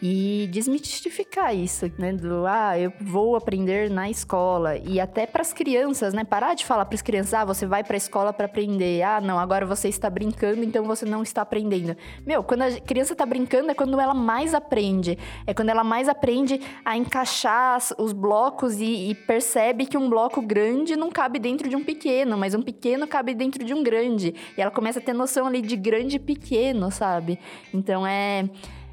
E 0.00 0.48
desmistificar 0.50 1.54
isso, 1.54 1.90
né? 1.98 2.12
Do 2.12 2.46
ah, 2.46 2.78
eu 2.78 2.92
vou 3.00 3.36
aprender 3.36 3.90
na 3.90 4.08
escola 4.08 4.76
e 4.76 5.00
até 5.00 5.26
para 5.26 5.42
as 5.42 5.52
crianças, 5.52 6.14
né? 6.14 6.24
Parar 6.24 6.54
de 6.54 6.64
falar 6.64 6.84
para 6.84 6.94
as 6.94 7.02
crianças, 7.02 7.34
ah, 7.34 7.44
você 7.44 7.66
vai 7.66 7.82
para 7.82 7.96
a 7.96 7.98
escola 7.98 8.32
para 8.32 8.46
aprender. 8.46 9.02
Ah, 9.02 9.20
não, 9.20 9.38
agora 9.38 9.66
você 9.66 9.88
está 9.88 10.08
brincando, 10.08 10.62
então 10.62 10.84
você 10.84 11.04
não 11.04 11.22
está 11.22 11.42
aprendendo. 11.42 11.96
Meu, 12.26 12.42
quando 12.42 12.62
a 12.62 12.80
criança 12.80 13.12
está 13.12 13.26
brincando 13.26 13.70
é 13.70 13.74
quando 13.74 13.98
ela 13.98 14.14
mais 14.14 14.54
aprende. 14.54 15.18
É 15.46 15.52
quando 15.52 15.70
ela 15.70 15.84
mais 15.84 16.08
aprende 16.08 16.60
a 16.84 16.96
encaixar 16.96 17.78
os 17.98 18.12
blocos 18.12 18.80
e, 18.80 19.10
e 19.10 19.14
percebe 19.14 19.86
que 19.86 19.98
um 19.98 20.08
bloco 20.08 20.40
grande 20.40 20.96
não 20.96 21.10
cabe 21.10 21.38
dentro 21.38 21.68
de 21.68 21.76
um 21.76 21.84
pequeno, 21.84 22.36
mas 22.36 22.54
um 22.54 22.62
pequeno 22.62 23.06
cabe 23.06 23.34
dentro 23.34 23.64
de 23.64 23.74
um 23.74 23.82
grande. 23.82 24.34
E 24.56 24.60
ela 24.60 24.70
começa 24.70 24.98
a 24.98 25.02
ter 25.02 25.12
noção 25.12 25.46
ali 25.46 25.60
de 25.60 25.76
grande 25.76 26.16
e 26.16 26.20
pequeno, 26.20 26.90
sabe? 26.90 27.38
Então 27.72 28.06
é 28.06 28.48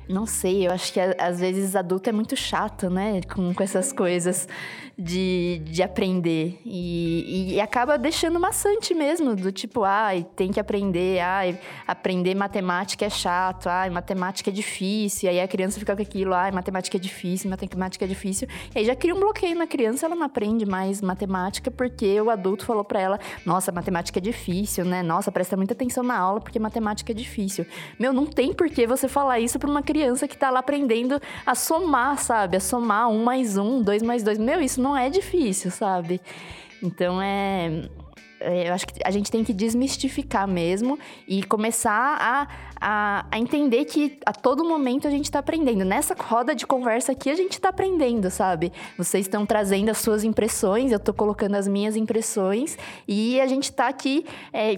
não 0.07 0.25
sei, 0.25 0.67
eu 0.67 0.71
acho 0.71 0.93
que 0.93 0.99
às 0.99 1.39
vezes 1.39 1.75
adulto 1.75 2.09
é 2.09 2.13
muito 2.13 2.35
chato, 2.35 2.89
né? 2.89 3.21
Com, 3.33 3.53
com 3.53 3.63
essas 3.63 3.91
coisas 3.91 4.47
de, 4.97 5.61
de 5.65 5.83
aprender. 5.83 6.59
E, 6.65 7.55
e 7.55 7.61
acaba 7.61 7.97
deixando 7.97 8.39
maçante 8.39 8.93
mesmo, 8.93 9.35
do 9.35 9.51
tipo, 9.51 9.83
ai, 9.83 10.25
tem 10.35 10.51
que 10.51 10.59
aprender, 10.59 11.19
ai, 11.19 11.59
aprender 11.87 12.35
matemática 12.35 13.05
é 13.05 13.09
chato, 13.09 13.67
ai, 13.67 13.89
matemática 13.89 14.49
é 14.49 14.53
difícil. 14.53 15.27
E 15.27 15.29
aí 15.31 15.41
a 15.41 15.47
criança 15.47 15.79
fica 15.79 15.95
com 15.95 16.01
aquilo, 16.01 16.33
ai, 16.33 16.51
matemática 16.51 16.97
é 16.97 16.99
difícil, 16.99 17.49
matemática 17.49 18.05
é 18.05 18.07
difícil. 18.07 18.47
E 18.73 18.79
aí 18.79 18.85
já 18.85 18.95
cria 18.95 19.13
um 19.13 19.19
bloqueio 19.19 19.57
na 19.57 19.67
criança, 19.67 20.05
ela 20.05 20.15
não 20.15 20.23
aprende 20.23 20.65
mais 20.65 21.01
matemática 21.01 21.69
porque 21.69 22.19
o 22.21 22.29
adulto 22.29 22.65
falou 22.65 22.83
para 22.83 22.99
ela, 22.99 23.19
nossa, 23.45 23.71
matemática 23.71 24.19
é 24.19 24.21
difícil, 24.21 24.85
né? 24.85 25.03
Nossa, 25.03 25.31
presta 25.31 25.57
muita 25.57 25.73
atenção 25.73 26.03
na 26.03 26.17
aula 26.17 26.39
porque 26.39 26.59
matemática 26.59 27.11
é 27.11 27.15
difícil. 27.15 27.65
Meu, 27.99 28.13
não 28.13 28.25
tem 28.25 28.53
por 28.53 28.69
que 28.69 28.87
você 28.87 29.07
falar 29.07 29.39
isso 29.39 29.59
pra 29.59 29.69
uma 29.69 29.81
criança 29.81 29.94
que 30.27 30.37
tá 30.37 30.49
lá 30.49 30.59
aprendendo 30.59 31.21
a 31.45 31.55
somar, 31.55 32.17
sabe? 32.19 32.57
A 32.57 32.59
somar 32.59 33.09
um 33.09 33.23
mais 33.23 33.57
um, 33.57 33.81
dois 33.81 34.01
mais 34.01 34.23
dois. 34.23 34.37
Meu, 34.37 34.61
isso 34.61 34.81
não 34.81 34.95
é 34.95 35.09
difícil, 35.09 35.71
sabe? 35.71 36.21
Então 36.81 37.21
é 37.21 37.89
é, 38.39 38.69
eu 38.69 38.73
acho 38.73 38.85
que 38.85 38.99
a 39.03 39.09
gente 39.09 39.31
tem 39.31 39.43
que 39.43 39.53
desmistificar 39.53 40.47
mesmo 40.47 40.99
e 41.27 41.43
começar 41.43 42.47
a, 42.79 43.25
a, 43.31 43.39
entender 43.39 43.85
que 43.85 44.19
a 44.25 44.33
todo 44.33 44.63
momento 44.63 45.07
a 45.07 45.11
gente 45.11 45.25
está 45.25 45.39
aprendendo. 45.39 45.85
Nessa 45.85 46.15
roda 46.17 46.53
de 46.53 46.65
conversa 46.65 47.11
aqui, 47.11 47.29
a 47.29 47.35
gente 47.35 47.53
está 47.53 47.69
aprendendo, 47.69 48.29
sabe? 48.29 48.71
Vocês 48.97 49.25
estão 49.25 49.45
trazendo 49.45 49.89
as 49.89 49.97
suas 49.97 50.23
impressões, 50.23 50.91
eu 50.91 50.97
estou 50.97 51.13
colocando 51.13 51.55
as 51.55 51.67
minhas 51.67 51.95
impressões 51.95 52.77
e 53.07 53.39
a 53.39 53.47
gente 53.47 53.65
está 53.65 53.87
aqui 53.87 54.25
é, 54.51 54.75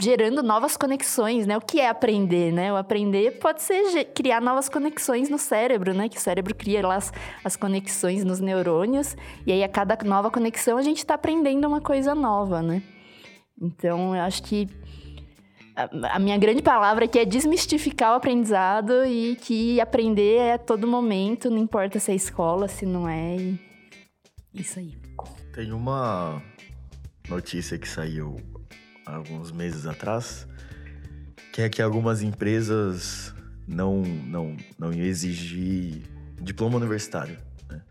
gerando 0.00 0.42
novas 0.42 0.76
conexões, 0.76 1.46
né? 1.46 1.56
O 1.56 1.60
que 1.60 1.80
é 1.80 1.88
aprender, 1.88 2.52
né? 2.52 2.72
O 2.72 2.76
aprender 2.76 3.38
pode 3.38 3.62
ser 3.62 4.04
criar 4.14 4.40
novas 4.40 4.68
conexões 4.68 5.28
no 5.28 5.38
cérebro, 5.38 5.94
né? 5.94 6.08
Que 6.08 6.18
o 6.18 6.20
cérebro 6.20 6.54
cria 6.54 6.86
lá 6.86 6.96
as, 6.96 7.12
as 7.44 7.56
conexões 7.56 8.24
nos 8.24 8.40
neurônios 8.40 9.16
e 9.46 9.52
aí 9.52 9.62
a 9.62 9.68
cada 9.68 9.98
nova 10.04 10.30
conexão 10.30 10.76
a 10.76 10.82
gente 10.82 10.98
está 10.98 11.14
aprendendo 11.14 11.66
uma 11.66 11.80
coisa 11.80 12.14
nova, 12.14 12.62
né? 12.62 12.82
Então, 13.60 14.14
eu 14.14 14.22
acho 14.22 14.42
que 14.42 14.68
a, 15.76 16.18
minha 16.18 16.38
grande 16.38 16.62
palavra 16.62 17.04
aqui 17.04 17.18
é 17.18 17.24
desmistificar 17.24 18.12
o 18.12 18.14
aprendizado 18.14 19.04
e 19.04 19.36
que 19.36 19.80
aprender 19.80 20.36
é 20.36 20.52
a 20.54 20.58
todo 20.58 20.86
momento, 20.86 21.50
não 21.50 21.58
importa 21.58 21.98
se 21.98 22.12
é 22.12 22.14
escola, 22.14 22.68
se 22.68 22.86
não 22.86 23.08
é. 23.08 23.36
E... 23.36 23.60
Isso 24.54 24.78
aí. 24.78 24.96
Tem 25.52 25.72
uma 25.72 26.40
notícia 27.28 27.76
que 27.78 27.88
saiu 27.88 28.36
alguns 29.04 29.50
meses 29.50 29.86
atrás, 29.86 30.46
que 31.52 31.62
é 31.62 31.68
que 31.68 31.82
algumas 31.82 32.22
empresas 32.22 33.34
não, 33.66 34.02
não, 34.02 34.56
não 34.78 34.92
iam 34.92 35.04
exigir 35.04 36.02
diploma 36.40 36.76
universitário. 36.76 37.38
Né? 37.68 37.82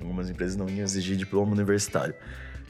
Algumas 0.00 0.30
empresas 0.30 0.56
não 0.56 0.68
iam 0.68 0.84
exigir 0.84 1.16
diploma 1.16 1.52
universitário. 1.52 2.14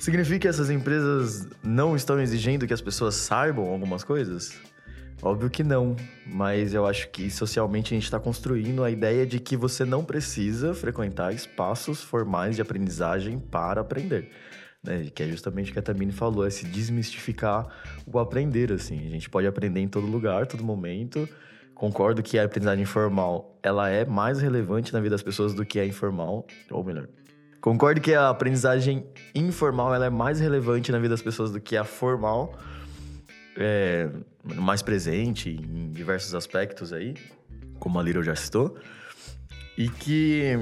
Significa 0.05 0.40
que 0.40 0.49
essas 0.49 0.69
empresas 0.69 1.49
não 1.62 1.97
estão 1.97 2.21
exigindo 2.21 2.67
que 2.67 2.75
as 2.75 2.83
pessoas 2.83 3.14
saibam 3.14 3.64
algumas 3.64 4.05
coisas? 4.05 4.53
Óbvio 5.23 5.49
que 5.49 5.64
não, 5.64 5.97
mas 6.27 6.75
eu 6.75 6.85
acho 6.85 7.09
que 7.09 7.31
socialmente 7.31 7.95
a 7.95 7.97
gente 7.97 8.05
está 8.05 8.21
construindo 8.21 8.85
a 8.85 8.90
ideia 8.90 9.25
de 9.25 9.40
que 9.40 9.57
você 9.57 9.83
não 9.83 10.05
precisa 10.05 10.75
frequentar 10.75 11.33
espaços 11.33 12.03
formais 12.03 12.55
de 12.55 12.61
aprendizagem 12.61 13.38
para 13.38 13.81
aprender. 13.81 14.31
Né? 14.83 15.07
Que 15.07 15.23
é 15.23 15.27
justamente 15.27 15.71
o 15.71 15.73
que 15.73 15.79
a 15.79 15.83
Tamine 15.83 16.12
falou, 16.12 16.47
é 16.47 16.51
se 16.51 16.67
desmistificar 16.67 17.67
o 18.07 18.19
aprender, 18.19 18.73
assim. 18.73 19.07
A 19.07 19.11
gente 19.11 19.31
pode 19.31 19.47
aprender 19.47 19.81
em 19.81 19.88
todo 19.88 20.07
lugar, 20.07 20.47
todo 20.47 20.62
momento. 20.62 21.27
Concordo 21.75 22.23
que 22.23 22.38
a 22.38 22.45
aprendizagem 22.45 22.83
informal, 22.83 23.59
ela 23.62 23.88
é 23.88 24.05
mais 24.05 24.38
relevante 24.38 24.93
na 24.93 25.01
vida 25.01 25.14
das 25.14 25.23
pessoas 25.23 25.55
do 25.55 25.64
que 25.64 25.81
a 25.81 25.87
informal, 25.87 26.47
ou 26.71 26.85
melhor, 26.85 27.09
Concordo 27.64 27.98
que 27.98 28.12
a 28.12 28.29
aprendizagem 28.29 29.07
informal 29.35 29.94
ela 29.94 30.05
é 30.05 30.11
mais 30.11 30.38
relevante 30.38 30.92
na 30.92 30.98
vida 30.98 31.14
das 31.14 31.22
pessoas 31.22 31.50
do 31.50 31.59
que 31.59 31.79
a 31.79 31.83
formal, 31.83 32.59
é, 33.57 34.11
mais 34.44 34.83
presente 34.83 35.48
em 35.48 35.90
diversos 35.90 36.35
aspectos 36.35 36.92
aí, 36.92 37.14
como 37.79 37.98
a 37.98 38.03
Little 38.03 38.22
já 38.22 38.37
citou, 38.37 38.77
e 39.79 39.88
que 39.88 40.59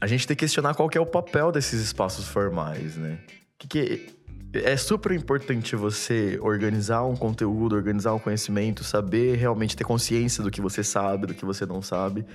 a 0.00 0.08
gente 0.08 0.26
tem 0.26 0.36
que 0.36 0.40
questionar 0.40 0.74
qual 0.74 0.88
que 0.88 0.98
é 0.98 1.00
o 1.00 1.06
papel 1.06 1.52
desses 1.52 1.80
espaços 1.80 2.26
formais, 2.26 2.96
né? 2.96 3.20
Que, 3.56 3.68
que 3.68 4.06
é 4.52 4.76
super 4.76 5.12
importante 5.12 5.76
você 5.76 6.40
organizar 6.42 7.04
um 7.04 7.14
conteúdo, 7.14 7.76
organizar 7.76 8.14
um 8.14 8.18
conhecimento, 8.18 8.82
saber 8.82 9.36
realmente 9.36 9.76
ter 9.76 9.84
consciência 9.84 10.42
do 10.42 10.50
que 10.50 10.60
você 10.60 10.82
sabe, 10.82 11.28
do 11.28 11.34
que 11.34 11.44
você 11.44 11.64
não 11.64 11.80
sabe 11.80 12.26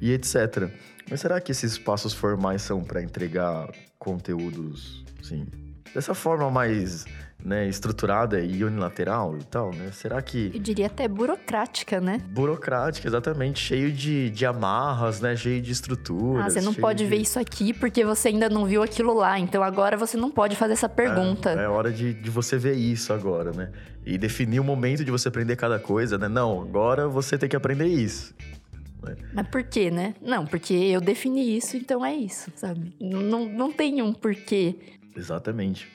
e 0.00 0.12
etc. 0.12 0.68
Mas 1.10 1.20
será 1.20 1.40
que 1.40 1.52
esses 1.52 1.78
passos 1.78 2.12
formais 2.12 2.62
são 2.62 2.82
para 2.82 3.02
entregar 3.02 3.70
conteúdos, 3.98 5.04
sim, 5.22 5.46
dessa 5.94 6.14
forma 6.14 6.50
mais 6.50 7.04
né, 7.44 7.68
estruturada 7.68 8.40
e 8.40 8.64
unilateral 8.64 9.36
e 9.36 9.44
tal, 9.44 9.70
né? 9.70 9.90
Será 9.92 10.22
que... 10.22 10.50
Eu 10.54 10.60
diria 10.60 10.86
até 10.86 11.06
burocrática, 11.06 12.00
né? 12.00 12.18
Burocrática, 12.30 13.06
exatamente. 13.06 13.60
Cheio 13.60 13.92
de, 13.92 14.30
de 14.30 14.46
amarras, 14.46 15.20
né? 15.20 15.36
Cheio 15.36 15.60
de 15.60 15.70
estruturas. 15.70 16.46
Ah, 16.46 16.50
você 16.50 16.60
não 16.62 16.72
pode 16.72 17.04
de... 17.04 17.10
ver 17.10 17.16
isso 17.16 17.38
aqui 17.38 17.74
porque 17.74 18.02
você 18.02 18.28
ainda 18.28 18.48
não 18.48 18.64
viu 18.64 18.82
aquilo 18.82 19.12
lá. 19.12 19.38
Então 19.38 19.62
agora 19.62 19.94
você 19.94 20.16
não 20.16 20.30
pode 20.30 20.56
fazer 20.56 20.72
essa 20.72 20.88
pergunta. 20.88 21.50
É, 21.50 21.64
é 21.64 21.68
hora 21.68 21.92
de, 21.92 22.14
de 22.14 22.30
você 22.30 22.56
ver 22.56 22.76
isso 22.76 23.12
agora, 23.12 23.52
né? 23.52 23.70
E 24.06 24.16
definir 24.16 24.60
o 24.60 24.64
momento 24.64 25.04
de 25.04 25.10
você 25.10 25.28
aprender 25.28 25.56
cada 25.56 25.78
coisa, 25.78 26.16
né? 26.16 26.28
Não, 26.28 26.62
agora 26.62 27.08
você 27.08 27.36
tem 27.36 27.48
que 27.48 27.56
aprender 27.56 27.86
isso. 27.86 28.34
Né? 29.04 29.16
Mas 29.32 29.48
por 29.48 29.62
quê, 29.62 29.90
né? 29.90 30.14
Não, 30.20 30.46
porque 30.46 30.74
eu 30.74 31.00
defini 31.00 31.56
isso, 31.56 31.76
então 31.76 32.04
é 32.04 32.14
isso, 32.14 32.50
sabe? 32.56 32.94
Não, 33.00 33.46
não 33.46 33.72
tem 33.72 34.02
um 34.02 34.12
porquê. 34.12 34.76
Exatamente. 35.16 35.88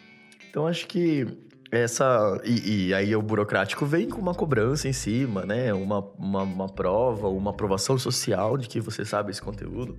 Então 0.49 0.67
acho 0.67 0.87
que 0.87 1.27
essa. 1.71 2.41
E, 2.43 2.87
e, 2.87 2.93
aí 2.93 3.15
o 3.15 3.21
burocrático 3.21 3.85
vem 3.85 4.09
com 4.09 4.19
uma 4.19 4.33
cobrança 4.33 4.87
em 4.87 4.93
cima, 4.93 5.45
né? 5.45 5.73
Uma, 5.73 5.99
uma, 6.17 6.43
uma, 6.43 6.69
prova, 6.69 7.27
uma 7.27 7.51
aprovação 7.51 7.97
social 7.97 8.57
de 8.57 8.67
que 8.67 8.79
você 8.79 9.05
sabe 9.05 9.31
esse 9.31 9.41
conteúdo. 9.41 9.97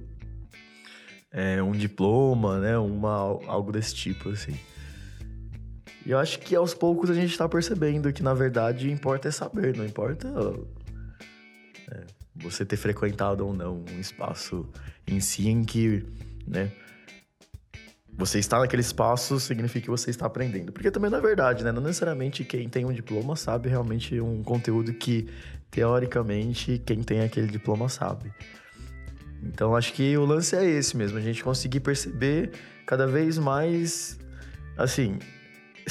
É, 1.32 1.62
um 1.62 1.72
diploma, 1.72 2.58
né? 2.58 2.76
Uma, 2.76 3.38
algo 3.46 3.70
desse 3.70 3.94
tipo, 3.94 4.30
assim. 4.30 4.58
E 6.04 6.10
eu 6.10 6.18
acho 6.18 6.40
que 6.40 6.56
aos 6.56 6.74
poucos 6.74 7.10
a 7.10 7.14
gente 7.14 7.30
está 7.30 7.48
percebendo 7.48 8.12
que, 8.12 8.22
na 8.22 8.34
verdade, 8.34 8.90
importa 8.90 9.28
é 9.28 9.30
saber, 9.30 9.76
não 9.76 9.84
importa 9.84 10.28
é, 11.90 12.19
você 12.34 12.64
ter 12.64 12.76
frequentado 12.76 13.46
ou 13.46 13.52
não 13.52 13.84
um 13.90 14.00
espaço 14.00 14.68
em 15.06 15.20
si 15.20 15.48
em 15.48 15.64
que, 15.64 16.04
né? 16.46 16.70
Você 18.16 18.38
está 18.38 18.58
naquele 18.58 18.82
espaço 18.82 19.40
significa 19.40 19.84
que 19.84 19.90
você 19.90 20.10
está 20.10 20.26
aprendendo. 20.26 20.72
Porque 20.72 20.90
também 20.90 21.10
não 21.10 21.18
é 21.18 21.20
verdade, 21.22 21.64
né? 21.64 21.72
Não 21.72 21.80
necessariamente 21.80 22.44
quem 22.44 22.68
tem 22.68 22.84
um 22.84 22.92
diploma 22.92 23.34
sabe 23.34 23.68
realmente 23.68 24.20
um 24.20 24.42
conteúdo 24.42 24.92
que, 24.92 25.28
teoricamente, 25.70 26.82
quem 26.84 27.02
tem 27.02 27.22
aquele 27.22 27.46
diploma 27.46 27.88
sabe. 27.88 28.30
Então, 29.42 29.74
acho 29.74 29.94
que 29.94 30.16
o 30.18 30.24
lance 30.26 30.54
é 30.54 30.64
esse 30.64 30.96
mesmo. 30.96 31.16
A 31.16 31.20
gente 31.20 31.42
conseguir 31.42 31.80
perceber 31.80 32.50
cada 32.84 33.06
vez 33.06 33.38
mais, 33.38 34.18
assim, 34.76 35.18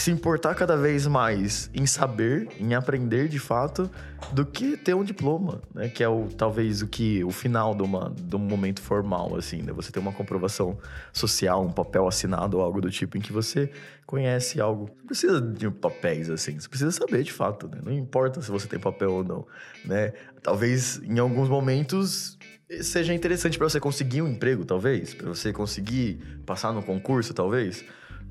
se 0.01 0.12
importar 0.12 0.55
cada 0.55 0.77
vez 0.77 1.05
mais 1.07 1.69
em 1.73 1.85
saber, 1.85 2.47
em 2.59 2.73
aprender 2.73 3.27
de 3.27 3.39
fato, 3.39 3.89
do 4.31 4.45
que 4.45 4.77
ter 4.77 4.93
um 4.93 5.03
diploma, 5.03 5.62
né? 5.73 5.89
Que 5.89 6.03
é 6.03 6.09
o 6.09 6.27
talvez 6.38 6.81
o 6.81 6.88
que 6.88 7.23
o 7.23 7.31
final 7.31 7.75
de, 7.75 7.83
uma, 7.83 8.13
de 8.15 8.35
um 8.35 8.39
momento 8.39 8.81
formal, 8.81 9.35
assim, 9.35 9.62
né? 9.62 9.73
Você 9.73 9.91
ter 9.91 9.99
uma 9.99 10.13
comprovação 10.13 10.77
social, 11.12 11.63
um 11.63 11.71
papel 11.71 12.07
assinado 12.07 12.57
ou 12.57 12.63
algo 12.63 12.79
do 12.79 12.89
tipo 12.89 13.17
em 13.17 13.21
que 13.21 13.33
você 13.33 13.71
conhece 14.05 14.62
algo. 14.62 14.89
Não 14.99 15.05
precisa 15.05 15.41
de 15.41 15.69
papéis 15.69 16.29
assim, 16.29 16.59
você 16.59 16.69
precisa 16.69 16.91
saber 16.91 17.23
de 17.23 17.31
fato, 17.31 17.67
né? 17.67 17.79
Não 17.83 17.91
importa 17.91 18.41
se 18.41 18.49
você 18.49 18.67
tem 18.67 18.79
papel 18.79 19.12
ou 19.12 19.23
não, 19.23 19.47
né? 19.85 20.13
Talvez 20.41 21.01
em 21.03 21.19
alguns 21.19 21.49
momentos 21.49 22.38
seja 22.81 23.13
interessante 23.13 23.57
para 23.57 23.67
você 23.67 23.79
conseguir 23.79 24.21
um 24.21 24.27
emprego, 24.27 24.63
talvez, 24.63 25.13
para 25.13 25.27
você 25.27 25.51
conseguir 25.51 26.41
passar 26.45 26.71
no 26.71 26.83
concurso, 26.83 27.33
talvez. 27.33 27.83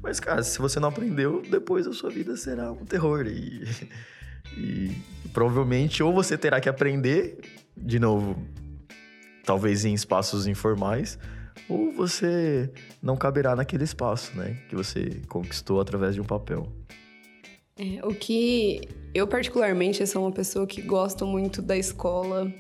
Mas, 0.02 0.20
cara, 0.20 0.42
se 0.42 0.58
você 0.58 0.78
não 0.78 0.88
aprendeu, 0.88 1.42
depois 1.42 1.86
a 1.86 1.92
sua 1.92 2.10
vida 2.10 2.36
será 2.36 2.70
um 2.72 2.84
terror. 2.84 3.26
E, 3.26 3.64
e 4.56 4.96
provavelmente 5.32 6.02
ou 6.02 6.12
você 6.12 6.38
terá 6.38 6.60
que 6.60 6.68
aprender 6.68 7.38
de 7.76 7.98
novo 7.98 8.36
talvez 9.44 9.84
em 9.84 9.94
espaços 9.94 10.46
informais, 10.46 11.18
ou 11.68 11.90
você 11.92 12.70
não 13.02 13.16
caberá 13.16 13.56
naquele 13.56 13.84
espaço, 13.84 14.36
né? 14.36 14.58
Que 14.68 14.76
você 14.76 15.22
conquistou 15.26 15.80
através 15.80 16.14
de 16.14 16.20
um 16.20 16.24
papel. 16.24 16.70
É, 17.78 18.04
o 18.04 18.14
que 18.14 18.82
eu, 19.14 19.26
particularmente, 19.26 20.06
sou 20.06 20.22
uma 20.22 20.32
pessoa 20.32 20.66
que 20.66 20.82
gosto 20.82 21.26
muito 21.26 21.62
da 21.62 21.76
escola 21.76 22.52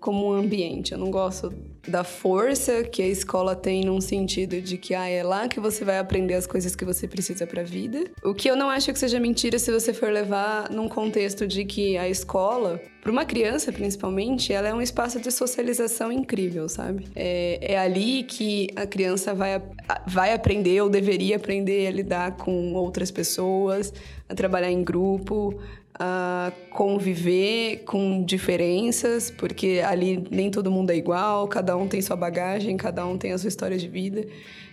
como 0.00 0.30
um 0.30 0.32
ambiente. 0.32 0.92
Eu 0.92 0.98
não 0.98 1.10
gosto 1.10 1.54
da 1.86 2.04
força 2.04 2.84
que 2.84 3.02
a 3.02 3.08
escola 3.08 3.56
tem 3.56 3.84
num 3.84 4.00
sentido 4.00 4.60
de 4.60 4.76
que 4.76 4.94
ah, 4.94 5.08
é 5.08 5.22
lá 5.22 5.48
que 5.48 5.58
você 5.58 5.84
vai 5.84 5.98
aprender 5.98 6.34
as 6.34 6.46
coisas 6.46 6.76
que 6.76 6.84
você 6.84 7.08
precisa 7.08 7.46
para 7.46 7.62
a 7.62 7.64
vida. 7.64 8.04
O 8.22 8.34
que 8.34 8.48
eu 8.48 8.56
não 8.56 8.70
acho 8.70 8.92
que 8.92 8.98
seja 8.98 9.18
mentira 9.18 9.58
se 9.58 9.70
você 9.72 9.92
for 9.92 10.10
levar 10.10 10.70
num 10.70 10.88
contexto 10.88 11.46
de 11.46 11.64
que 11.64 11.96
a 11.96 12.08
escola, 12.08 12.80
para 13.02 13.10
uma 13.10 13.24
criança 13.24 13.72
principalmente, 13.72 14.52
ela 14.52 14.68
é 14.68 14.74
um 14.74 14.80
espaço 14.80 15.20
de 15.20 15.30
socialização 15.30 16.12
incrível, 16.12 16.68
sabe? 16.68 17.06
É, 17.16 17.72
é 17.74 17.78
ali 17.78 18.22
que 18.22 18.68
a 18.76 18.86
criança 18.86 19.34
vai, 19.34 19.60
vai 20.06 20.32
aprender 20.32 20.80
ou 20.82 20.88
deveria 20.88 21.36
aprender 21.36 21.88
a 21.88 21.90
lidar 21.90 22.36
com 22.36 22.74
outras 22.74 23.10
pessoas, 23.10 23.92
a 24.28 24.34
trabalhar 24.34 24.70
em 24.70 24.84
grupo, 24.84 25.58
a 25.98 26.52
conviver 26.70 27.84
com 27.84 28.24
diferenças, 28.24 29.30
porque 29.30 29.82
ali 29.84 30.24
nem 30.30 30.50
todo 30.50 30.70
mundo 30.70 30.90
é 30.90 30.96
igual, 30.96 31.46
cada 31.46 31.71
um 31.76 31.88
tem 31.88 32.00
sua 32.00 32.16
bagagem, 32.16 32.76
cada 32.76 33.06
um 33.06 33.16
tem 33.16 33.32
a 33.32 33.38
sua 33.38 33.48
história 33.48 33.78
de 33.78 33.88
vida. 33.88 34.26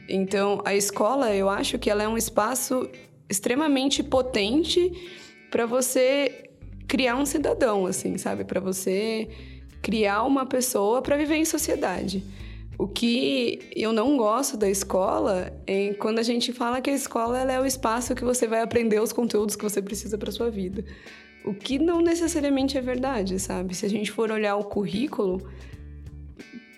Então, 0.08 0.62
a 0.66 0.76
escola, 0.76 1.36
eu 1.36 1.50
acho 1.50 1.78
que 1.78 1.90
ela 1.90 2.04
é 2.04 2.08
um 2.08 2.18
espaço 2.18 2.90
extremamente 3.30 4.02
potente 4.04 4.92
para 5.52 5.66
você 5.66 6.50
criar 6.88 7.16
um 7.16 7.26
cidadão, 7.26 7.86
assim, 7.86 8.18
sabe? 8.18 8.44
Para 8.44 8.60
você 8.60 9.30
criar 9.82 10.24
uma 10.24 10.46
pessoa 10.46 11.02
para 11.02 11.16
viver 11.16 11.36
em 11.36 11.46
sociedade. 11.46 12.24
O 12.78 12.88
que 12.88 13.60
eu 13.76 13.92
não 13.92 14.18
gosto 14.18 14.56
da 14.56 14.70
escola 14.70 15.52
é 15.68 15.94
quando 15.96 16.20
a 16.20 16.24
gente 16.24 16.54
fala 16.54 16.82
que 16.82 16.90
a 16.90 16.94
escola 16.94 17.40
é 17.40 17.60
o 17.60 17.66
espaço 17.66 18.16
que 18.16 18.24
você 18.24 18.48
vai 18.48 18.62
aprender 18.62 19.02
os 19.02 19.12
conteúdos 19.12 19.56
que 19.56 19.64
você 19.64 19.82
precisa 19.82 20.18
para 20.18 20.32
sua 20.32 20.50
vida. 20.50 20.84
O 21.46 21.54
que 21.54 21.78
não 21.78 22.02
necessariamente 22.02 22.78
é 22.78 22.82
verdade, 22.82 23.38
sabe? 23.38 23.76
Se 23.76 23.86
a 23.86 23.90
gente 23.90 24.12
for 24.12 24.32
olhar 24.32 24.56
o 24.56 24.64
currículo, 24.64 25.46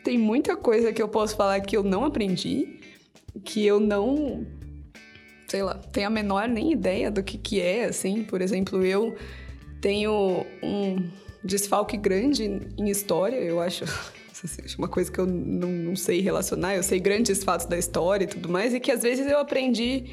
tem 0.04 0.18
muita 0.18 0.56
coisa 0.56 0.92
que 0.92 1.02
eu 1.02 1.08
posso 1.08 1.36
falar 1.36 1.60
que 1.62 1.76
eu 1.76 1.84
não 1.84 2.06
aprendi, 2.06 2.80
que 3.44 3.66
eu 3.66 3.80
não, 3.80 4.46
sei 5.48 5.64
lá, 5.64 5.76
tenho 5.76 6.08
a 6.08 6.10
menor 6.10 6.48
nem 6.48 6.72
ideia 6.72 7.12
do 7.12 7.24
que 7.24 7.38
que 7.38 7.62
é, 7.62 7.86
assim. 7.86 8.24
Por 8.24 8.42
exemplo, 8.42 8.84
eu 8.86 9.16
tenho 9.80 10.46
um 10.62 11.10
desfalque 11.44 11.98
grande 11.98 12.44
em 12.78 12.90
história, 12.90 13.38
eu 13.38 13.60
acho 13.60 13.86
uma 14.78 14.88
coisa 14.88 15.12
que 15.12 15.20
eu 15.20 15.26
não, 15.26 15.70
não 15.70 15.96
sei 15.96 16.22
relacionar. 16.22 16.76
Eu 16.76 16.84
sei 16.84 17.00
grandes 17.00 17.44
fatos 17.44 17.66
da 17.66 17.78
história 17.78 18.26
e 18.26 18.28
tudo 18.28 18.50
mais, 18.50 18.74
e 18.74 18.80
que 18.80 18.92
às 18.92 19.02
vezes 19.02 19.26
eu 19.28 19.40
aprendi 19.40 20.06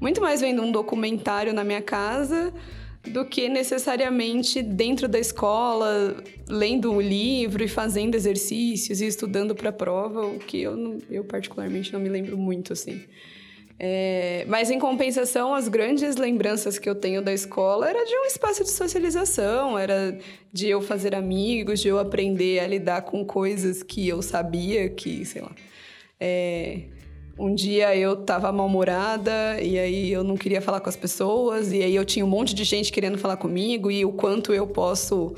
muito 0.00 0.20
mais 0.20 0.40
vendo 0.40 0.62
um 0.62 0.72
documentário 0.72 1.52
na 1.52 1.64
minha 1.64 1.82
casa 1.82 2.52
do 3.06 3.24
que 3.24 3.48
necessariamente 3.48 4.62
dentro 4.62 5.06
da 5.06 5.18
escola, 5.18 6.16
lendo 6.48 6.92
o 6.92 7.00
livro 7.00 7.62
e 7.62 7.68
fazendo 7.68 8.14
exercícios 8.14 9.00
e 9.00 9.06
estudando 9.06 9.54
para 9.54 9.70
a 9.70 9.72
prova, 9.72 10.26
o 10.26 10.38
que 10.38 10.62
eu, 10.62 10.98
eu 11.10 11.24
particularmente 11.24 11.92
não 11.92 12.00
me 12.00 12.08
lembro 12.08 12.36
muito 12.36 12.72
assim. 12.72 13.02
É, 13.78 14.44
mas 14.48 14.70
em 14.70 14.78
compensação, 14.78 15.54
as 15.54 15.68
grandes 15.68 16.16
lembranças 16.16 16.78
que 16.78 16.88
eu 16.88 16.94
tenho 16.94 17.20
da 17.20 17.32
escola 17.32 17.88
era 17.88 18.04
de 18.04 18.16
um 18.16 18.24
espaço 18.24 18.62
de 18.62 18.70
socialização, 18.70 19.78
era 19.78 20.16
de 20.52 20.68
eu 20.68 20.80
fazer 20.80 21.14
amigos, 21.14 21.80
de 21.80 21.88
eu 21.88 21.98
aprender 21.98 22.60
a 22.60 22.66
lidar 22.66 23.02
com 23.02 23.24
coisas 23.24 23.82
que 23.82 24.08
eu 24.08 24.22
sabia 24.22 24.88
que, 24.88 25.24
sei 25.24 25.42
lá. 25.42 25.52
É, 26.20 26.82
um 27.38 27.54
dia 27.54 27.96
eu 27.96 28.16
tava 28.16 28.50
mal-humorada 28.52 29.60
e 29.60 29.78
aí 29.78 30.12
eu 30.12 30.22
não 30.22 30.36
queria 30.36 30.60
falar 30.60 30.80
com 30.80 30.88
as 30.88 30.96
pessoas, 30.96 31.72
e 31.72 31.82
aí 31.82 31.94
eu 31.94 32.04
tinha 32.04 32.24
um 32.24 32.28
monte 32.28 32.54
de 32.54 32.64
gente 32.64 32.92
querendo 32.92 33.18
falar 33.18 33.36
comigo, 33.36 33.90
e 33.90 34.04
o 34.04 34.12
quanto 34.12 34.52
eu 34.52 34.66
posso. 34.66 35.34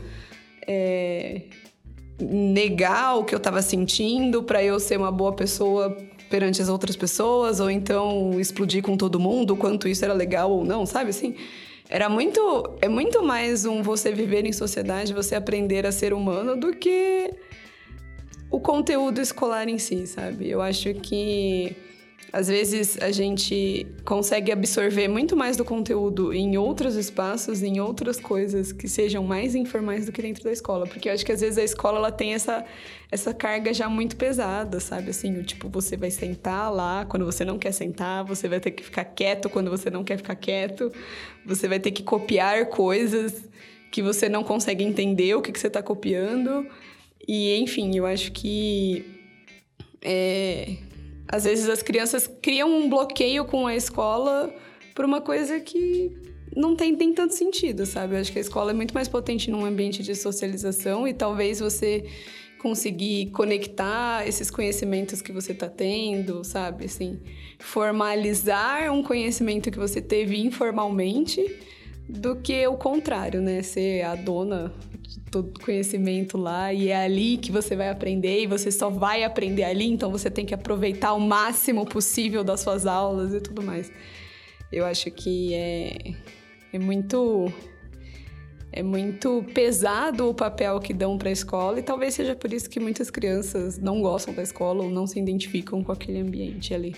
É, 0.69 1.43
negar 2.19 3.19
o 3.19 3.25
que 3.25 3.35
eu 3.35 3.37
estava 3.37 3.61
sentindo 3.61 4.43
para 4.43 4.63
eu 4.63 4.81
ser 4.81 4.97
uma 4.97 5.13
boa 5.13 5.35
pessoa 5.35 5.97
perante 6.31 6.61
as 6.61 6.69
outras 6.69 6.97
pessoas, 6.97 7.61
ou 7.61 7.71
então 7.71 8.41
explodir 8.41 8.83
com 8.83 8.97
todo 8.97 9.21
mundo, 9.21 9.53
o 9.55 9.57
quanto 9.57 9.89
isso 9.89 10.05
era 10.05 10.15
legal 10.15 10.51
ou 10.51 10.65
não, 10.65 10.85
sabe 10.87 11.11
assim? 11.11 11.35
Era 11.89 12.09
muito. 12.09 12.41
É 12.81 12.89
muito 12.89 13.23
mais 13.23 13.65
um 13.65 13.81
você 13.83 14.11
viver 14.11 14.45
em 14.45 14.53
sociedade, 14.53 15.15
você 15.15 15.37
aprender 15.37 15.87
a 15.87 15.93
ser 15.93 16.13
humano, 16.13 16.57
do 16.57 16.73
que 16.73 17.31
o 18.51 18.61
conteúdo 18.61 19.21
escolar 19.21 19.69
em 19.69 19.79
si, 19.79 20.07
sabe? 20.07 20.49
Eu 20.49 20.61
acho 20.61 20.95
que 20.95 21.77
às 22.33 22.49
vezes 22.49 22.99
a 23.01 23.11
gente 23.11 23.87
consegue 24.05 24.53
absorver 24.53 25.09
muito 25.09 25.37
mais 25.37 25.57
do 25.57 25.65
conteúdo 25.65 26.33
em 26.33 26.57
outros 26.59 26.95
espaços, 26.95 27.63
em 27.63 27.81
outras 27.81 28.21
coisas 28.21 28.73
que 28.73 28.89
sejam 28.89 29.25
mais 29.25 29.55
informais 29.55 30.07
do 30.07 30.13
que 30.13 30.21
dentro 30.21 30.45
da 30.45 30.53
escola, 30.53 30.87
porque 30.87 31.09
eu 31.09 31.15
acho 31.15 31.25
que 31.25 31.33
às 31.33 31.41
vezes 31.41 31.57
a 31.57 31.65
escola 31.65 31.99
ela 31.99 32.13
tem 32.13 32.35
essa 32.35 32.65
essa 33.11 33.33
carga 33.33 33.73
já 33.73 33.89
muito 33.89 34.17
pesada, 34.17 34.81
sabe? 34.81 35.11
Assim, 35.11 35.39
o 35.39 35.45
tipo 35.45 35.69
você 35.69 35.97
vai 35.97 36.11
sentar 36.11 36.73
lá 36.73 37.07
quando 37.07 37.25
você 37.25 37.45
não 37.45 37.59
quer 37.59 37.73
sentar, 37.73 38.25
você 38.25 38.49
vai 38.49 38.61
ter 38.61 38.73
que 38.73 38.83
ficar 38.83 39.05
quieto 39.05 39.49
quando 39.49 39.71
você 39.71 39.89
não 39.89 40.03
quer 40.03 40.17
ficar 40.17 40.35
quieto, 40.35 40.93
você 41.45 41.69
vai 41.69 41.79
ter 41.79 41.93
que 41.93 42.03
copiar 42.03 42.67
coisas 42.67 43.45
que 43.91 44.03
você 44.03 44.29
não 44.29 44.43
consegue 44.43 44.85
entender 44.85 45.35
o 45.35 45.41
que, 45.41 45.53
que 45.53 45.59
você 45.59 45.69
está 45.69 45.83
copiando. 45.83 46.67
E, 47.27 47.57
enfim, 47.57 47.97
eu 47.97 48.07
acho 48.07 48.33
que 48.33 49.05
é, 50.03 50.77
às 51.29 51.45
vezes 51.45 51.69
as 51.69 51.83
crianças 51.83 52.27
criam 52.41 52.71
um 52.71 52.89
bloqueio 52.89 53.45
com 53.45 53.67
a 53.67 53.75
escola 53.75 54.55
por 54.95 55.05
uma 55.05 55.21
coisa 55.21 55.59
que 55.61 56.13
não 56.57 56.75
tem, 56.75 56.95
tem 56.95 57.13
tanto 57.13 57.35
sentido, 57.35 57.85
sabe? 57.85 58.15
Eu 58.15 58.21
acho 58.21 58.33
que 58.33 58.39
a 58.39 58.41
escola 58.41 58.71
é 58.71 58.75
muito 58.75 58.95
mais 58.95 59.09
potente 59.09 59.51
num 59.51 59.65
ambiente 59.65 60.03
de 60.03 60.15
socialização 60.15 61.07
e 61.07 61.13
talvez 61.13 61.61
você 61.61 62.05
conseguir 62.59 63.27
conectar 63.27 64.27
esses 64.27 64.51
conhecimentos 64.51 65.21
que 65.21 65.33
você 65.33 65.53
está 65.53 65.69
tendo, 65.69 66.43
sabe? 66.43 66.87
Assim, 66.87 67.21
formalizar 67.59 68.91
um 68.93 69.03
conhecimento 69.03 69.71
que 69.71 69.79
você 69.79 70.01
teve 70.01 70.41
informalmente 70.41 71.45
do 72.09 72.37
que 72.37 72.67
o 72.67 72.77
contrário, 72.77 73.41
né? 73.43 73.63
Ser 73.63 74.03
a 74.03 74.15
dona 74.15 74.73
todo 75.31 75.59
conhecimento 75.61 76.39
lá 76.39 76.73
e 76.73 76.89
é 76.89 77.05
ali 77.05 77.37
que 77.37 77.51
você 77.51 77.75
vai 77.75 77.89
aprender 77.89 78.43
e 78.43 78.47
você 78.47 78.71
só 78.71 78.91
vai 78.91 79.25
aprender 79.25 79.65
ali, 79.65 79.87
então 79.87 80.11
você 80.11 80.31
tem 80.31 80.47
que 80.47 80.55
aproveitar 80.55 81.13
o 81.15 81.21
máximo 81.21 81.85
possível 81.85 82.43
das 82.45 82.61
suas 82.61 82.87
aulas 82.87 83.35
e 83.35 83.41
tudo 83.41 83.63
mais. 83.63 83.91
Eu 84.73 84.85
acho 84.85 85.11
que 85.11 85.55
é, 85.55 86.15
é 86.73 86.79
muito 86.79 87.53
é 88.73 88.83
muito 88.83 89.43
pesado 89.55 90.29
o 90.29 90.35
papel 90.35 90.79
que 90.81 90.93
dão 90.93 91.17
para 91.17 91.31
a 91.31 91.33
escola 91.33 91.79
e 91.79 91.83
talvez 91.83 92.13
seja 92.13 92.37
por 92.37 92.53
isso 92.53 92.69
que 92.69 92.79
muitas 92.79 93.11
crianças 93.11 93.79
não 93.79 94.03
gostam 94.03 94.35
da 94.35 94.43
escola 94.43 94.85
ou 94.85 94.91
não 94.91 95.07
se 95.07 95.19
identificam 95.19 95.83
com 95.83 95.93
aquele 95.93 96.19
ambiente 96.19 96.75
ali. 96.75 96.95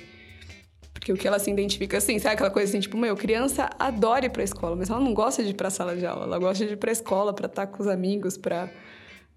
Porque 0.99 1.13
o 1.13 1.17
que 1.17 1.29
ela 1.29 1.39
se 1.39 1.51
identifica, 1.51 1.99
assim, 1.99 2.19
sabe 2.19 2.35
aquela 2.35 2.51
coisa 2.51 2.69
assim, 2.69 2.81
tipo, 2.81 2.97
meu, 2.97 3.17
criança 3.17 3.71
adora 3.79 4.27
ir 4.27 4.31
pra 4.31 4.43
escola, 4.43 4.75
mas 4.75 4.91
ela 4.91 5.01
não 5.01 5.15
gosta 5.15 5.43
de 5.43 5.51
ir 5.51 5.55
pra 5.55 5.71
sala 5.71 5.97
de 5.97 6.05
aula, 6.05 6.25
ela 6.25 6.39
gosta 6.39 6.67
de 6.67 6.73
ir 6.73 6.77
pra 6.77 6.91
escola 6.91 7.33
pra 7.33 7.47
estar 7.47 7.67
com 7.69 7.83
os 7.83 7.89
amigos, 7.89 8.37
pra, 8.37 8.69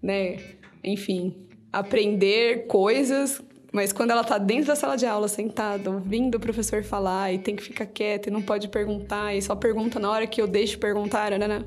né, 0.02 0.38
enfim, 0.82 1.46
aprender 1.72 2.66
coisas 2.66 3.40
mas 3.72 3.90
quando 3.90 4.10
ela 4.10 4.22
tá 4.22 4.36
dentro 4.36 4.66
da 4.66 4.76
sala 4.76 4.96
de 4.96 5.06
aula, 5.06 5.26
sentada, 5.28 5.90
ouvindo 5.90 6.34
o 6.34 6.40
professor 6.40 6.84
falar, 6.84 7.32
e 7.32 7.38
tem 7.38 7.56
que 7.56 7.62
ficar 7.62 7.86
quieta, 7.86 8.28
e 8.28 8.32
não 8.32 8.42
pode 8.42 8.68
perguntar, 8.68 9.34
e 9.34 9.40
só 9.40 9.56
pergunta 9.56 9.98
na 9.98 10.10
hora 10.10 10.26
que 10.26 10.42
eu 10.42 10.46
deixo 10.46 10.78
perguntar, 10.78 11.30
né? 11.30 11.64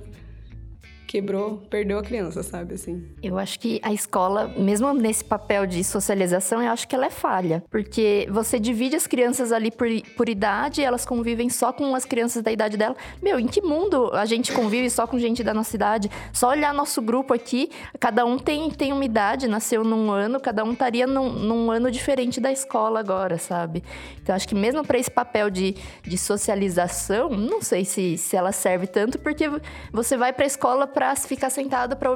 Quebrou, 1.15 1.62
perdeu 1.69 1.97
a 1.97 2.04
criança, 2.04 2.43
sabe 2.43 2.73
assim? 2.73 3.01
Eu 3.23 3.39
acho 3.39 3.58
que 3.58 3.80
a 3.82 3.93
escola, 3.93 4.54
mesmo 4.58 4.93
nesse 4.93 5.23
papel 5.23 5.65
de 5.65 5.82
socialização, 5.82 6.62
eu 6.62 6.69
acho 6.69 6.86
que 6.86 6.93
ela 6.93 7.06
é 7.06 7.10
falha, 7.10 7.63
porque 7.71 8.28
você 8.30 8.60
divide 8.60 8.97
as 8.97 9.08
crianças 9.08 9.54
ali 9.54 9.71
por, 9.71 9.88
por 10.17 10.28
idade, 10.28 10.84
elas 10.84 11.06
convivem 11.06 11.49
só 11.49 11.71
com 11.71 11.95
as 11.95 12.04
crianças 12.04 12.43
da 12.43 12.51
idade 12.51 12.75
dela. 12.75 12.97
Meu, 13.23 13.39
em 13.39 13.47
que 13.47 13.62
mundo 13.62 14.12
a 14.13 14.25
gente 14.25 14.51
convive 14.51 14.89
só 14.89 15.08
com 15.08 15.17
gente 15.17 15.41
da 15.41 15.54
nossa 15.54 15.73
idade? 15.73 16.12
Só 16.34 16.49
olhar 16.49 16.73
nosso 16.73 17.01
grupo 17.01 17.34
aqui, 17.34 17.69
cada 17.97 18.25
um 18.25 18.38
tem, 18.38 18.69
tem 18.71 18.91
uma 18.91 19.06
idade, 19.06 19.47
nasceu 19.47 19.86
num 19.86 20.12
ano, 20.12 20.38
cada 20.38 20.65
um 20.65 20.73
estaria 20.73 21.08
num, 21.08 21.32
num 21.32 21.71
ano 21.71 21.89
diferente 21.89 22.41
da 22.41 22.51
escola 22.51 22.99
agora, 22.99 23.38
sabe? 23.38 23.82
Então 24.21 24.36
acho 24.36 24.49
que 24.49 24.56
mesmo 24.56 24.86
para 24.86 24.97
esse 24.97 25.10
papel 25.10 25.49
de, 25.49 25.78
de 26.04 26.17
socialização, 26.17 27.30
não 27.30 27.62
sei 27.62 27.86
se, 27.86 28.17
se 28.17 28.36
ela 28.36 28.51
serve 28.51 28.86
tanto, 28.86 29.17
porque 29.17 29.49
você 29.93 30.17
vai 30.17 30.34
para 30.34 30.43
a 30.43 30.47
escola 30.47 30.86
para 30.86 31.05
para 31.06 31.15
ficar 31.15 31.52
sentado 31.52 31.96
para 31.96 32.15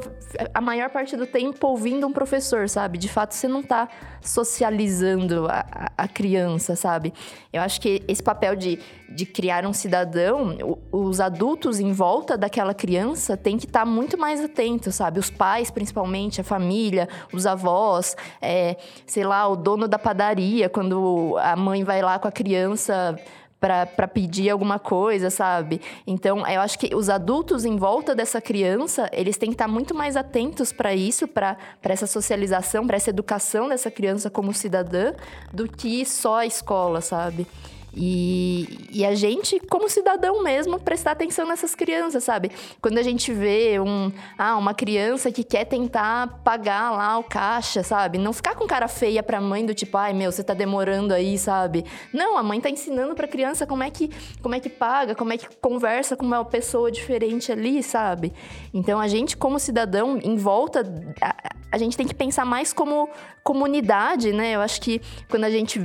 a 0.51 0.59
maior 0.59 0.89
parte 0.89 1.15
do 1.15 1.27
tempo 1.27 1.67
ouvindo 1.67 2.07
um 2.07 2.11
professor, 2.11 2.67
sabe? 2.67 2.97
De 2.97 3.07
fato, 3.07 3.35
você 3.35 3.47
não 3.47 3.61
tá 3.61 3.87
socializando 4.19 5.45
a, 5.47 5.91
a 5.95 6.07
criança, 6.07 6.75
sabe? 6.75 7.13
Eu 7.53 7.61
acho 7.61 7.79
que 7.79 8.01
esse 8.07 8.23
papel 8.23 8.55
de, 8.55 8.79
de 9.07 9.27
criar 9.27 9.63
um 9.67 9.73
cidadão, 9.73 10.57
os 10.91 11.19
adultos 11.19 11.79
em 11.79 11.91
volta 11.91 12.35
daquela 12.35 12.73
criança 12.73 13.37
tem 13.37 13.59
que 13.59 13.65
estar 13.65 13.81
tá 13.81 13.85
muito 13.85 14.17
mais 14.17 14.43
atentos, 14.43 14.95
sabe? 14.95 15.19
Os 15.19 15.29
pais, 15.29 15.69
principalmente, 15.69 16.41
a 16.41 16.43
família, 16.43 17.07
os 17.31 17.45
avós, 17.45 18.15
é, 18.41 18.75
sei 19.05 19.23
lá, 19.23 19.47
o 19.47 19.55
dono 19.55 19.87
da 19.87 19.99
padaria, 19.99 20.67
quando 20.67 21.37
a 21.37 21.55
mãe 21.55 21.83
vai 21.83 22.01
lá 22.01 22.17
com 22.17 22.27
a 22.27 22.31
criança 22.31 23.15
para 23.59 24.07
pedir 24.07 24.49
alguma 24.49 24.79
coisa, 24.79 25.29
sabe? 25.29 25.81
Então, 26.07 26.47
eu 26.47 26.61
acho 26.61 26.79
que 26.79 26.95
os 26.95 27.09
adultos 27.09 27.65
em 27.65 27.75
volta 27.75 28.15
dessa 28.15 28.39
criança, 28.39 29.09
eles 29.11 29.37
têm 29.37 29.49
que 29.49 29.55
estar 29.55 29.67
muito 29.67 29.93
mais 29.93 30.15
atentos 30.15 30.71
para 30.71 30.95
isso, 30.95 31.27
para 31.27 31.57
essa 31.83 32.07
socialização, 32.07 32.87
para 32.87 32.95
essa 32.95 33.09
educação 33.09 33.67
dessa 33.67 33.91
criança 33.91 34.29
como 34.29 34.53
cidadã, 34.53 35.13
do 35.51 35.67
que 35.67 36.05
só 36.05 36.37
a 36.37 36.45
escola, 36.45 37.01
sabe? 37.01 37.45
E, 37.93 38.87
e 38.91 39.05
a 39.05 39.15
gente, 39.15 39.59
como 39.59 39.89
cidadão 39.89 40.43
mesmo, 40.43 40.79
prestar 40.79 41.11
atenção 41.11 41.47
nessas 41.47 41.73
crianças, 41.73 42.23
sabe? 42.23 42.51
Quando 42.81 42.97
a 42.97 43.03
gente 43.03 43.33
vê 43.33 43.79
um, 43.79 44.11
ah, 44.37 44.57
uma 44.57 44.73
criança 44.73 45.31
que 45.31 45.43
quer 45.43 45.65
tentar 45.65 46.41
pagar 46.43 46.91
lá 46.91 47.17
o 47.17 47.23
caixa, 47.23 47.83
sabe? 47.83 48.17
Não 48.17 48.31
ficar 48.31 48.55
com 48.55 48.67
cara 48.67 48.87
feia 48.87 49.23
pra 49.23 49.41
mãe 49.41 49.65
do 49.65 49.73
tipo, 49.73 49.97
ai 49.97 50.13
meu, 50.13 50.31
você 50.31 50.43
tá 50.43 50.53
demorando 50.53 51.13
aí, 51.13 51.37
sabe? 51.37 51.83
Não, 52.13 52.37
a 52.37 52.43
mãe 52.43 52.61
tá 52.61 52.69
ensinando 52.69 53.15
pra 53.15 53.27
criança 53.27 53.65
como 53.65 53.83
é 53.83 53.89
que, 53.89 54.09
como 54.41 54.55
é 54.55 54.59
que 54.59 54.69
paga, 54.69 55.15
como 55.15 55.33
é 55.33 55.37
que 55.37 55.47
conversa 55.57 56.15
com 56.15 56.25
uma 56.25 56.45
pessoa 56.45 56.91
diferente 56.91 57.51
ali, 57.51 57.81
sabe? 57.81 58.33
Então 58.73 58.99
a 58.99 59.07
gente, 59.07 59.35
como 59.35 59.59
cidadão, 59.59 60.19
em 60.23 60.35
volta, 60.35 60.83
a, 61.21 61.35
a 61.71 61.77
gente 61.77 61.97
tem 61.97 62.07
que 62.07 62.13
pensar 62.15 62.45
mais 62.45 62.71
como 62.71 63.09
comunidade, 63.43 64.31
né? 64.31 64.51
Eu 64.51 64.61
acho 64.61 64.79
que 64.81 65.01
quando 65.27 65.43
a 65.43 65.49
gente 65.49 65.79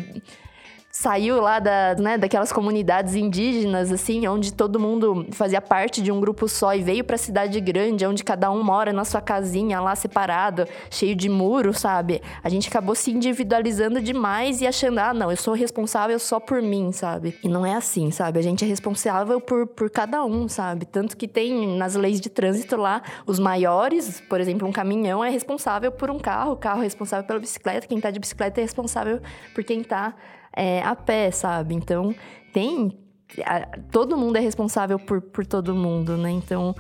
saiu 0.95 1.41
lá 1.41 1.59
da, 1.59 1.97
né, 1.97 2.17
daquelas 2.17 2.53
comunidades 2.53 3.17
indígenas, 3.17 3.91
assim, 3.91 4.29
onde 4.29 4.53
todo 4.55 4.79
mundo 4.79 5.27
fazia 5.33 5.61
parte 5.61 6.01
de 6.01 6.13
um 6.13 6.21
grupo 6.21 6.49
só 6.49 6.73
e 6.73 6.85
veio 6.85 7.03
para 7.03 7.17
a 7.17 7.19
cidade 7.19 7.61
grande, 7.61 8.07
onde 8.07 8.23
cada 8.23 8.49
um 8.49 8.63
mora 8.63 8.93
na 8.93 9.05
sua 9.05 9.21
casinha 9.21 9.81
lá 9.81 9.97
separado, 9.97 10.69
cheio 10.89 11.17
de 11.17 11.29
muro, 11.29 11.75
sabe? 11.75 12.23
A 12.45 12.49
gente 12.49 12.69
acabou 12.69 12.95
se 12.95 13.11
individualizando 13.11 14.01
demais 14.01 14.61
e 14.61 14.69
achando, 14.69 15.01
ah, 15.01 15.13
não, 15.13 15.33
eu 15.33 15.37
sou 15.37 15.53
responsável 15.53 16.17
só 16.21 16.39
por 16.39 16.63
mim, 16.63 16.93
sabe? 16.93 17.37
E 17.43 17.49
não 17.49 17.67
é 17.67 17.75
assim, 17.75 18.13
sabe? 18.13 18.39
A 18.39 18.43
gente 18.43 18.65
é 18.65 18.69
responsável 18.69 19.41
por, 19.41 19.67
por 19.67 19.91
cada 19.91 20.25
um, 20.25 20.49
sabe? 20.49 20.87
Tanto 20.87 21.17
que 21.17 21.27
tem 21.27 21.77
nas 21.77 21.97
leis 21.97 22.21
de 22.21 22.31
trânsito 22.31 22.77
lá, 22.77 23.03
os 23.27 23.41
maiores, 23.41 24.21
por 24.21 24.41
exemplo, 24.41 24.69
um 24.69 24.73
caminhão 24.73 25.25
é 25.25 25.29
responsável 25.29 25.91
por 25.91 26.09
um 26.09 26.21
carro, 26.21 26.53
o 26.53 26.57
carro 26.57 26.83
é 26.83 26.85
responsável 26.85 27.27
pela 27.27 27.41
bicicleta, 27.41 27.89
quem 27.89 28.01
tá 28.01 28.13
de 28.13 28.21
bicicleta 28.21 28.61
é 28.61 28.63
responsável 28.63 29.21
por 29.53 29.65
quem 29.65 29.83
tá 29.83 30.15
é, 30.57 30.83
a 30.83 30.95
pé, 30.95 31.31
sabe? 31.31 31.75
Então, 31.75 32.15
tem. 32.53 32.99
A, 33.45 33.79
todo 33.91 34.17
mundo 34.17 34.37
é 34.37 34.41
responsável 34.41 34.99
por, 34.99 35.21
por 35.21 35.47
todo 35.47 35.75
mundo, 35.75 36.17
né? 36.17 36.31
Então, 36.31 36.75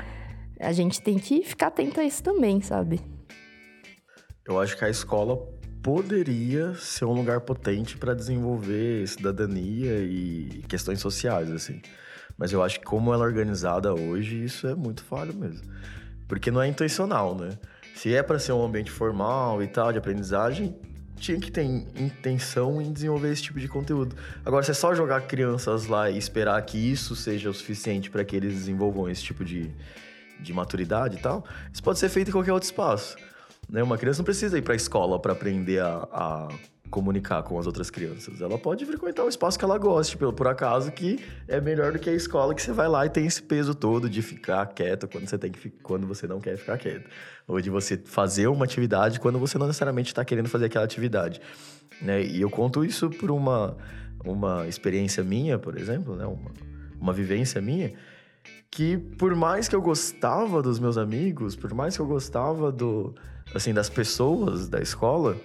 a 0.60 0.72
gente 0.72 1.00
tem 1.02 1.18
que 1.18 1.42
ficar 1.42 1.68
atento 1.68 2.00
a 2.00 2.04
isso 2.04 2.22
também, 2.22 2.60
sabe? 2.60 3.00
Eu 4.46 4.60
acho 4.60 4.76
que 4.76 4.84
a 4.84 4.90
escola 4.90 5.37
poderia 5.82 6.74
ser 6.74 7.04
um 7.04 7.12
lugar 7.12 7.40
potente 7.40 7.96
para 7.96 8.14
desenvolver 8.14 9.06
cidadania 9.06 10.00
e 10.00 10.64
questões 10.68 11.00
sociais, 11.00 11.50
assim. 11.50 11.80
Mas 12.37 12.52
eu 12.52 12.62
acho 12.62 12.80
que 12.80 12.87
como 12.87 13.12
ela 13.12 13.24
é 13.24 13.28
organizada 13.28 13.94
hoje, 13.94 14.44
isso 14.44 14.66
é 14.66 14.74
muito 14.74 15.04
falho 15.04 15.34
mesmo. 15.34 15.70
Porque 16.26 16.50
não 16.50 16.62
é 16.62 16.66
intencional, 16.66 17.34
né? 17.34 17.50
Se 17.94 18.14
é 18.14 18.22
para 18.22 18.38
ser 18.38 18.52
um 18.52 18.64
ambiente 18.64 18.90
formal 18.90 19.62
e 19.62 19.68
tal, 19.68 19.92
de 19.92 19.98
aprendizagem, 19.98 20.74
tinha 21.16 21.38
que 21.38 21.50
ter 21.50 21.62
intenção 21.62 22.81
em 22.81 22.92
desenvolver 22.92 23.33
esse 23.33 23.42
tipo 23.42 23.59
de 23.61 23.68
conteúdo. 23.68 24.16
Agora, 24.44 24.62
se 24.62 24.70
é 24.70 24.74
só 24.74 24.94
jogar 24.94 25.22
crianças 25.22 25.87
lá 25.87 26.11
e 26.11 26.18
esperar 26.18 26.61
que 26.62 26.79
isso 26.79 27.14
seja 27.14 27.50
o 27.50 27.55
suficiente 27.55 28.11
para 28.11 28.24
que 28.24 28.35
eles 28.37 28.53
desenvolvam 28.53 29.09
esse 29.09 29.22
tipo 29.22 29.44
de, 29.44 29.70
de 30.40 30.53
maturidade 30.53 31.16
e 31.16 31.20
tal, 31.20 31.44
isso 31.72 31.83
pode 31.83 31.98
ser 31.98 32.09
feito 32.09 32.29
em 32.29 32.33
qualquer 32.33 32.53
outro 32.53 32.66
espaço. 32.66 33.16
Né? 33.68 33.83
Uma 33.83 33.96
criança 33.96 34.18
não 34.18 34.24
precisa 34.24 34.59
ir 34.59 34.62
para 34.62 34.74
a 34.74 34.77
escola 34.77 35.18
para 35.18 35.33
aprender 35.33 35.81
a, 35.81 36.09
a 36.12 36.48
comunicar 36.90 37.42
com 37.42 37.58
as 37.58 37.66
outras 37.66 37.90
crianças. 37.90 38.40
Ela 38.40 38.58
pode 38.58 38.84
frequentar 38.84 39.24
um 39.24 39.28
espaço 39.28 39.58
que 39.58 39.64
ela 39.64 39.78
goste, 39.78 40.16
por, 40.16 40.32
por 40.32 40.46
acaso, 40.46 40.92
que 40.92 41.18
é 41.48 41.60
melhor 41.60 41.92
do 41.92 41.98
que 41.98 42.08
a 42.08 42.12
escola 42.12 42.54
que 42.54 42.62
você 42.62 42.72
vai 42.72 42.88
lá 42.88 43.04
e 43.06 43.10
tem 43.10 43.26
esse 43.26 43.42
peso 43.42 43.74
todo 43.74 44.08
de 44.08 44.22
ficar 44.22 44.66
quieto 44.66 45.08
quando 45.08 45.26
você 45.26 45.36
tem 45.36 45.50
que 45.50 45.70
quando 45.82 46.06
você 46.06 46.26
não 46.26 46.40
quer 46.40 46.56
ficar 46.56 46.78
quieto, 46.78 47.08
ou 47.48 47.60
de 47.60 47.70
você 47.70 47.96
fazer 47.96 48.46
uma 48.46 48.64
atividade 48.64 49.18
quando 49.18 49.38
você 49.38 49.58
não 49.58 49.66
necessariamente 49.66 50.08
está 50.12 50.24
querendo 50.24 50.48
fazer 50.48 50.66
aquela 50.66 50.84
atividade, 50.84 51.40
né? 52.00 52.22
E 52.22 52.40
eu 52.40 52.50
conto 52.50 52.84
isso 52.84 53.10
por 53.10 53.30
uma 53.30 53.76
uma 54.24 54.66
experiência 54.66 55.22
minha, 55.22 55.58
por 55.58 55.76
exemplo, 55.76 56.16
né? 56.16 56.26
Uma, 56.26 56.52
uma 57.00 57.12
vivência 57.12 57.60
minha 57.60 57.92
que 58.70 58.96
por 58.96 59.34
mais 59.34 59.68
que 59.68 59.74
eu 59.74 59.82
gostava 59.82 60.62
dos 60.62 60.78
meus 60.78 60.96
amigos, 60.96 61.56
por 61.56 61.72
mais 61.74 61.96
que 61.96 62.02
eu 62.02 62.06
gostava 62.06 62.70
do 62.70 63.14
assim 63.54 63.72
das 63.72 63.88
pessoas 63.88 64.68
da 64.68 64.80
escola, 64.80 65.36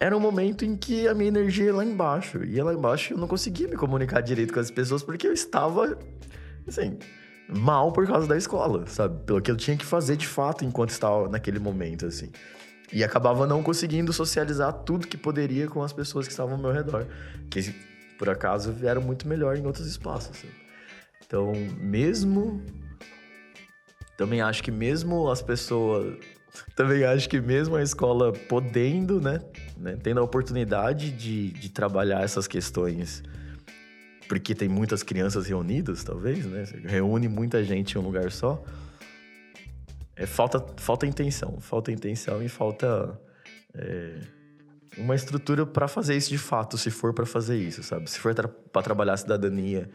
era 0.00 0.16
um 0.16 0.20
momento 0.20 0.64
em 0.64 0.74
que 0.74 1.06
a 1.06 1.14
minha 1.14 1.28
energia 1.28 1.66
ia 1.66 1.74
lá 1.74 1.84
embaixo. 1.84 2.42
E 2.42 2.60
lá 2.62 2.72
embaixo 2.72 3.12
eu 3.12 3.18
não 3.18 3.28
conseguia 3.28 3.68
me 3.68 3.76
comunicar 3.76 4.22
direito 4.22 4.54
com 4.54 4.58
as 4.58 4.70
pessoas 4.70 5.02
porque 5.02 5.26
eu 5.26 5.32
estava, 5.32 5.98
assim, 6.66 6.98
mal 7.46 7.92
por 7.92 8.06
causa 8.06 8.26
da 8.26 8.36
escola, 8.36 8.86
sabe? 8.86 9.22
Pelo 9.26 9.42
que 9.42 9.50
eu 9.50 9.56
tinha 9.56 9.76
que 9.76 9.84
fazer 9.84 10.16
de 10.16 10.26
fato 10.26 10.64
enquanto 10.64 10.88
estava 10.88 11.28
naquele 11.28 11.58
momento, 11.58 12.06
assim. 12.06 12.30
E 12.90 13.04
acabava 13.04 13.46
não 13.46 13.62
conseguindo 13.62 14.10
socializar 14.10 14.72
tudo 14.72 15.06
que 15.06 15.18
poderia 15.18 15.68
com 15.68 15.82
as 15.82 15.92
pessoas 15.92 16.26
que 16.26 16.32
estavam 16.32 16.54
ao 16.54 16.60
meu 16.60 16.72
redor. 16.72 17.06
Que, 17.50 17.74
por 18.18 18.30
acaso, 18.30 18.72
vieram 18.72 19.02
muito 19.02 19.28
melhor 19.28 19.56
em 19.56 19.66
outros 19.66 19.86
espaços. 19.86 20.44
Então, 21.24 21.52
mesmo. 21.78 22.64
Também 24.16 24.40
acho 24.40 24.62
que 24.62 24.70
mesmo 24.70 25.30
as 25.30 25.40
pessoas 25.40 26.18
também 26.74 27.04
acho 27.04 27.28
que 27.28 27.40
mesmo 27.40 27.76
a 27.76 27.82
escola 27.82 28.32
podendo, 28.32 29.20
né, 29.20 29.40
né 29.76 29.96
tendo 30.02 30.20
a 30.20 30.22
oportunidade 30.22 31.10
de, 31.10 31.50
de 31.50 31.68
trabalhar 31.70 32.22
essas 32.22 32.46
questões, 32.46 33.22
porque 34.28 34.54
tem 34.54 34.68
muitas 34.68 35.02
crianças 35.02 35.46
reunidas, 35.46 36.04
talvez, 36.04 36.46
né, 36.46 36.64
reúne 36.84 37.28
muita 37.28 37.62
gente 37.64 37.94
em 37.94 37.98
um 37.98 38.02
lugar 38.02 38.30
só, 38.30 38.62
é, 40.16 40.26
falta, 40.26 40.64
falta 40.76 41.06
intenção, 41.06 41.58
falta 41.60 41.90
intenção 41.90 42.42
e 42.42 42.48
falta 42.48 43.18
é, 43.74 44.18
uma 44.98 45.14
estrutura 45.14 45.64
para 45.64 45.88
fazer 45.88 46.16
isso 46.16 46.30
de 46.30 46.38
fato, 46.38 46.76
se 46.76 46.90
for 46.90 47.14
para 47.14 47.24
fazer 47.24 47.56
isso, 47.56 47.82
sabe? 47.82 48.10
Se 48.10 48.18
for 48.18 48.34
para 48.34 48.82
trabalhar 48.82 49.16
cidadania 49.16 49.88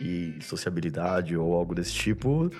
e 0.00 0.36
sociabilidade 0.42 1.36
ou 1.36 1.54
algo 1.54 1.74
desse 1.74 1.92
tipo, 1.92 2.50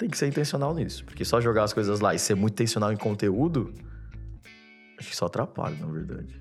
tem 0.00 0.08
que 0.08 0.16
ser 0.16 0.26
intencional 0.26 0.74
nisso. 0.74 1.04
Porque 1.04 1.24
só 1.24 1.40
jogar 1.40 1.64
as 1.64 1.72
coisas 1.74 2.00
lá 2.00 2.14
e 2.14 2.18
ser 2.18 2.34
muito 2.34 2.54
intencional 2.54 2.90
em 2.90 2.96
conteúdo, 2.96 3.72
acho 4.98 5.10
que 5.10 5.16
só 5.16 5.26
atrapalha, 5.26 5.76
na 5.76 5.86
verdade. 5.86 6.40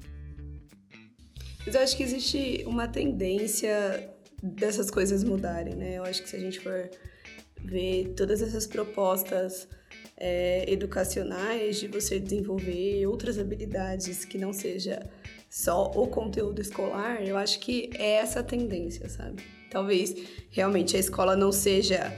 Mas 1.65 1.75
eu 1.75 1.81
acho 1.81 1.97
que 1.97 2.03
existe 2.03 2.63
uma 2.65 2.87
tendência 2.87 4.09
dessas 4.41 4.89
coisas 4.89 5.25
mudarem, 5.25 5.75
né? 5.75 5.97
Eu 5.97 6.03
acho 6.03 6.23
que 6.23 6.29
se 6.29 6.37
a 6.37 6.39
gente 6.39 6.59
for 6.61 6.89
ver 7.61 8.13
todas 8.15 8.41
essas 8.41 8.65
propostas 8.65 9.67
é, 10.15 10.63
educacionais 10.71 11.77
de 11.77 11.87
você 11.89 12.17
desenvolver 12.17 13.05
outras 13.07 13.37
habilidades 13.37 14.23
que 14.23 14.37
não 14.37 14.53
seja 14.53 15.05
só 15.49 15.91
o 15.91 16.07
conteúdo 16.07 16.61
escolar, 16.61 17.21
eu 17.21 17.35
acho 17.35 17.59
que 17.59 17.89
é 17.95 18.13
essa 18.13 18.41
tendência, 18.41 19.09
sabe? 19.09 19.43
Talvez 19.69 20.15
realmente 20.49 20.95
a 20.95 20.99
escola 20.99 21.35
não 21.35 21.51
seja 21.51 22.13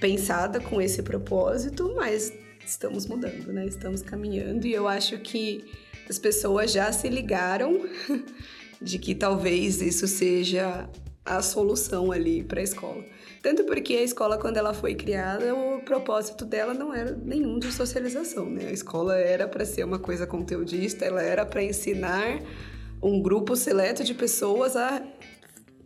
pensada 0.00 0.60
com 0.60 0.80
esse 0.80 1.02
propósito, 1.02 1.92
mas 1.96 2.32
estamos 2.64 3.06
mudando, 3.06 3.52
né? 3.52 3.66
Estamos 3.66 4.02
caminhando 4.02 4.66
e 4.66 4.72
eu 4.72 4.88
acho 4.88 5.18
que 5.18 5.64
as 6.08 6.18
pessoas 6.18 6.72
já 6.72 6.90
se 6.92 7.08
ligaram 7.08 7.88
de 8.80 8.98
que 8.98 9.14
talvez 9.14 9.80
isso 9.80 10.06
seja 10.06 10.88
a 11.24 11.40
solução 11.40 12.12
ali 12.12 12.44
para 12.44 12.60
a 12.60 12.62
escola. 12.62 13.02
Tanto 13.42 13.64
porque 13.64 13.94
a 13.94 14.02
escola, 14.02 14.38
quando 14.38 14.56
ela 14.56 14.74
foi 14.74 14.94
criada, 14.94 15.54
o 15.54 15.80
propósito 15.80 16.44
dela 16.44 16.74
não 16.74 16.94
era 16.94 17.12
nenhum 17.12 17.58
de 17.58 17.72
socialização, 17.72 18.48
né? 18.48 18.68
A 18.68 18.72
escola 18.72 19.16
era 19.16 19.48
para 19.48 19.64
ser 19.64 19.84
uma 19.84 19.98
coisa 19.98 20.26
conteudista, 20.26 21.04
ela 21.04 21.22
era 21.22 21.44
para 21.46 21.62
ensinar 21.62 22.42
um 23.02 23.20
grupo 23.20 23.54
seleto 23.54 24.02
de 24.02 24.14
pessoas 24.14 24.76
a 24.76 25.02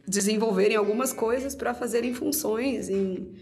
desenvolverem 0.06 0.76
algumas 0.76 1.12
coisas 1.12 1.54
para 1.54 1.74
fazerem 1.74 2.14
funções 2.14 2.88
em 2.88 3.34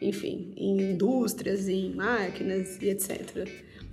enfim, 0.00 0.52
em 0.56 0.92
indústrias, 0.92 1.68
em 1.68 1.94
máquinas 1.94 2.78
e 2.80 2.88
etc. 2.88 3.48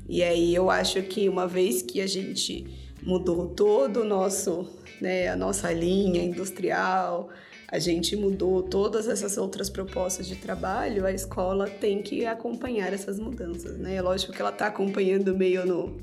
E 0.07 0.21
aí 0.21 0.53
eu 0.53 0.69
acho 0.69 1.01
que 1.03 1.27
uma 1.27 1.47
vez 1.47 1.81
que 1.81 1.99
a 2.01 2.07
gente 2.07 2.65
mudou 3.01 3.47
todo 3.47 4.01
o 4.01 4.05
nosso, 4.05 4.67
né, 5.01 5.27
a 5.27 5.35
nossa 5.35 5.71
linha 5.71 6.23
industrial, 6.23 7.29
a 7.67 7.79
gente 7.79 8.15
mudou 8.15 8.61
todas 8.61 9.07
essas 9.07 9.37
outras 9.37 9.69
propostas 9.69 10.27
de 10.27 10.35
trabalho, 10.35 11.05
a 11.05 11.11
escola 11.11 11.67
tem 11.67 12.01
que 12.01 12.25
acompanhar 12.25 12.93
essas 12.93 13.19
mudanças, 13.19 13.77
né? 13.77 13.95
É 13.95 14.01
lógico 14.01 14.31
que 14.31 14.39
ela 14.39 14.51
está 14.51 14.67
acompanhando 14.67 15.35
meio 15.35 15.65
no, 15.65 15.97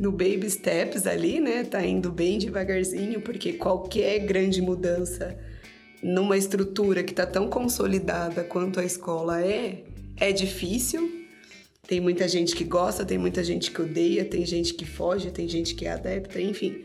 no 0.00 0.10
baby 0.10 0.48
steps 0.48 1.06
ali, 1.06 1.38
né? 1.38 1.64
Tá 1.64 1.84
indo 1.84 2.10
bem 2.10 2.38
devagarzinho, 2.38 3.20
porque 3.20 3.52
qualquer 3.52 4.20
grande 4.20 4.62
mudança 4.62 5.38
numa 6.06 6.36
estrutura 6.36 7.02
que 7.02 7.10
está 7.10 7.26
tão 7.26 7.48
consolidada 7.48 8.44
quanto 8.44 8.78
a 8.78 8.84
escola 8.84 9.42
é, 9.44 9.82
é 10.16 10.30
difícil. 10.30 11.26
Tem 11.86 12.00
muita 12.00 12.28
gente 12.28 12.54
que 12.54 12.62
gosta, 12.62 13.04
tem 13.04 13.18
muita 13.18 13.42
gente 13.42 13.72
que 13.72 13.82
odeia, 13.82 14.24
tem 14.24 14.46
gente 14.46 14.74
que 14.74 14.84
foge, 14.84 15.32
tem 15.32 15.48
gente 15.48 15.74
que 15.74 15.84
é 15.84 15.92
adepta, 15.92 16.40
enfim. 16.40 16.84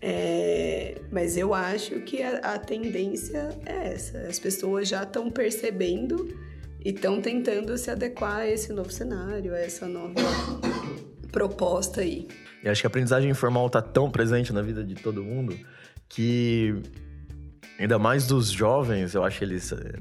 É, 0.00 1.02
mas 1.10 1.36
eu 1.36 1.52
acho 1.52 2.00
que 2.00 2.22
a, 2.22 2.38
a, 2.38 2.58
tendência 2.58 3.50
é 3.66 3.92
essa. 3.92 4.18
As 4.20 4.38
pessoas 4.38 4.88
já 4.88 5.02
estão 5.02 5.30
percebendo 5.30 6.34
e 6.82 6.90
estão 6.90 7.20
tentando 7.20 7.76
se 7.76 7.90
adequar 7.90 8.38
a 8.38 8.48
esse 8.48 8.72
novo 8.72 8.90
cenário, 8.90 9.54
a 9.54 9.58
essa 9.58 9.86
nova 9.86 10.14
proposta 11.30 12.00
aí. 12.00 12.26
E 12.64 12.68
acho 12.70 12.80
que 12.80 12.86
a 12.86 12.88
aprendizagem 12.88 13.30
informal 13.30 13.66
está 13.66 13.82
tão 13.82 14.10
presente 14.10 14.50
na 14.50 14.62
vida 14.62 14.82
de 14.82 14.94
todo 14.94 15.22
mundo 15.22 15.58
que, 16.08 16.74
ainda 17.78 17.98
mais 17.98 18.26
dos 18.26 18.50
jovens, 18.50 19.14
eu 19.14 19.24
acho 19.24 19.42
eles, 19.44 19.72
eh, 19.72 19.98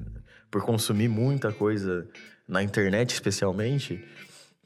por 0.49 0.63
consumir 0.63 1.07
muita 1.07 1.51
coisa 1.51 2.07
na 2.47 2.61
internet 2.61 3.13
especialmente, 3.13 4.03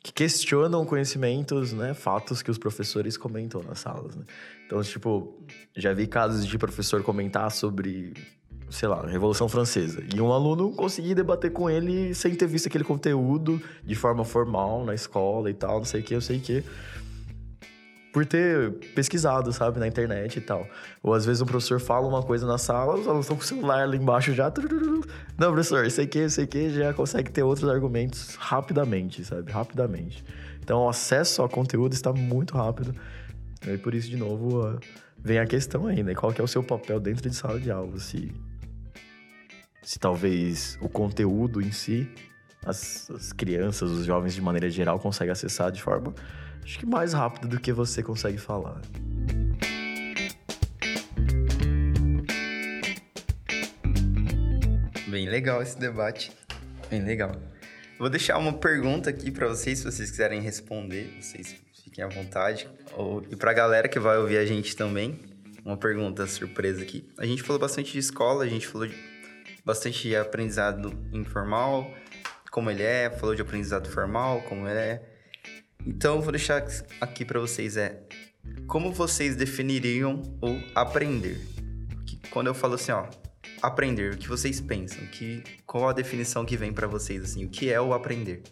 que 0.05 0.11
questionam 0.11 0.85
conhecimentos, 0.85 1.73
né, 1.73 1.93
fatos 1.95 2.43
que 2.43 2.51
os 2.51 2.57
professores 2.57 3.17
comentam 3.17 3.63
nas 3.63 3.79
salas, 3.79 4.15
né? 4.15 4.23
Então, 4.65 4.81
tipo, 4.83 5.43
já 5.75 5.93
vi 5.93 6.05
casos 6.05 6.45
de 6.45 6.57
professor 6.57 7.01
comentar 7.01 7.51
sobre, 7.51 8.13
sei 8.69 8.87
lá, 8.87 9.05
Revolução 9.05 9.49
Francesa. 9.49 10.03
E 10.13 10.21
um 10.21 10.31
aluno 10.31 10.71
conseguir 10.71 11.15
debater 11.15 11.51
com 11.51 11.69
ele 11.69 12.13
sem 12.13 12.35
ter 12.35 12.47
visto 12.47 12.67
aquele 12.67 12.83
conteúdo 12.83 13.61
de 13.83 13.95
forma 13.95 14.23
formal 14.23 14.85
na 14.85 14.93
escola 14.93 15.49
e 15.49 15.53
tal, 15.53 15.77
não 15.77 15.85
sei 15.85 16.01
o 16.01 16.03
que, 16.03 16.15
eu 16.15 16.21
sei 16.21 16.39
que. 16.39 16.63
Por 18.15 18.25
ter 18.25 18.71
pesquisado, 18.95 19.51
sabe, 19.51 19.77
na 19.77 19.85
internet 19.85 20.37
e 20.37 20.41
tal. 20.41 20.65
Ou 21.03 21.13
às 21.13 21.25
vezes 21.25 21.41
um 21.41 21.45
professor 21.45 21.81
fala 21.81 22.07
uma 22.07 22.23
coisa 22.23 22.47
na 22.47 22.57
sala, 22.57 22.95
os 22.95 23.05
alunos 23.05 23.25
estão 23.25 23.35
com 23.35 23.43
o 23.43 23.45
celular 23.45 23.83
ali 23.83 23.97
embaixo 23.97 24.33
já. 24.33 24.45
Não, 25.37 25.51
professor, 25.51 25.91
sei 25.91 26.07
que, 26.07 26.29
sei 26.29 26.47
que, 26.47 26.69
já 26.69 26.93
consegue 26.93 27.29
ter 27.29 27.43
outros 27.43 27.69
argumentos 27.69 28.35
rapidamente, 28.35 29.25
sabe? 29.25 29.51
Rapidamente. 29.51 30.23
Então 30.61 30.85
o 30.85 30.87
acesso 30.87 31.41
ao 31.41 31.49
conteúdo 31.49 31.91
está 31.91 32.13
muito 32.13 32.55
rápido. 32.55 32.95
E 33.67 33.77
por 33.77 33.93
isso, 33.93 34.09
de 34.09 34.15
novo, 34.15 34.79
vem 35.19 35.39
a 35.39 35.45
questão 35.45 35.85
aí, 35.85 36.01
né? 36.01 36.15
Qual 36.15 36.31
que 36.31 36.39
é 36.39 36.43
o 36.45 36.47
seu 36.47 36.63
papel 36.63 37.01
dentro 37.01 37.29
de 37.29 37.35
sala 37.35 37.59
de 37.59 37.69
aula? 37.69 37.99
Se, 37.99 38.33
se 39.83 39.99
talvez 39.99 40.77
o 40.79 40.87
conteúdo 40.87 41.61
em 41.61 41.73
si, 41.73 42.09
as, 42.65 43.11
as 43.11 43.33
crianças, 43.33 43.91
os 43.91 44.05
jovens 44.05 44.33
de 44.33 44.41
maneira 44.41 44.69
geral, 44.69 44.99
conseguem 44.99 45.33
acessar 45.33 45.69
de 45.69 45.81
forma, 45.81 46.13
acho 46.65 46.79
que 46.79 46.85
mais 46.85 47.13
rápida 47.13 47.47
do 47.47 47.59
que 47.59 47.71
você 47.71 48.01
consegue 48.01 48.39
falar. 48.39 48.81
Bem 55.07 55.29
legal 55.29 55.61
esse 55.61 55.79
debate. 55.79 56.31
Bem 56.89 57.03
legal. 57.03 57.31
Vou 57.99 58.09
deixar 58.09 58.39
uma 58.39 58.51
pergunta 58.51 59.11
aqui 59.11 59.31
para 59.31 59.47
vocês, 59.47 59.79
se 59.79 59.85
vocês 59.85 60.09
quiserem 60.09 60.41
responder. 60.41 61.15
Vocês 61.21 61.55
fiquem 61.83 62.03
à 62.03 62.07
vontade. 62.07 62.67
Ou, 62.93 63.23
e 63.29 63.35
para 63.35 63.51
a 63.51 63.53
galera 63.53 63.87
que 63.87 63.99
vai 63.99 64.17
ouvir 64.17 64.37
a 64.37 64.45
gente 64.45 64.75
também, 64.75 65.19
uma 65.63 65.77
pergunta 65.77 66.25
surpresa 66.25 66.81
aqui. 66.81 67.07
A 67.17 67.25
gente 67.27 67.43
falou 67.43 67.59
bastante 67.59 67.93
de 67.93 67.99
escola, 67.99 68.43
a 68.43 68.47
gente 68.47 68.67
falou 68.67 68.87
de, 68.87 68.95
bastante 69.63 70.01
de 70.01 70.15
aprendizado 70.15 70.91
informal, 71.13 71.93
como 72.51 72.71
ele 72.71 72.83
é, 72.83 73.09
falou 73.11 73.35
de 73.35 73.41
aprendizado 73.43 73.87
formal, 73.87 74.41
como 74.41 74.67
ele 74.67 74.79
é. 74.79 75.14
Então, 75.83 76.21
vou 76.21 76.31
deixar 76.31 76.63
aqui 77.01 77.25
para 77.25 77.39
vocês 77.39 77.77
é 77.77 78.03
como 78.67 78.91
vocês 78.91 79.35
definiriam 79.35 80.21
o 80.41 80.59
aprender? 80.75 81.39
Que, 82.05 82.17
quando 82.29 82.47
eu 82.47 82.53
falo 82.53 82.75
assim, 82.75 82.91
ó, 82.91 83.07
aprender, 83.61 84.13
o 84.13 84.17
que 84.17 84.27
vocês 84.27 84.61
pensam? 84.61 85.05
Que 85.07 85.43
qual 85.65 85.89
a 85.89 85.93
definição 85.93 86.45
que 86.45 86.57
vem 86.57 86.73
para 86.73 86.87
vocês 86.87 87.23
assim? 87.23 87.45
O 87.45 87.49
que 87.49 87.71
é 87.71 87.79
o 87.79 87.93
aprender? 87.93 88.43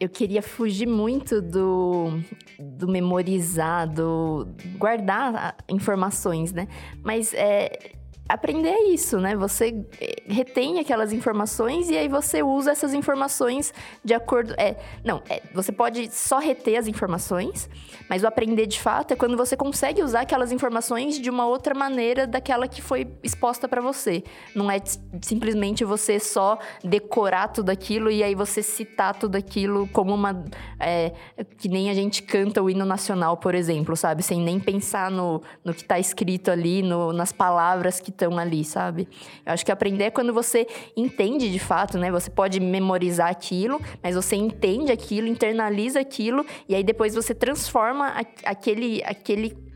eu 0.00 0.08
queria 0.08 0.40
fugir 0.40 0.86
muito 0.86 1.42
do, 1.42 2.22
do 2.58 2.88
memorizar, 2.88 3.86
do 3.86 4.48
guardar 4.78 5.54
informações, 5.68 6.54
né? 6.54 6.66
Mas 7.04 7.34
é, 7.34 7.92
aprender 8.34 8.68
é 8.68 8.88
isso, 8.88 9.18
né? 9.18 9.36
Você 9.36 9.84
eh, 10.00 10.22
retém 10.26 10.78
aquelas 10.78 11.12
informações 11.12 11.90
e 11.90 11.96
aí 11.96 12.08
você 12.08 12.42
usa 12.42 12.70
essas 12.70 12.94
informações 12.94 13.72
de 14.04 14.14
acordo. 14.14 14.54
É, 14.56 14.76
não, 15.04 15.22
é, 15.28 15.42
você 15.52 15.72
pode 15.72 16.14
só 16.14 16.38
reter 16.38 16.78
as 16.78 16.86
informações, 16.86 17.68
mas 18.08 18.22
o 18.22 18.26
aprender 18.26 18.66
de 18.66 18.80
fato 18.80 19.12
é 19.12 19.16
quando 19.16 19.36
você 19.36 19.56
consegue 19.56 20.02
usar 20.02 20.20
aquelas 20.20 20.52
informações 20.52 21.18
de 21.18 21.28
uma 21.28 21.46
outra 21.46 21.74
maneira 21.74 22.26
daquela 22.26 22.68
que 22.68 22.80
foi 22.80 23.08
exposta 23.22 23.68
para 23.68 23.80
você. 23.80 24.22
Não 24.54 24.70
é 24.70 24.78
simplesmente 25.22 25.84
você 25.84 26.18
só 26.18 26.58
decorar 26.84 27.48
tudo 27.48 27.70
aquilo 27.70 28.10
e 28.10 28.22
aí 28.22 28.34
você 28.34 28.62
citar 28.62 29.14
tudo 29.14 29.36
aquilo 29.36 29.88
como 29.88 30.14
uma. 30.14 30.44
É, 30.78 31.12
que 31.58 31.68
nem 31.68 31.90
a 31.90 31.94
gente 31.94 32.22
canta 32.22 32.62
o 32.62 32.70
hino 32.70 32.84
nacional, 32.84 33.36
por 33.36 33.54
exemplo, 33.54 33.96
sabe? 33.96 34.22
Sem 34.22 34.40
nem 34.40 34.60
pensar 34.60 35.10
no, 35.10 35.42
no 35.64 35.74
que 35.74 35.82
está 35.82 35.98
escrito 35.98 36.50
ali, 36.50 36.82
no, 36.82 37.12
nas 37.12 37.32
palavras 37.32 38.00
que 38.00 38.12
estão 38.20 38.38
ali, 38.38 38.64
sabe? 38.64 39.08
Eu 39.44 39.52
acho 39.52 39.64
que 39.64 39.72
aprender 39.72 40.04
é 40.04 40.10
quando 40.10 40.32
você 40.32 40.66
entende 40.96 41.50
de 41.50 41.58
fato, 41.58 41.98
né? 41.98 42.10
Você 42.10 42.30
pode 42.30 42.60
memorizar 42.60 43.30
aquilo, 43.30 43.80
mas 44.02 44.14
você 44.14 44.36
entende 44.36 44.92
aquilo, 44.92 45.26
internaliza 45.26 46.00
aquilo 46.00 46.44
e 46.68 46.74
aí 46.74 46.84
depois 46.84 47.14
você 47.14 47.34
transforma 47.34 48.14
aquele 48.44 49.02
aquele 49.04 49.69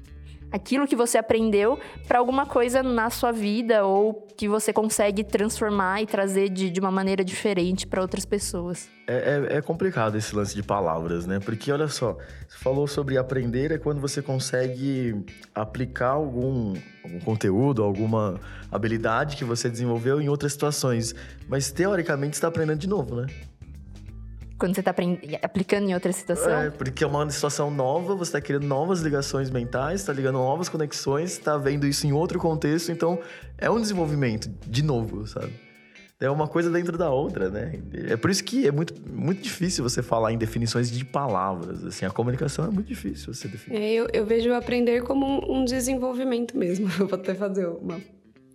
aquilo 0.55 0.87
que 0.87 0.95
você 0.95 1.19
aprendeu 1.19 1.81
para 2.07 2.21
alguma 2.21 2.47
coisa 2.47 2.81
na 2.81 3.11
sua 3.11 3.33
vida 3.33 3.85
ou 3.85 4.25
que 4.37 4.49
você 4.49 4.73
consegue 4.73 5.25
transformar 5.25 6.01
e 6.01 6.07
trazer 6.07 6.49
de, 6.49 6.71
de 6.71 6.79
uma 6.79 6.93
maneira 6.93 7.25
diferente 7.25 7.89
para 7.89 8.01
outras 8.01 8.25
pessoas. 8.25 8.89
É, 9.07 9.49
é, 9.53 9.57
é, 9.57 9.61
complicado 9.61 10.17
esse 10.17 10.35
lance 10.35 10.55
de 10.55 10.63
palavras, 10.63 11.27
né? 11.27 11.41
Porque 11.41 11.73
olha 11.73 11.89
só, 11.89 12.17
você 12.49 12.57
falou 12.57 12.87
sobre 12.87 13.19
aprender 13.19 13.73
é 13.73 13.79
quando 13.79 14.01
você 14.01 14.23
consegue 14.23 15.25
aplicar 15.53 16.11
algum, 16.11 16.75
algum 17.03 17.19
conteúdo, 17.21 17.83
alguma 17.83 18.41
habilidade 18.71 19.37
que 19.37 19.45
você 19.45 19.69
desenvolveu 19.69 20.21
em 20.21 20.29
outras 20.29 20.53
situações. 20.53 21.15
Mas 21.49 21.73
teoricamente 21.73 22.35
está 22.35 22.47
aprendendo 22.47 22.79
de 22.79 22.89
novo, 22.89 23.17
né? 23.17 23.27
Quando 24.65 24.75
você 24.75 24.81
está 24.81 24.95
aplicando 25.43 25.91
em 25.91 25.93
outra 25.93 26.11
situação. 26.11 26.51
É, 26.51 26.71
porque 26.71 27.05
é 27.05 27.07
uma 27.07 27.29
situação 27.29 27.71
nova, 27.71 28.15
você 28.15 28.31
está 28.31 28.41
criando 28.41 28.67
novas 28.67 29.03
ligações 29.03 29.51
mentais, 29.51 30.01
está 30.01 30.11
ligando 30.11 30.37
novas 30.37 30.71
conexões, 30.71 31.33
está 31.33 31.59
vendo 31.59 31.87
isso 31.87 32.07
em 32.07 32.13
outro 32.15 32.39
contexto, 32.39 32.91
então 32.91 33.19
é 33.59 33.69
um 33.69 33.79
desenvolvimento 33.79 34.51
de 34.67 34.83
novo, 34.83 35.27
sabe? 35.27 35.53
É 36.19 36.31
uma 36.31 36.49
coisa 36.49 36.71
dentro 36.71 36.97
da 36.97 37.11
outra, 37.11 37.51
né? 37.51 37.79
É 38.09 38.17
por 38.17 38.31
isso 38.31 38.43
que 38.43 38.67
é 38.67 38.73
muito, 38.73 38.95
muito 39.07 39.43
difícil 39.43 39.85
você 39.85 40.03
falar 40.03 40.33
em 40.33 40.39
definições 40.39 40.91
de 40.91 41.05
palavras. 41.05 41.85
Assim, 41.85 42.07
a 42.07 42.11
comunicação 42.11 42.65
é 42.65 42.71
muito 42.71 42.87
difícil 42.87 43.35
você 43.35 43.47
definir. 43.47 43.79
É, 43.79 43.93
eu, 43.93 44.07
eu 44.15 44.25
vejo 44.25 44.51
aprender 44.55 45.03
como 45.03 45.45
um 45.53 45.63
desenvolvimento 45.67 46.57
mesmo. 46.57 46.89
Eu 46.99 47.07
vou 47.07 47.19
até 47.19 47.35
fazer 47.35 47.67
uma 47.67 48.01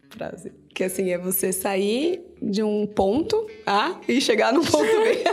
frase. 0.10 0.52
Que 0.74 0.84
assim, 0.84 1.12
é 1.12 1.18
você 1.18 1.52
sair 1.52 2.22
de 2.42 2.64
um 2.64 2.86
ponto 2.88 3.48
A 3.66 3.96
e 4.08 4.20
chegar 4.20 4.54
no 4.54 4.62
ponto 4.62 4.84
B. 4.84 5.24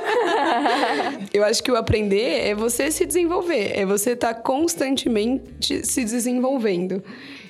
Eu 1.32 1.44
acho 1.44 1.62
que 1.62 1.70
o 1.70 1.76
aprender 1.76 2.48
é 2.48 2.54
você 2.54 2.90
se 2.90 3.06
desenvolver, 3.06 3.72
é 3.74 3.86
você 3.86 4.12
estar 4.12 4.34
tá 4.34 4.40
constantemente 4.40 5.86
se 5.86 6.04
desenvolvendo. 6.04 7.02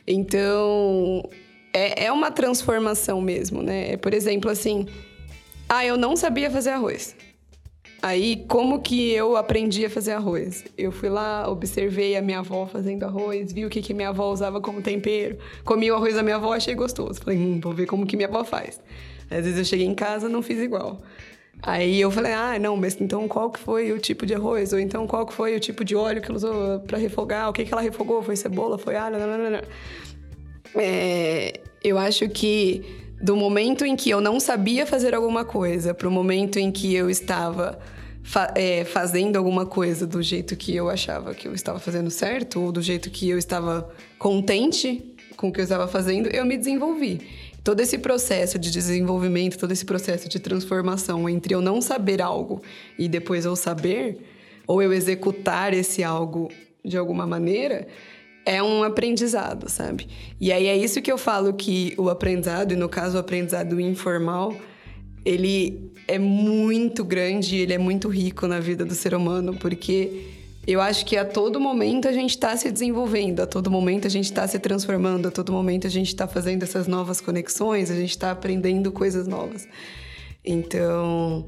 Então, 0.07 1.29
é, 1.72 2.07
é 2.07 2.12
uma 2.12 2.31
transformação 2.31 3.20
mesmo, 3.20 3.62
né? 3.62 3.97
Por 3.97 4.14
exemplo, 4.14 4.51
assim, 4.51 4.87
ah, 5.68 5.85
eu 5.85 5.97
não 5.97 6.16
sabia 6.16 6.51
fazer 6.51 6.70
arroz. 6.70 7.16
Aí, 8.07 8.44
como 8.46 8.80
que 8.80 9.11
eu 9.11 9.36
aprendi 9.36 9.84
a 9.84 9.90
fazer 9.90 10.12
arroz? 10.12 10.64
Eu 10.78 10.92
fui 10.92 11.09
lá, 11.09 11.50
observei 11.50 12.16
a 12.16 12.22
minha 12.22 12.38
avó 12.38 12.64
fazendo 12.64 13.02
arroz, 13.02 13.52
vi 13.52 13.66
o 13.66 13.68
que, 13.68 13.82
que 13.82 13.92
minha 13.92 14.11
avó 14.11 14.30
usava 14.30 14.61
como 14.61 14.80
tempero, 14.80 15.36
comi 15.64 15.90
o 15.90 15.96
arroz 15.96 16.14
da 16.14 16.22
minha 16.22 16.36
avó, 16.36 16.52
achei 16.52 16.72
gostoso. 16.76 17.20
Falei, 17.20 17.36
hum, 17.36 17.59
vou 17.61 17.72
ver 17.72 17.86
como 17.86 18.07
que 18.07 18.14
minha 18.14 18.28
avó 18.28 18.44
faz. 18.44 18.80
Às 19.28 19.44
vezes 19.44 19.59
eu 19.59 19.64
cheguei 19.64 19.86
em 19.86 19.94
casa, 19.94 20.28
não 20.28 20.40
fiz 20.40 20.61
igual. 20.61 21.02
Aí 21.61 22.00
eu 22.00 22.09
falei, 22.09 22.32
ah, 22.32 22.57
não, 22.61 22.76
mas 22.76 22.96
então 23.00 23.26
qual 23.26 23.50
que 23.50 23.59
foi 23.59 23.90
o 23.90 23.98
tipo 23.98 24.24
de 24.24 24.34
arroz? 24.34 24.72
Ou 24.72 24.78
então 24.78 25.04
qual 25.09 25.26
que 25.26 25.32
foi 25.32 25.57
o 25.57 25.59
tipo 25.59 25.84
de 25.84 25.96
óleo 25.96 26.22
que 26.22 26.28
ela 26.30 26.36
usou 26.36 26.78
para 26.86 26.98
refogar? 26.98 27.50
O 27.50 27.52
que, 27.52 27.64
que 27.64 27.72
ela 27.72 27.82
refogou? 27.82 28.22
Foi 28.22 28.36
cebola? 28.36 28.78
Foi 28.78 28.94
alho? 28.94 29.16
É, 30.76 31.59
eu 31.82 31.98
acho 31.98 32.28
que 32.28 32.84
do 33.20 33.34
momento 33.34 33.84
em 33.84 33.96
que 33.96 34.11
eu 34.11 34.20
não 34.20 34.38
sabia 34.38 34.86
fazer 34.86 35.12
alguma 35.12 35.44
coisa 35.44 35.92
para 35.92 36.07
o 36.07 36.11
momento 36.12 36.57
em 36.61 36.70
que 36.70 36.94
eu 36.94 37.11
estava 37.11 37.76
fa 38.27 38.53
é, 38.57 38.85
fazendo 38.85 39.37
alguma 39.37 39.64
coisa 39.64 40.05
do 40.05 40.20
jeito 40.20 40.57
que 40.57 40.74
eu 40.74 40.91
achava 40.91 41.33
que 41.33 41.47
eu 41.47 41.55
estava 41.55 41.79
fazendo 41.79 42.11
certo, 42.11 42.61
ou 42.61 42.72
do 42.72 42.83
jeito 42.83 43.09
que 43.09 43.31
eu 43.31 43.39
estava 43.39 43.89
contente 44.18 45.14
com 45.37 45.49
o 45.49 45.53
que 45.53 45.61
eu 45.61 45.62
estava 45.62 45.87
fazendo, 45.87 46.29
eu 46.29 46.45
me 46.45 46.57
desenvolvi. 46.57 47.20
Todo 47.62 47.81
esse 47.81 47.99
processo 47.99 48.59
de 48.59 48.70
desenvolvimento, 48.70 49.57
todo 49.57 49.70
esse 49.70 49.85
processo 49.85 50.29
de 50.29 50.41
transformação 50.41 51.29
entre 51.29 51.55
eu 51.55 51.61
não 51.61 51.81
saber 51.81 52.20
algo 52.20 52.62
e 52.99 53.09
depois 53.09 53.45
eu 53.45 53.55
saber, 53.55 54.18
ou 54.66 54.83
eu 54.83 54.93
executar 54.93 55.72
esse 55.72 56.03
algo 56.03 56.51
de 56.85 56.97
alguma 56.97 57.27
maneira, 57.27 57.87
é 58.45 58.61
um 58.62 58.83
aprendizado, 58.83 59.68
sabe? 59.68 60.09
E 60.41 60.53
aí 60.53 60.66
é 60.66 60.77
isso 60.77 61.01
que 61.01 61.11
eu 61.11 61.18
falo 61.18 61.53
que 61.55 61.95
o 61.97 62.09
aprendizado, 62.09 62.72
e 62.72 62.77
no 62.77 62.89
caso 62.89 63.16
o 63.16 63.20
aprendizado 63.20 63.81
informal, 63.81 64.55
ele 65.27 65.91
é 66.07 66.20
muito 66.20 67.05
grande, 67.05 67.57
ele 67.57 67.72
é 67.72 67.79
muito 67.79 68.09
rico 68.09 68.47
na 68.47 68.61
vida 68.61 68.85
do 68.85 68.95
ser 68.95 69.12
humano, 69.12 69.57
porque 69.57 70.22
eu 70.64 70.81
acho 70.81 71.05
que 71.05 71.16
a 71.16 71.24
todo 71.24 71.59
momento 71.59 72.07
a 72.07 72.12
gente 72.12 72.31
está 72.31 72.57
se 72.57 72.70
desenvolvendo, 72.70 73.41
a 73.41 73.47
todo 73.47 73.68
momento 73.68 74.07
a 74.07 74.11
gente 74.11 74.27
está 74.27 74.47
se 74.47 74.57
transformando, 74.61 75.27
a 75.27 75.31
todo 75.33 75.53
momento 75.53 75.85
a 75.85 75.91
gente 75.91 76.07
está 76.07 76.29
fazendo 76.29 76.62
essas 76.62 76.87
novas 76.87 77.20
conexões, 77.20 77.91
a 77.91 77.97
gente 77.97 78.11
está 78.11 78.31
aprendendo 78.31 78.93
coisas 78.93 79.27
novas. 79.27 79.66
Então, 80.45 81.45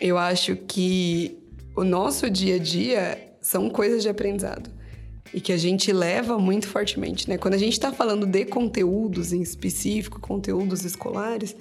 eu 0.00 0.18
acho 0.18 0.56
que 0.56 1.38
o 1.76 1.84
nosso 1.84 2.28
dia 2.28 2.56
a 2.56 2.58
dia 2.58 3.34
são 3.40 3.70
coisas 3.70 4.02
de 4.02 4.08
aprendizado 4.08 4.68
e 5.32 5.40
que 5.40 5.52
a 5.52 5.56
gente 5.56 5.92
leva 5.92 6.38
muito 6.40 6.66
fortemente, 6.66 7.28
né? 7.28 7.38
Quando 7.38 7.54
a 7.54 7.58
gente 7.58 7.74
está 7.74 7.92
falando 7.92 8.26
de 8.26 8.44
conteúdos 8.46 9.32
em 9.32 9.40
específico, 9.40 10.20
conteúdos 10.20 10.84
escolares, 10.84 11.54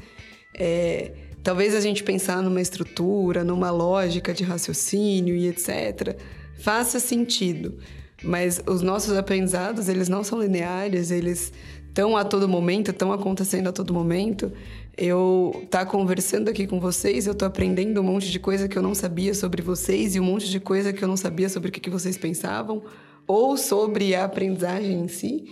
é, 0.57 1.12
talvez 1.43 1.75
a 1.75 1.79
gente 1.79 2.03
pensar 2.03 2.41
numa 2.41 2.61
estrutura, 2.61 3.43
numa 3.43 3.71
lógica 3.71 4.33
de 4.33 4.43
raciocínio 4.43 5.35
e 5.35 5.47
etc, 5.47 6.17
faça 6.59 6.99
sentido. 6.99 7.77
Mas 8.23 8.61
os 8.67 8.81
nossos 8.81 9.17
aprendizados, 9.17 9.89
eles 9.89 10.07
não 10.07 10.23
são 10.23 10.39
lineares, 10.39 11.09
eles 11.09 11.51
estão 11.87 12.15
a 12.15 12.23
todo 12.23 12.47
momento, 12.47 12.91
estão 12.91 13.11
acontecendo 13.11 13.67
a 13.67 13.71
todo 13.71 13.93
momento. 13.93 14.51
Eu 14.95 15.65
tá 15.69 15.85
conversando 15.85 16.49
aqui 16.49 16.67
com 16.67 16.79
vocês, 16.79 17.25
eu 17.25 17.33
tô 17.33 17.45
aprendendo 17.45 17.99
um 17.99 18.03
monte 18.03 18.29
de 18.29 18.39
coisa 18.39 18.67
que 18.67 18.77
eu 18.77 18.81
não 18.81 18.93
sabia 18.93 19.33
sobre 19.33 19.61
vocês 19.61 20.15
e 20.15 20.19
um 20.19 20.23
monte 20.23 20.49
de 20.49 20.59
coisa 20.59 20.93
que 20.93 21.03
eu 21.03 21.07
não 21.07 21.17
sabia 21.17 21.49
sobre 21.49 21.69
o 21.69 21.71
que, 21.71 21.79
que 21.79 21.89
vocês 21.89 22.17
pensavam 22.17 22.83
ou 23.27 23.57
sobre 23.57 24.13
a 24.13 24.25
aprendizagem 24.25 25.01
em 25.01 25.07
si. 25.07 25.45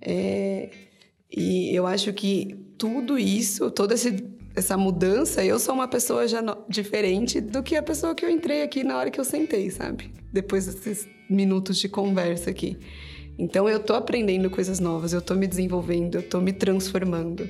É, 0.00 0.70
e 1.34 1.74
eu 1.74 1.86
acho 1.86 2.12
que 2.12 2.56
tudo 2.76 3.18
isso, 3.18 3.70
toda 3.70 3.94
esse, 3.94 4.10
essa 4.54 4.76
mudança, 4.76 5.44
eu 5.44 5.58
sou 5.58 5.74
uma 5.74 5.88
pessoa 5.88 6.28
já 6.28 6.42
no, 6.42 6.64
diferente 6.68 7.40
do 7.40 7.62
que 7.62 7.74
a 7.74 7.82
pessoa 7.82 8.14
que 8.14 8.24
eu 8.24 8.30
entrei 8.30 8.62
aqui 8.62 8.84
na 8.84 8.98
hora 8.98 9.10
que 9.10 9.18
eu 9.18 9.24
sentei, 9.24 9.70
sabe? 9.70 10.12
Depois 10.32 10.66
desses 10.66 11.08
minutos 11.28 11.78
de 11.78 11.88
conversa 11.88 12.50
aqui. 12.50 12.78
Então 13.38 13.68
eu 13.68 13.80
tô 13.80 13.94
aprendendo 13.94 14.50
coisas 14.50 14.78
novas, 14.78 15.12
eu 15.12 15.22
tô 15.22 15.34
me 15.34 15.46
desenvolvendo, 15.46 16.16
eu 16.16 16.22
tô 16.22 16.40
me 16.40 16.52
transformando. 16.52 17.48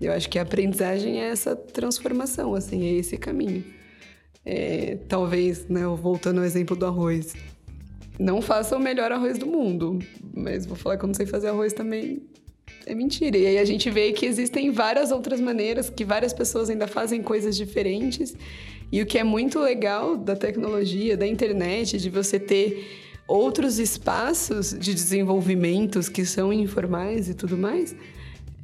Eu 0.00 0.12
acho 0.12 0.28
que 0.28 0.38
a 0.38 0.42
aprendizagem 0.42 1.20
é 1.20 1.28
essa 1.28 1.54
transformação, 1.54 2.54
assim, 2.54 2.86
é 2.86 2.92
esse 2.92 3.18
caminho. 3.18 3.64
É, 4.44 4.96
talvez, 5.08 5.68
né, 5.68 5.84
voltando 5.84 6.38
ao 6.38 6.44
exemplo 6.44 6.74
do 6.74 6.86
arroz, 6.86 7.34
não 8.18 8.40
faça 8.40 8.76
o 8.76 8.80
melhor 8.80 9.12
arroz 9.12 9.36
do 9.36 9.46
mundo, 9.46 9.98
mas 10.34 10.64
vou 10.64 10.76
falar 10.76 10.96
que 10.96 11.04
eu 11.04 11.08
não 11.08 11.14
sei 11.14 11.26
fazer 11.26 11.48
arroz 11.48 11.72
também 11.72 12.22
é 12.88 12.94
mentira. 12.94 13.36
E 13.36 13.46
aí 13.46 13.58
a 13.58 13.64
gente 13.64 13.90
vê 13.90 14.12
que 14.12 14.24
existem 14.24 14.70
várias 14.70 15.12
outras 15.12 15.40
maneiras, 15.40 15.90
que 15.90 16.04
várias 16.04 16.32
pessoas 16.32 16.70
ainda 16.70 16.86
fazem 16.86 17.22
coisas 17.22 17.56
diferentes. 17.56 18.34
E 18.90 19.02
o 19.02 19.06
que 19.06 19.18
é 19.18 19.24
muito 19.24 19.58
legal 19.58 20.16
da 20.16 20.34
tecnologia, 20.34 21.16
da 21.16 21.26
internet, 21.26 21.98
de 21.98 22.08
você 22.08 22.40
ter 22.40 22.88
outros 23.28 23.78
espaços 23.78 24.70
de 24.70 24.94
desenvolvimentos 24.94 26.08
que 26.08 26.24
são 26.24 26.50
informais 26.50 27.28
e 27.28 27.34
tudo 27.34 27.58
mais, 27.58 27.94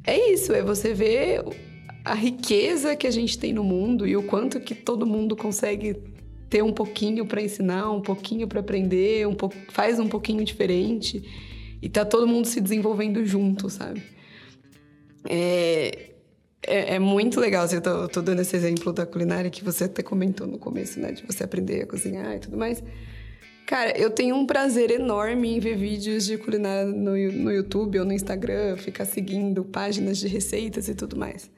é 0.03 0.33
isso, 0.33 0.51
é 0.53 0.63
você 0.63 0.93
ver 0.93 1.43
a 2.03 2.15
riqueza 2.15 2.95
que 2.95 3.05
a 3.05 3.11
gente 3.11 3.37
tem 3.37 3.53
no 3.53 3.63
mundo 3.63 4.07
e 4.07 4.17
o 4.17 4.23
quanto 4.23 4.59
que 4.59 4.73
todo 4.73 5.05
mundo 5.05 5.35
consegue 5.35 5.95
ter 6.49 6.63
um 6.63 6.73
pouquinho 6.73 7.25
para 7.25 7.41
ensinar, 7.41 7.91
um 7.91 8.01
pouquinho 8.01 8.47
para 8.47 8.59
aprender, 8.59 9.27
um 9.27 9.35
po... 9.35 9.51
faz 9.69 9.99
um 9.99 10.07
pouquinho 10.07 10.43
diferente 10.43 11.23
e 11.81 11.89
tá 11.89 12.03
todo 12.03 12.27
mundo 12.27 12.45
se 12.45 12.59
desenvolvendo 12.59 13.23
junto, 13.25 13.69
sabe? 13.69 14.14
É, 15.29 16.11
é, 16.65 16.95
é 16.95 16.99
muito 16.99 17.39
legal. 17.39 17.65
Assim, 17.65 17.75
eu 17.75 17.81
tô, 17.81 18.07
tô, 18.07 18.21
dando 18.21 18.41
esse 18.41 18.55
exemplo 18.55 18.91
da 18.91 19.05
culinária 19.05 19.49
que 19.49 19.63
você 19.63 19.85
até 19.85 20.01
comentou 20.01 20.47
no 20.47 20.57
começo, 20.57 20.99
né? 20.99 21.11
De 21.11 21.25
você 21.25 21.43
aprender 21.43 21.83
a 21.83 21.87
cozinhar 21.87 22.35
e 22.35 22.39
tudo 22.39 22.57
mais. 22.57 22.83
Cara, 23.65 23.97
eu 23.97 24.11
tenho 24.11 24.35
um 24.35 24.45
prazer 24.45 24.91
enorme 24.91 25.55
em 25.55 25.59
ver 25.59 25.75
vídeos 25.75 26.25
de 26.25 26.37
culinária 26.37 26.85
no, 26.85 27.11
no 27.11 27.51
YouTube 27.51 27.99
ou 27.99 28.05
no 28.05 28.13
Instagram, 28.13 28.77
ficar 28.77 29.05
seguindo 29.05 29.65
páginas 29.65 30.19
de 30.19 30.27
receitas 30.27 30.87
e 30.87 30.93
tudo 30.93 31.17
mais. 31.17 31.49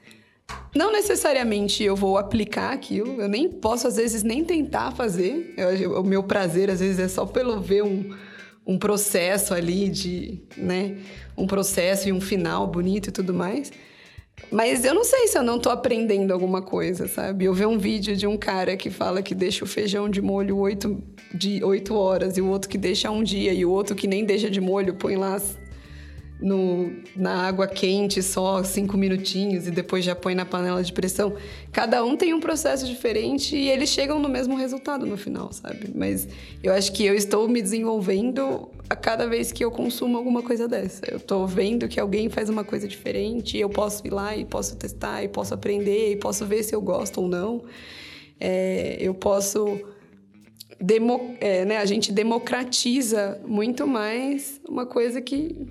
Não 0.73 0.91
necessariamente 0.91 1.83
eu 1.83 1.95
vou 1.95 2.17
aplicar 2.17 2.71
aquilo, 2.71 3.21
eu 3.21 3.27
nem 3.27 3.49
posso, 3.49 3.87
às 3.87 3.97
vezes, 3.97 4.23
nem 4.23 4.45
tentar 4.45 4.91
fazer. 4.91 5.53
Eu, 5.57 5.99
o 5.99 6.03
meu 6.03 6.23
prazer, 6.23 6.69
às 6.69 6.79
vezes, 6.79 6.99
é 6.99 7.07
só 7.09 7.25
pelo 7.25 7.59
ver 7.59 7.83
um, 7.83 8.15
um 8.67 8.77
processo 8.77 9.53
ali 9.53 9.87
de, 9.87 10.41
né? 10.57 10.97
Um 11.37 11.47
processo 11.47 12.09
e 12.09 12.11
um 12.11 12.19
final 12.19 12.67
bonito 12.67 13.07
e 13.07 13.11
tudo 13.11 13.33
mais. 13.33 13.71
Mas 14.51 14.85
eu 14.85 14.93
não 14.93 15.03
sei 15.03 15.27
se 15.27 15.37
eu 15.37 15.41
não 15.41 15.57
tô 15.57 15.69
aprendendo 15.69 16.31
alguma 16.31 16.61
coisa, 16.61 17.07
sabe? 17.07 17.45
Eu 17.45 17.53
vi 17.53 17.65
um 17.65 17.77
vídeo 17.77 18.15
de 18.15 18.27
um 18.27 18.37
cara 18.37 18.75
que 18.75 18.89
fala 18.89 19.21
que 19.21 19.33
deixa 19.33 19.63
o 19.63 19.67
feijão 19.67 20.09
de 20.09 20.21
molho 20.21 20.57
oito, 20.57 21.01
de 21.33 21.63
8 21.63 21.95
horas, 21.95 22.37
e 22.37 22.41
o 22.41 22.47
outro 22.47 22.69
que 22.69 22.77
deixa 22.77 23.09
um 23.09 23.23
dia, 23.23 23.53
e 23.53 23.65
o 23.65 23.71
outro 23.71 23.95
que 23.95 24.05
nem 24.05 24.25
deixa 24.25 24.49
de 24.49 24.61
molho, 24.61 24.93
põe 24.93 25.15
lá 25.15 25.41
no, 26.39 26.91
na 27.15 27.47
água 27.47 27.67
quente 27.67 28.21
só 28.21 28.63
cinco 28.63 28.95
minutinhos 28.95 29.67
e 29.67 29.71
depois 29.71 30.05
já 30.05 30.15
põe 30.15 30.35
na 30.35 30.45
panela 30.45 30.83
de 30.83 30.93
pressão. 30.93 31.35
Cada 31.71 32.03
um 32.03 32.15
tem 32.15 32.33
um 32.33 32.39
processo 32.39 32.85
diferente 32.85 33.55
e 33.55 33.69
eles 33.69 33.89
chegam 33.89 34.19
no 34.19 34.29
mesmo 34.29 34.55
resultado 34.55 35.05
no 35.05 35.17
final, 35.17 35.51
sabe? 35.51 35.91
Mas 35.95 36.27
eu 36.61 36.73
acho 36.73 36.91
que 36.91 37.05
eu 37.05 37.15
estou 37.15 37.47
me 37.47 37.61
desenvolvendo 37.61 38.69
a 38.89 38.95
cada 38.95 39.27
vez 39.27 39.51
que 39.51 39.65
eu 39.65 39.71
consumo 39.71 40.17
alguma 40.17 40.43
coisa 40.43 40.67
dessa. 40.67 41.09
Eu 41.09 41.17
estou 41.17 41.47
vendo 41.47 41.87
que 41.87 41.99
alguém 41.99 42.29
faz 42.29 42.49
uma 42.49 42.63
coisa 42.63 42.87
diferente 42.87 43.57
eu 43.57 43.69
posso 43.69 44.05
ir 44.05 44.11
lá 44.11 44.35
e 44.35 44.45
posso 44.45 44.75
testar 44.75 45.23
e 45.23 45.27
posso 45.27 45.53
aprender 45.53 46.11
e 46.11 46.15
posso 46.15 46.45
ver 46.45 46.63
se 46.63 46.75
eu 46.75 46.81
gosto 46.81 47.21
ou 47.21 47.27
não. 47.27 47.63
É, 48.39 48.97
eu 48.99 49.13
posso 49.13 49.79
Demo, 50.79 51.35
é, 51.41 51.65
né, 51.65 51.77
a 51.77 51.85
gente 51.85 52.11
democratiza 52.11 53.41
muito 53.47 53.87
mais 53.87 54.61
uma 54.69 54.85
coisa 54.85 55.19
que 55.19 55.65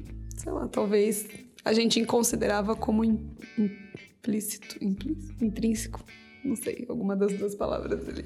sei 0.46 0.52
lá, 0.52 0.68
talvez 0.68 1.26
a 1.64 1.72
gente 1.72 2.04
considerava 2.04 2.76
como 2.76 3.04
implícito, 3.04 4.76
implícito, 4.80 5.44
intrínseco, 5.44 6.04
não 6.44 6.54
sei, 6.54 6.86
alguma 6.88 7.16
das 7.16 7.32
duas 7.32 7.56
palavras 7.56 8.08
ali. 8.08 8.24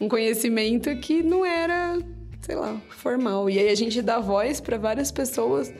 Um 0.00 0.08
conhecimento 0.08 0.92
que 0.96 1.22
não 1.22 1.46
era, 1.46 1.96
sei 2.40 2.56
lá, 2.56 2.76
formal. 2.88 3.48
E 3.48 3.56
aí 3.56 3.68
a 3.68 3.74
gente 3.76 4.02
dá 4.02 4.18
voz 4.18 4.60
para 4.60 4.76
várias 4.78 5.12
pessoas 5.12 5.72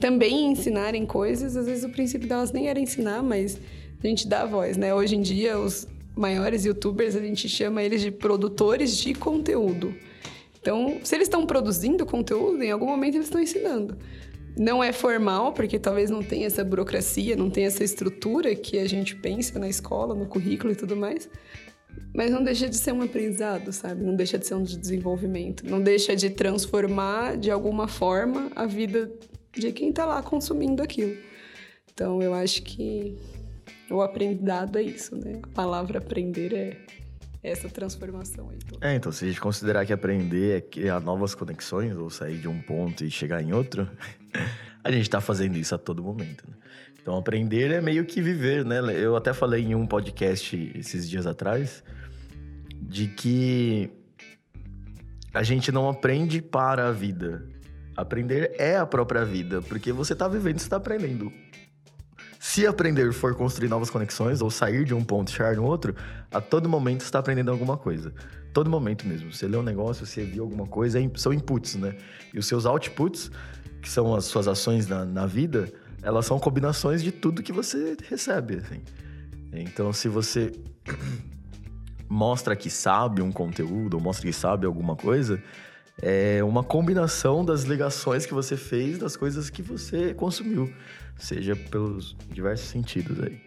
também 0.00 0.50
ensinarem 0.50 1.06
coisas. 1.06 1.56
Às 1.56 1.66
vezes 1.66 1.84
o 1.84 1.90
princípio 1.90 2.28
delas 2.28 2.50
nem 2.50 2.66
era 2.66 2.80
ensinar, 2.80 3.22
mas 3.22 3.60
a 4.02 4.06
gente 4.08 4.26
dá 4.26 4.44
voz, 4.44 4.76
né? 4.76 4.92
Hoje 4.92 5.14
em 5.14 5.22
dia, 5.22 5.56
os 5.56 5.86
maiores 6.16 6.64
youtubers, 6.64 7.14
a 7.14 7.20
gente 7.20 7.48
chama 7.48 7.80
eles 7.80 8.02
de 8.02 8.10
produtores 8.10 8.96
de 8.96 9.14
conteúdo. 9.14 9.94
Então, 10.60 10.98
se 11.04 11.14
eles 11.14 11.28
estão 11.28 11.46
produzindo 11.46 12.04
conteúdo, 12.04 12.60
em 12.60 12.72
algum 12.72 12.86
momento 12.86 13.14
eles 13.14 13.28
estão 13.28 13.40
ensinando. 13.40 13.96
Não 14.56 14.82
é 14.82 14.92
formal, 14.92 15.52
porque 15.52 15.78
talvez 15.78 16.10
não 16.10 16.22
tenha 16.22 16.46
essa 16.46 16.64
burocracia, 16.64 17.36
não 17.36 17.48
tenha 17.50 17.68
essa 17.68 17.84
estrutura 17.84 18.54
que 18.54 18.78
a 18.78 18.88
gente 18.88 19.14
pensa 19.16 19.58
na 19.58 19.68
escola, 19.68 20.14
no 20.14 20.26
currículo 20.26 20.72
e 20.72 20.76
tudo 20.76 20.96
mais. 20.96 21.28
Mas 22.14 22.30
não 22.30 22.42
deixa 22.42 22.68
de 22.68 22.76
ser 22.76 22.92
um 22.92 23.02
aprendizado, 23.02 23.72
sabe? 23.72 24.02
Não 24.02 24.14
deixa 24.14 24.38
de 24.38 24.46
ser 24.46 24.54
um 24.54 24.62
desenvolvimento. 24.62 25.64
Não 25.64 25.80
deixa 25.80 26.16
de 26.16 26.30
transformar, 26.30 27.36
de 27.36 27.50
alguma 27.50 27.86
forma, 27.86 28.50
a 28.56 28.66
vida 28.66 29.10
de 29.52 29.72
quem 29.72 29.90
está 29.90 30.04
lá 30.04 30.22
consumindo 30.22 30.82
aquilo. 30.82 31.16
Então, 31.92 32.22
eu 32.22 32.34
acho 32.34 32.62
que 32.62 33.16
o 33.90 34.00
aprendizado 34.00 34.78
é 34.78 34.82
isso, 34.82 35.16
né? 35.16 35.40
A 35.42 35.48
palavra 35.48 35.98
aprender 35.98 36.54
é 36.54 36.76
essa 37.42 37.68
transformação 37.68 38.50
aí. 38.50 38.58
Toda. 38.58 38.86
É, 38.86 38.94
então, 38.94 39.12
se 39.12 39.24
a 39.24 39.28
gente 39.28 39.40
considerar 39.40 39.86
que 39.86 39.92
aprender 39.92 40.56
é 40.56 40.60
criar 40.60 41.00
novas 41.00 41.34
conexões 41.34 41.96
ou 41.96 42.10
sair 42.10 42.38
de 42.38 42.48
um 42.48 42.60
ponto 42.60 43.04
e 43.04 43.10
chegar 43.10 43.42
em 43.42 43.52
outro, 43.52 43.88
a 44.82 44.90
gente 44.90 45.02
está 45.02 45.20
fazendo 45.20 45.56
isso 45.56 45.74
a 45.74 45.78
todo 45.78 46.02
momento. 46.02 46.44
Né? 46.48 46.56
Então, 47.00 47.16
aprender 47.16 47.70
é 47.70 47.80
meio 47.80 48.04
que 48.04 48.20
viver, 48.20 48.64
né? 48.64 48.80
Eu 48.94 49.16
até 49.16 49.32
falei 49.32 49.64
em 49.64 49.74
um 49.74 49.86
podcast 49.86 50.72
esses 50.74 51.08
dias 51.08 51.26
atrás 51.26 51.82
de 52.80 53.08
que 53.08 53.90
a 55.32 55.42
gente 55.42 55.70
não 55.70 55.88
aprende 55.88 56.42
para 56.42 56.88
a 56.88 56.92
vida. 56.92 57.46
Aprender 57.96 58.54
é 58.58 58.76
a 58.76 58.86
própria 58.86 59.24
vida, 59.24 59.60
porque 59.62 59.92
você 59.92 60.12
está 60.12 60.28
vivendo, 60.28 60.58
você 60.58 60.66
está 60.66 60.76
aprendendo. 60.76 61.32
Se 62.48 62.66
aprender 62.66 63.12
for 63.12 63.34
construir 63.34 63.68
novas 63.68 63.90
conexões 63.90 64.40
ou 64.40 64.50
sair 64.50 64.82
de 64.82 64.94
um 64.94 65.04
ponto 65.04 65.28
e 65.28 65.32
chegar 65.32 65.54
no 65.54 65.64
outro, 65.64 65.94
a 66.32 66.40
todo 66.40 66.66
momento 66.66 67.02
está 67.02 67.18
aprendendo 67.18 67.50
alguma 67.50 67.76
coisa. 67.76 68.10
Todo 68.54 68.70
momento 68.70 69.06
mesmo. 69.06 69.30
Você 69.30 69.46
lê 69.46 69.58
um 69.58 69.62
negócio, 69.62 70.06
você 70.06 70.24
viu 70.24 70.44
alguma 70.44 70.66
coisa, 70.66 70.98
é 70.98 71.10
são 71.14 71.30
inputs, 71.30 71.74
né? 71.74 71.94
E 72.32 72.38
os 72.38 72.46
seus 72.46 72.64
outputs, 72.64 73.30
que 73.82 73.90
são 73.90 74.14
as 74.14 74.24
suas 74.24 74.48
ações 74.48 74.86
na, 74.86 75.04
na 75.04 75.26
vida, 75.26 75.70
elas 76.02 76.24
são 76.24 76.38
combinações 76.38 77.02
de 77.02 77.12
tudo 77.12 77.42
que 77.42 77.52
você 77.52 77.94
recebe, 78.08 78.54
assim. 78.54 78.80
Então, 79.52 79.92
se 79.92 80.08
você 80.08 80.50
mostra 82.08 82.56
que 82.56 82.70
sabe 82.70 83.20
um 83.20 83.30
conteúdo 83.30 83.98
ou 83.98 84.00
mostra 84.00 84.26
que 84.26 84.32
sabe 84.32 84.64
alguma 84.64 84.96
coisa, 84.96 85.38
é 86.00 86.42
uma 86.44 86.62
combinação 86.62 87.44
das 87.44 87.64
ligações 87.64 88.24
que 88.24 88.32
você 88.32 88.56
fez 88.56 88.98
das 88.98 89.16
coisas 89.16 89.50
que 89.50 89.60
você 89.60 90.14
consumiu, 90.14 90.72
seja 91.18 91.54
pelos 91.54 92.16
diversos 92.32 92.68
sentidos 92.68 93.20
aí. 93.20 93.40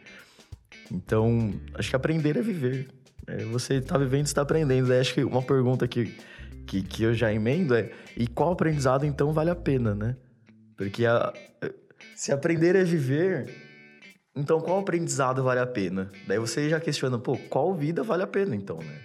Então, 0.92 1.54
acho 1.74 1.90
que 1.90 1.96
aprender 1.96 2.38
é 2.38 2.42
viver. 2.42 2.90
É, 3.28 3.46
você 3.46 3.76
está 3.76 3.98
vivendo, 3.98 4.26
está 4.26 4.42
aprendendo. 4.42 4.92
acho 4.94 5.14
que 5.14 5.24
uma 5.24 5.42
pergunta 5.42 5.88
que, 5.88 6.18
que, 6.68 6.82
que 6.82 7.04
eu 7.04 7.14
já 7.14 7.34
emendo 7.34 7.74
é: 7.74 7.92
e 8.18 8.28
qual 8.28 8.52
aprendizado 8.52 9.06
então 9.06 9.32
vale 9.32 9.50
a 9.50 9.56
pena, 9.56 9.96
né? 9.96 10.18
Porque 10.76 11.06
a, 11.06 11.32
se 12.16 12.32
aprender 12.32 12.76
é 12.76 12.84
viver, 12.84 13.50
então 14.36 14.60
qual 14.60 14.80
aprendizado 14.80 15.44
vale 15.44 15.60
a 15.60 15.68
pena? 15.68 16.12
Daí 16.28 16.40
você 16.40 16.70
já 16.70 16.80
questiona, 16.80 17.18
pô, 17.18 17.38
qual 17.50 17.74
vida 17.76 18.04
vale 18.04 18.24
a 18.24 18.28
pena 18.28 18.56
então, 18.56 18.78
né? 18.78 19.00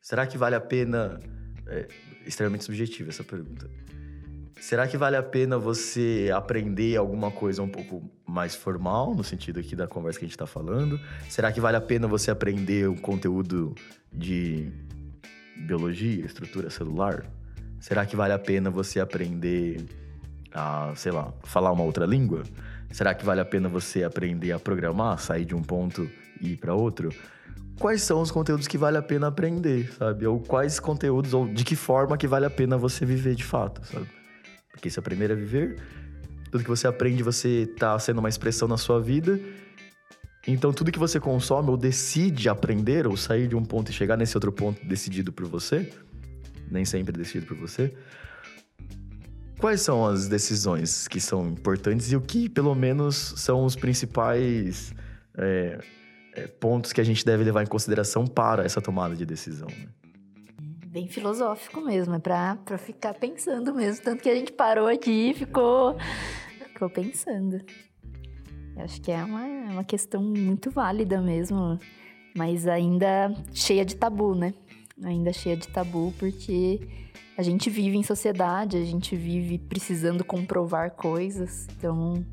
Será 0.00 0.26
que 0.26 0.36
vale 0.36 0.54
a 0.54 0.60
pena 0.60 1.18
é 1.66 1.88
extremamente 2.26 2.64
subjetiva 2.64 3.10
essa 3.10 3.24
pergunta. 3.24 3.68
Será 4.64 4.88
que 4.88 4.96
vale 4.96 5.14
a 5.14 5.22
pena 5.22 5.58
você 5.58 6.30
aprender 6.34 6.96
alguma 6.96 7.30
coisa 7.30 7.62
um 7.62 7.68
pouco 7.68 8.02
mais 8.26 8.54
formal, 8.54 9.14
no 9.14 9.22
sentido 9.22 9.60
aqui 9.60 9.76
da 9.76 9.86
conversa 9.86 10.18
que 10.18 10.24
a 10.24 10.26
gente 10.26 10.34
está 10.34 10.46
falando? 10.46 10.98
Será 11.28 11.52
que 11.52 11.60
vale 11.60 11.76
a 11.76 11.82
pena 11.82 12.08
você 12.08 12.30
aprender 12.30 12.88
o 12.88 12.98
conteúdo 12.98 13.74
de 14.10 14.72
biologia, 15.54 16.24
estrutura 16.24 16.70
celular? 16.70 17.26
Será 17.78 18.06
que 18.06 18.16
vale 18.16 18.32
a 18.32 18.38
pena 18.38 18.70
você 18.70 19.00
aprender 19.00 19.84
a, 20.50 20.94
sei 20.96 21.12
lá, 21.12 21.30
falar 21.42 21.70
uma 21.70 21.84
outra 21.84 22.06
língua? 22.06 22.42
Será 22.90 23.12
que 23.12 23.22
vale 23.22 23.42
a 23.42 23.44
pena 23.44 23.68
você 23.68 24.02
aprender 24.02 24.52
a 24.52 24.58
programar, 24.58 25.18
sair 25.18 25.44
de 25.44 25.54
um 25.54 25.62
ponto 25.62 26.08
e 26.40 26.52
ir 26.52 26.56
para 26.56 26.72
outro? 26.74 27.10
quais 27.78 28.00
são 28.02 28.22
os 28.22 28.30
conteúdos 28.30 28.66
que 28.66 28.78
vale 28.78 28.96
a 28.96 29.02
pena 29.02 29.26
aprender, 29.26 29.92
sabe? 29.92 30.26
Ou 30.26 30.40
quais 30.40 30.80
conteúdos, 30.80 31.34
ou 31.34 31.46
de 31.46 31.64
que 31.64 31.76
forma 31.76 32.16
que 32.16 32.26
vale 32.26 32.46
a 32.46 32.50
pena 32.50 32.78
você 32.78 33.04
viver 33.04 33.34
de 33.34 33.44
fato, 33.44 33.84
sabe? 33.84 34.23
Porque 34.74 34.90
se 34.90 34.98
aprender 34.98 35.30
a 35.30 35.34
viver, 35.34 35.76
tudo 36.50 36.64
que 36.64 36.68
você 36.68 36.86
aprende, 36.86 37.22
você 37.22 37.66
tá 37.78 37.98
sendo 37.98 38.18
uma 38.18 38.28
expressão 38.28 38.66
na 38.66 38.76
sua 38.76 39.00
vida. 39.00 39.40
Então, 40.46 40.72
tudo 40.72 40.92
que 40.92 40.98
você 40.98 41.18
consome 41.20 41.70
ou 41.70 41.76
decide 41.76 42.48
aprender, 42.48 43.06
ou 43.06 43.16
sair 43.16 43.48
de 43.48 43.56
um 43.56 43.64
ponto 43.64 43.90
e 43.90 43.94
chegar 43.94 44.16
nesse 44.16 44.36
outro 44.36 44.52
ponto 44.52 44.84
decidido 44.84 45.32
por 45.32 45.46
você, 45.46 45.90
nem 46.70 46.84
sempre 46.84 47.16
decidido 47.16 47.46
por 47.46 47.56
você. 47.56 47.94
Quais 49.58 49.80
são 49.80 50.04
as 50.04 50.28
decisões 50.28 51.08
que 51.08 51.20
são 51.20 51.48
importantes 51.48 52.12
e 52.12 52.16
o 52.16 52.20
que, 52.20 52.48
pelo 52.48 52.74
menos, 52.74 53.34
são 53.36 53.64
os 53.64 53.76
principais. 53.76 54.92
É, 55.36 55.78
é, 56.34 56.48
pontos 56.48 56.92
que 56.92 57.00
a 57.00 57.04
gente 57.04 57.24
deve 57.24 57.44
levar 57.44 57.62
em 57.62 57.66
consideração 57.66 58.26
para 58.26 58.64
essa 58.64 58.80
tomada 58.80 59.14
de 59.14 59.24
decisão. 59.24 59.68
Né? 59.68 59.86
Bem 60.94 61.08
filosófico 61.08 61.80
mesmo, 61.80 62.14
é 62.14 62.20
para 62.20 62.78
ficar 62.78 63.14
pensando 63.14 63.74
mesmo. 63.74 64.04
Tanto 64.04 64.22
que 64.22 64.30
a 64.30 64.34
gente 64.36 64.52
parou 64.52 64.86
aqui 64.86 65.30
e 65.30 65.34
ficou, 65.34 65.96
ficou 66.68 66.88
pensando. 66.88 67.60
Eu 68.76 68.84
acho 68.84 69.00
que 69.00 69.10
é 69.10 69.24
uma, 69.24 69.44
é 69.44 69.70
uma 69.70 69.82
questão 69.82 70.22
muito 70.22 70.70
válida 70.70 71.20
mesmo, 71.20 71.80
mas 72.36 72.68
ainda 72.68 73.34
cheia 73.52 73.84
de 73.84 73.96
tabu, 73.96 74.36
né? 74.36 74.54
Ainda 75.02 75.32
cheia 75.32 75.56
de 75.56 75.66
tabu, 75.66 76.14
porque 76.16 76.78
a 77.36 77.42
gente 77.42 77.68
vive 77.68 77.96
em 77.96 78.04
sociedade, 78.04 78.76
a 78.76 78.84
gente 78.84 79.16
vive 79.16 79.58
precisando 79.58 80.24
comprovar 80.24 80.92
coisas, 80.92 81.66
então 81.76 82.24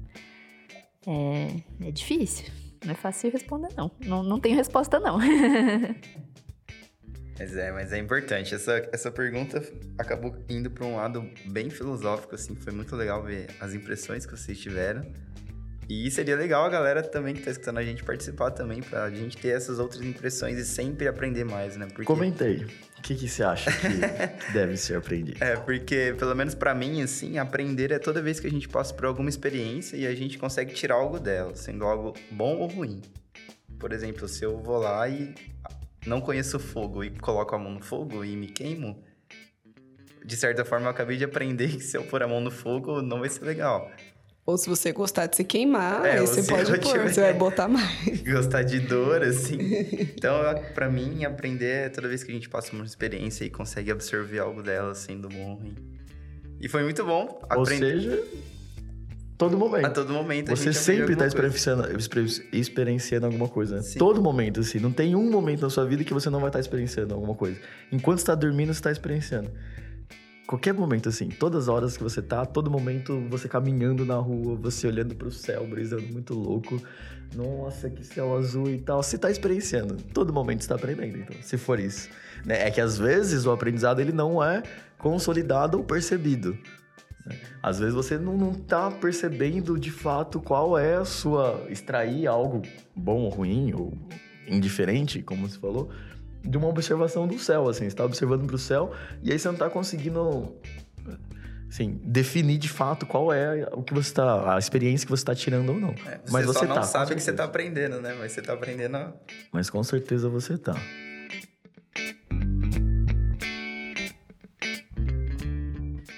é, 1.07 1.47
é 1.87 1.91
difícil. 1.91 2.45
Não 2.85 2.91
é 2.91 2.95
fácil 2.95 3.31
responder, 3.31 3.69
não. 3.75 3.89
Não, 4.05 4.21
não 4.21 4.39
tenho 4.39 4.55
resposta, 4.55 4.99
não. 4.99 5.17
mas 7.41 7.57
é, 7.57 7.71
mas 7.71 7.91
é 7.91 7.97
importante. 7.97 8.53
Essa, 8.53 8.87
essa 8.91 9.09
pergunta 9.09 9.63
acabou 9.97 10.35
indo 10.47 10.69
para 10.69 10.85
um 10.85 10.97
lado 10.97 11.27
bem 11.47 11.71
filosófico, 11.71 12.35
assim. 12.35 12.55
Foi 12.55 12.71
muito 12.71 12.95
legal 12.95 13.23
ver 13.23 13.47
as 13.59 13.73
impressões 13.73 14.27
que 14.27 14.37
vocês 14.37 14.59
tiveram. 14.59 15.03
E 15.89 16.09
seria 16.11 16.35
legal 16.35 16.63
a 16.63 16.69
galera 16.69 17.01
também 17.01 17.33
que 17.33 17.41
tá 17.41 17.49
escutando 17.49 17.79
a 17.79 17.83
gente 17.83 18.03
participar 18.03 18.51
também, 18.51 18.81
pra 18.81 19.09
gente 19.09 19.35
ter 19.37 19.49
essas 19.49 19.79
outras 19.79 20.01
impressões 20.03 20.57
e 20.57 20.63
sempre 20.63 21.07
aprender 21.07 21.43
mais, 21.43 21.75
né? 21.75 21.87
Porque... 21.87 22.05
Comentei. 22.05 22.63
O 22.97 23.01
que, 23.01 23.15
que 23.15 23.27
você 23.27 23.43
acha 23.43 23.71
que 23.71 23.87
deve 24.53 24.77
ser 24.77 24.97
aprendido? 24.97 25.43
É, 25.43 25.55
porque, 25.55 26.15
pelo 26.17 26.35
menos 26.35 26.53
para 26.53 26.75
mim, 26.75 27.01
assim, 27.01 27.39
aprender 27.39 27.91
é 27.91 27.97
toda 27.97 28.21
vez 28.21 28.39
que 28.39 28.45
a 28.45 28.51
gente 28.51 28.69
passa 28.69 28.93
por 28.93 29.05
alguma 29.05 29.27
experiência 29.27 29.97
e 29.97 30.05
a 30.05 30.13
gente 30.13 30.37
consegue 30.37 30.73
tirar 30.73 30.95
algo 30.95 31.19
dela, 31.19 31.55
sendo 31.55 31.83
algo 31.85 32.13
bom 32.29 32.57
ou 32.57 32.67
ruim. 32.67 33.01
Por 33.79 33.91
exemplo, 33.91 34.27
se 34.27 34.45
eu 34.45 34.59
vou 34.59 34.77
lá 34.77 35.09
e 35.09 35.33
não 36.05 36.21
conheço 36.21 36.59
fogo 36.59 37.03
e 37.03 37.09
coloco 37.11 37.55
a 37.55 37.57
mão 37.59 37.73
no 37.73 37.81
fogo 37.81 38.23
e 38.25 38.35
me 38.35 38.47
queimo, 38.47 39.03
de 40.25 40.35
certa 40.35 40.63
forma 40.65 40.87
eu 40.87 40.91
acabei 40.91 41.17
de 41.17 41.23
aprender 41.23 41.69
que 41.77 41.83
se 41.83 41.97
eu 41.97 42.03
pôr 42.03 42.23
a 42.23 42.27
mão 42.27 42.41
no 42.41 42.51
fogo 42.51 43.01
não 43.01 43.19
vai 43.19 43.29
ser 43.29 43.45
legal. 43.45 43.89
Ou 44.43 44.57
se 44.57 44.67
você 44.67 44.91
gostar 44.91 45.27
de 45.27 45.35
se 45.35 45.43
queimar, 45.43 46.03
é, 46.03 46.13
aí 46.13 46.19
você 46.19 46.41
pode 46.41 46.79
pôr, 46.79 46.99
você 46.99 47.21
vai 47.21 47.33
botar 47.33 47.67
mais. 47.67 48.21
Gostar 48.25 48.63
de 48.63 48.79
dor, 48.79 49.21
assim. 49.21 49.57
Então, 50.17 50.33
para 50.73 50.89
mim, 50.89 51.23
aprender 51.25 51.85
é 51.85 51.89
toda 51.89 52.07
vez 52.07 52.23
que 52.23 52.31
a 52.31 52.33
gente 52.33 52.49
passa 52.49 52.75
uma 52.75 52.83
experiência 52.83 53.45
e 53.45 53.49
consegue 53.49 53.91
absorver 53.91 54.39
algo 54.39 54.63
dela, 54.63 54.95
sendo 54.95 55.29
bom 55.29 55.51
ou 55.51 55.55
ruim. 55.57 55.75
E 56.59 56.67
foi 56.67 56.83
muito 56.83 57.05
bom 57.05 57.39
aprender. 57.49 57.95
Ou 57.95 58.01
seja, 58.01 58.23
todo 59.41 59.57
momento. 59.57 59.85
A 59.85 59.89
todo 59.89 60.13
momento. 60.13 60.49
Você 60.49 60.71
sempre 60.71 61.13
está 61.13 61.25
experienciando, 61.25 61.83
experienciando 62.53 63.25
alguma 63.25 63.47
coisa? 63.47 63.81
Todo 63.97 64.21
momento, 64.21 64.59
assim. 64.59 64.79
Não 64.79 64.91
tem 64.91 65.15
um 65.15 65.31
momento 65.31 65.61
na 65.61 65.69
sua 65.71 65.83
vida 65.83 66.03
que 66.03 66.13
você 66.13 66.29
não 66.29 66.39
vai 66.39 66.49
estar 66.49 66.57
tá 66.57 66.61
experienciando 66.61 67.15
alguma 67.15 67.33
coisa. 67.33 67.59
Enquanto 67.91 68.19
está 68.19 68.35
dormindo, 68.35 68.71
você 68.71 68.79
está 68.79 68.91
experienciando 68.91 69.49
qualquer 70.45 70.73
momento, 70.73 71.07
assim, 71.07 71.29
todas 71.29 71.63
as 71.63 71.67
horas 71.69 71.95
que 71.95 72.03
você 72.03 72.21
tá, 72.21 72.45
todo 72.45 72.69
momento 72.69 73.25
você 73.29 73.47
caminhando 73.47 74.05
na 74.05 74.15
rua, 74.15 74.57
você 74.57 74.85
olhando 74.85 75.15
pro 75.15 75.31
céu, 75.31 75.65
brisando 75.65 76.03
muito 76.11 76.33
louco. 76.33 76.77
Nossa, 77.33 77.89
que 77.89 78.03
céu 78.03 78.35
azul 78.35 78.69
e 78.69 78.77
tal. 78.77 79.01
Você 79.01 79.17
tá 79.17 79.31
experienciando. 79.31 79.95
Todo 80.13 80.33
momento 80.33 80.63
você 80.63 80.67
tá 80.67 80.75
aprendendo, 80.75 81.17
então, 81.19 81.37
se 81.41 81.57
for 81.57 81.79
isso. 81.79 82.09
Né? 82.45 82.67
É 82.67 82.69
que 82.69 82.81
às 82.81 82.97
vezes 82.97 83.45
o 83.45 83.51
aprendizado 83.51 84.01
ele 84.01 84.11
não 84.11 84.43
é 84.43 84.61
consolidado 84.97 85.77
ou 85.77 85.85
percebido. 85.85 86.57
Né? 87.25 87.37
Às 87.61 87.79
vezes 87.79 87.93
você 87.93 88.17
não, 88.17 88.37
não 88.37 88.53
tá 88.53 88.89
percebendo 88.91 89.79
de 89.79 89.91
fato 89.91 90.39
qual 90.39 90.77
é 90.77 90.95
a 90.95 91.05
sua. 91.05 91.65
extrair 91.69 92.27
algo 92.27 92.61
bom 92.95 93.21
ou 93.21 93.29
ruim, 93.29 93.73
ou 93.73 93.93
indiferente, 94.47 95.21
como 95.21 95.47
você 95.47 95.57
falou 95.57 95.89
de 96.43 96.57
uma 96.57 96.67
observação 96.67 97.27
do 97.27 97.37
céu, 97.37 97.67
assim. 97.69 97.89
Você 97.89 97.95
tá 97.95 98.05
observando 98.05 98.45
para 98.45 98.55
o 98.55 98.59
céu 98.59 98.91
e 99.21 99.31
aí 99.31 99.39
você 99.39 99.47
não 99.47 99.55
tá 99.55 99.69
conseguindo, 99.69 100.55
assim, 101.69 101.99
definir 102.03 102.57
de 102.57 102.69
fato 102.69 103.05
qual 103.05 103.31
é 103.31 103.67
o 103.71 103.83
que 103.83 103.93
você 103.93 104.13
tá... 104.13 104.55
a 104.55 104.57
experiência 104.57 105.05
que 105.05 105.11
você 105.11 105.23
tá 105.23 105.35
tirando 105.35 105.69
ou 105.69 105.79
não. 105.79 105.89
É, 105.89 106.19
você 106.25 106.31
Mas 106.31 106.45
você 106.45 106.65
não 106.65 106.75
tá, 106.75 106.83
sabe 106.83 107.15
que 107.15 107.21
você 107.21 107.33
tá 107.33 107.43
aprendendo, 107.43 108.01
né? 108.01 108.15
Mas 108.17 108.31
você 108.31 108.41
tá 108.41 108.53
aprendendo... 108.53 108.97
A... 108.97 109.13
Mas 109.51 109.69
com 109.69 109.83
certeza 109.83 110.29
você 110.29 110.57
tá. 110.57 110.75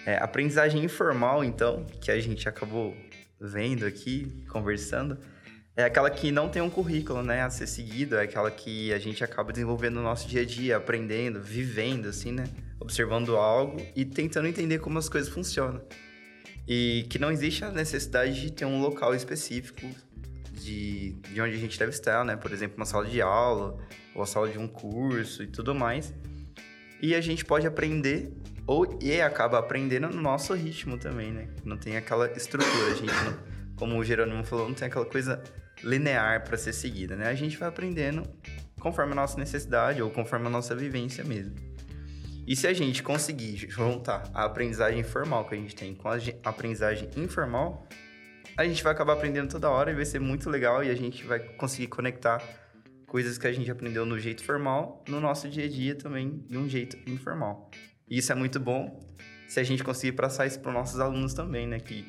É, 0.06 0.18
aprendizagem 0.18 0.84
informal, 0.84 1.43
então, 1.43 1.86
que 2.01 2.12
a 2.12 2.20
gente 2.20 2.47
acabou 2.47 2.95
vendo 3.39 3.86
aqui, 3.86 4.45
conversando 4.49 5.18
é 5.76 5.84
aquela 5.84 6.10
que 6.10 6.32
não 6.32 6.49
tem 6.49 6.62
um 6.62 6.70
currículo, 6.70 7.24
né, 7.24 7.41
a 7.41 7.49
ser 7.49 7.66
seguido, 7.66 8.16
é 8.16 8.24
aquela 8.24 8.51
que 8.51 8.93
a 8.93 8.99
gente 8.99 9.24
acaba 9.24 9.51
desenvolvendo 9.51 9.95
no 9.95 10.04
nosso 10.04 10.28
dia 10.28 10.41
a 10.41 10.45
dia, 10.45 10.78
aprendendo, 10.78 11.41
vivendo, 11.41 12.08
assim, 12.08 12.32
né, 12.32 12.43
observando 12.80 13.36
algo 13.36 13.78
e 13.95 14.06
tentando 14.06 14.47
entender 14.47 14.78
como 14.80 14.99
as 14.99 15.10
coisas 15.10 15.34
funcionam. 15.34 15.82
E 16.68 17.08
que 17.10 17.18
não 17.18 17.32
existe 17.32 17.66
a 17.66 17.72
necessidade 17.72 18.39
de 18.39 18.51
ter 18.51 18.66
um 18.66 18.80
local 18.82 19.16
específico 19.16 19.82
de, 20.51 21.14
de 21.34 21.41
onde 21.41 21.56
a 21.56 21.60
gente 21.60 21.78
deve 21.80 21.91
estar, 21.91 22.24
né, 22.24 22.36
por 22.36 22.51
exemplo, 22.51 22.78
uma 22.78 22.86
sala 22.86 23.08
de 23.08 23.20
aula 23.20 23.76
ou 24.14 24.22
a 24.22 24.28
sala 24.28 24.47
de 24.49 24.60
um 24.60 24.68
curso 24.68 25.41
e 25.41 25.47
tudo 25.47 25.74
mais. 25.74 26.14
E 27.01 27.16
a 27.16 27.20
gente 27.20 27.43
pode 27.43 27.66
aprender 27.66 28.32
ou 28.66 28.97
e 29.01 29.22
acaba 29.22 29.59
aprendendo 29.59 30.09
no 30.09 30.22
nosso 30.22 30.53
ritmo 30.53 30.97
também, 30.97 31.32
né? 31.32 31.47
Não 31.64 31.78
tem 31.78 31.97
aquela 31.97 32.32
estrutura, 32.32 32.88
a 32.88 32.95
gente 32.95 33.05
não, 33.05 33.38
como 33.76 33.97
o 33.97 34.03
Jerônimo 34.03 34.43
falou, 34.43 34.68
não 34.68 34.76
tem 34.76 34.88
aquela 34.88 35.05
coisa 35.05 35.43
linear 35.84 36.43
para 36.43 36.57
ser 36.57 36.74
seguida, 36.74 37.16
né? 37.16 37.28
A 37.28 37.36
gente 37.36 37.57
vai 37.57 37.68
aprendendo 37.68 38.24
conforme 38.80 39.14
a 39.14 39.16
nossa 39.16 39.38
necessidade 39.38 40.01
ou 40.01 40.09
conforme 40.09 40.47
a 40.47 40.49
nossa 40.49 40.76
vivência 40.76 41.24
mesmo. 41.24 41.55
E 42.45 42.55
se 42.55 42.68
a 42.68 42.74
gente 42.74 43.01
conseguir 43.01 43.55
juntar 43.70 44.30
a 44.34 44.43
aprendizagem 44.43 45.01
formal 45.03 45.45
que 45.45 45.55
a 45.55 45.57
gente 45.57 45.76
tem 45.76 45.95
com 45.95 46.09
a 46.09 46.18
aprendizagem 46.43 47.09
informal, 47.16 47.88
a 48.57 48.66
gente 48.66 48.84
vai 48.84 48.91
acabar 48.91 49.14
aprendendo 49.14 49.49
toda 49.49 49.70
hora 49.70 49.91
e 49.91 49.95
vai 49.95 50.05
ser 50.05 50.20
muito 50.20 50.49
legal 50.49 50.84
e 50.84 50.89
a 50.89 50.95
gente 50.95 51.24
vai 51.24 51.39
conseguir 51.39 51.88
conectar 51.88 52.43
coisas 53.07 53.38
que 53.38 53.47
a 53.47 53.51
gente 53.51 53.72
aprendeu 53.72 54.05
no 54.05 54.20
jeito 54.20 54.43
formal 54.43 55.03
no 55.07 55.22
nosso 55.22 55.47
dia 55.47 55.66
a 55.66 55.70
dia 55.70 55.95
também 55.95 56.43
de 56.49 56.57
um 56.57 56.68
jeito 56.68 56.97
informal. 57.09 57.72
E 58.14 58.20
isso 58.20 58.32
é 58.32 58.36
muito 58.36 58.59
bom 58.59 59.03
se 59.47 59.59
a 59.59 59.64
gente 59.64 59.84
conseguir 59.84 60.11
passar 60.11 60.45
isso 60.45 60.59
para 60.59 60.70
os 60.70 60.76
nossos 60.76 60.99
alunos 60.99 61.34
também, 61.34 61.66
né? 61.66 61.80
Que 61.80 62.05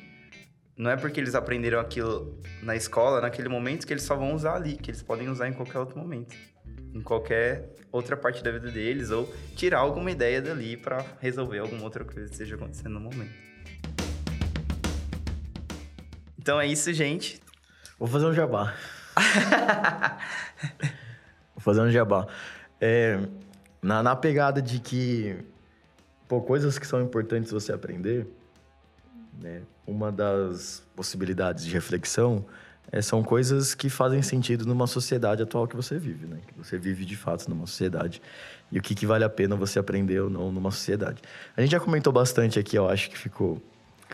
não 0.77 0.91
é 0.91 0.95
porque 0.95 1.19
eles 1.19 1.33
aprenderam 1.33 1.79
aquilo 1.79 2.39
na 2.61 2.75
escola, 2.75 3.21
naquele 3.21 3.49
momento, 3.49 3.87
que 3.87 3.93
eles 3.93 4.03
só 4.03 4.15
vão 4.15 4.35
usar 4.35 4.53
ali, 4.53 4.77
que 4.77 4.91
eles 4.91 5.01
podem 5.01 5.27
usar 5.29 5.47
em 5.47 5.53
qualquer 5.53 5.79
outro 5.79 5.97
momento. 5.97 6.35
Em 6.93 7.01
qualquer 7.01 7.73
outra 7.91 8.15
parte 8.15 8.43
da 8.43 8.51
vida 8.51 8.69
deles, 8.69 9.09
ou 9.09 9.33
tirar 9.55 9.79
alguma 9.79 10.11
ideia 10.11 10.43
dali 10.43 10.77
para 10.77 11.03
resolver 11.19 11.57
alguma 11.57 11.81
outra 11.81 12.05
coisa 12.05 12.27
que 12.27 12.33
esteja 12.33 12.53
acontecendo 12.53 12.91
no 12.91 12.99
momento. 12.99 13.33
Então 16.37 16.61
é 16.61 16.67
isso, 16.67 16.93
gente. 16.93 17.41
Vou 17.97 18.07
fazer 18.07 18.27
um 18.27 18.33
jabá. 18.33 18.75
Vou 21.55 21.61
fazer 21.61 21.81
um 21.81 21.89
jabá. 21.89 22.27
É, 22.79 23.17
na, 23.81 24.03
na 24.03 24.15
pegada 24.15 24.61
de 24.61 24.79
que, 24.79 25.43
pô, 26.27 26.41
coisas 26.41 26.77
que 26.79 26.87
são 26.87 27.01
importantes 27.01 27.51
você 27.51 27.71
aprender, 27.71 28.27
né? 29.41 29.61
Uma 29.85 30.11
das 30.11 30.83
possibilidades 30.95 31.65
de 31.65 31.71
reflexão 31.71 32.45
é, 32.91 33.01
são 33.01 33.23
coisas 33.23 33.75
que 33.75 33.89
fazem 33.89 34.21
sentido 34.21 34.65
numa 34.65 34.87
sociedade 34.87 35.43
atual 35.43 35.67
que 35.67 35.75
você 35.75 35.97
vive, 35.97 36.25
né? 36.25 36.39
Que 36.47 36.57
você 36.57 36.77
vive 36.77 37.05
de 37.05 37.15
fato 37.15 37.47
numa 37.49 37.67
sociedade. 37.67 38.21
E 38.71 38.79
o 38.79 38.81
que, 38.81 38.95
que 38.95 39.05
vale 39.05 39.23
a 39.23 39.29
pena 39.29 39.55
você 39.55 39.79
aprender 39.79 40.19
ou 40.19 40.29
não 40.29 40.51
numa 40.51 40.71
sociedade. 40.71 41.21
A 41.55 41.61
gente 41.61 41.71
já 41.71 41.79
comentou 41.79 42.11
bastante 42.11 42.57
aqui, 42.59 42.77
eu 42.77 42.89
acho 42.89 43.09
que 43.09 43.17
ficou 43.17 43.61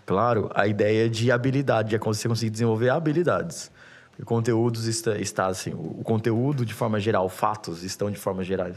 claro, 0.06 0.50
a 0.54 0.68
ideia 0.68 1.10
de 1.10 1.32
habilidade, 1.32 1.96
é 1.96 2.00
você 2.00 2.28
conseguir 2.28 2.50
desenvolver 2.50 2.90
habilidades. 2.90 3.72
O 4.20 4.26
conteúdos 4.26 4.86
está, 4.86 5.18
está 5.18 5.48
assim, 5.48 5.74
o, 5.74 6.04
conteúdo 6.04 6.66
de 6.66 6.74
forma 6.74 7.00
geral, 7.00 7.28
fatos 7.28 7.84
estão 7.84 8.12
de 8.12 8.18
forma 8.18 8.44
geral 8.44 8.72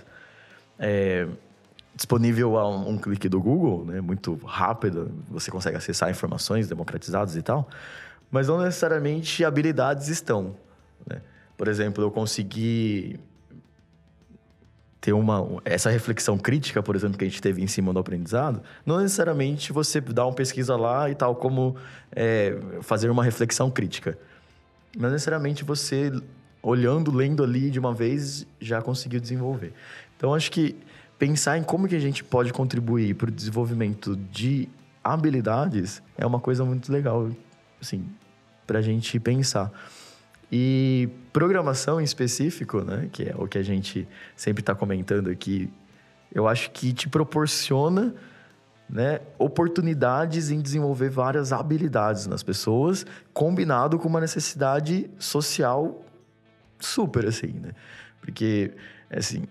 é, 0.78 1.26
disponível 1.94 2.58
a 2.58 2.68
um, 2.68 2.90
um, 2.90 2.98
clique 2.98 3.28
do 3.28 3.40
Google, 3.40 3.84
né? 3.84 4.00
Muito 4.00 4.34
rápido, 4.44 5.12
você 5.28 5.50
consegue 5.50 5.76
acessar 5.76 6.10
informações 6.10 6.68
democratizadas 6.68 7.36
e 7.36 7.42
tal, 7.42 7.68
mas 8.30 8.48
não 8.48 8.58
necessariamente 8.58 9.44
habilidades 9.44 10.08
estão. 10.08 10.56
Né? 11.06 11.20
Por 11.56 11.68
exemplo, 11.68 12.02
eu 12.02 12.10
consegui 12.10 13.18
ter 15.00 15.12
uma 15.12 15.60
essa 15.64 15.90
reflexão 15.90 16.38
crítica, 16.38 16.82
por 16.82 16.96
exemplo, 16.96 17.18
que 17.18 17.24
a 17.24 17.28
gente 17.28 17.40
teve 17.40 17.62
em 17.62 17.66
cima 17.66 17.92
do 17.92 17.98
aprendizado, 17.98 18.62
não 18.86 18.98
necessariamente 18.98 19.72
você 19.72 20.00
dá 20.00 20.24
uma 20.26 20.32
pesquisa 20.32 20.76
lá 20.76 21.10
e 21.10 21.14
tal 21.14 21.36
como 21.36 21.76
é, 22.10 22.58
fazer 22.80 23.10
uma 23.10 23.22
reflexão 23.22 23.70
crítica. 23.70 24.18
Não 24.96 25.10
necessariamente 25.10 25.62
você 25.62 26.10
olhando, 26.62 27.14
lendo 27.14 27.44
ali 27.44 27.70
de 27.70 27.78
uma 27.78 27.92
vez 27.92 28.46
já 28.58 28.80
conseguiu 28.80 29.20
desenvolver. 29.20 29.74
Então 30.16 30.34
acho 30.34 30.50
que 30.50 30.74
pensar 31.26 31.56
em 31.56 31.62
como 31.62 31.88
que 31.88 31.96
a 31.96 32.00
gente 32.00 32.22
pode 32.22 32.52
contribuir 32.52 33.14
para 33.14 33.30
o 33.30 33.32
desenvolvimento 33.32 34.14
de 34.14 34.68
habilidades 35.02 36.02
é 36.18 36.26
uma 36.26 36.38
coisa 36.38 36.66
muito 36.66 36.92
legal, 36.92 37.30
assim, 37.80 38.04
para 38.66 38.80
a 38.80 38.82
gente 38.82 39.18
pensar. 39.18 39.72
E 40.52 41.08
programação 41.32 41.98
em 41.98 42.04
específico, 42.04 42.82
né, 42.82 43.08
que 43.10 43.22
é 43.22 43.34
o 43.38 43.48
que 43.48 43.56
a 43.56 43.62
gente 43.62 44.06
sempre 44.36 44.60
está 44.60 44.74
comentando 44.74 45.30
aqui, 45.30 45.70
eu 46.30 46.46
acho 46.46 46.70
que 46.72 46.92
te 46.92 47.08
proporciona 47.08 48.14
né, 48.86 49.20
oportunidades 49.38 50.50
em 50.50 50.60
desenvolver 50.60 51.08
várias 51.08 51.54
habilidades 51.54 52.26
nas 52.26 52.42
pessoas, 52.42 53.06
combinado 53.32 53.98
com 53.98 54.08
uma 54.08 54.20
necessidade 54.20 55.08
social 55.18 56.04
super, 56.78 57.24
assim, 57.24 57.54
né? 57.62 57.70
Porque, 58.20 58.72
assim, 59.10 59.44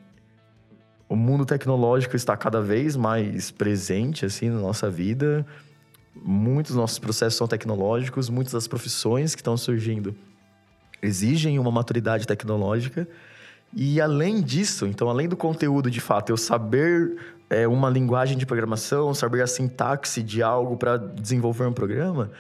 o 1.14 1.16
mundo 1.16 1.46
tecnológico 1.46 2.16
está 2.16 2.36
cada 2.36 2.60
vez 2.60 2.96
mais 2.96 3.52
presente, 3.52 4.26
assim, 4.26 4.50
na 4.50 4.60
nossa 4.60 4.90
vida. 4.90 5.46
Muitos 6.16 6.76
nossos 6.76 6.98
processos 6.98 7.38
são 7.38 7.48
tecnológicos, 7.48 8.32
muitas 8.32 8.54
das 8.54 8.68
profissões 8.68 9.36
que 9.36 9.42
estão 9.42 9.56
surgindo 9.56 10.16
exigem 11.04 11.60
uma 11.60 11.70
maturidade 11.70 12.26
tecnológica. 12.26 13.08
E 13.72 14.02
além 14.02 14.42
disso, 14.42 14.88
então, 14.88 15.08
além 15.08 15.30
do 15.30 15.38
conteúdo 15.38 15.92
de 15.92 16.02
fato, 16.02 16.32
eu 16.32 16.38
saber 16.38 17.16
é, 17.48 17.68
uma 17.68 17.92
linguagem 17.92 18.36
de 18.36 18.46
programação, 18.48 19.14
saber 19.14 19.44
a 19.44 19.48
sintaxe 19.48 20.24
de 20.24 20.42
algo 20.42 20.78
para 20.78 20.98
desenvolver 20.98 21.68
um 21.68 21.74
programa, 21.74 22.32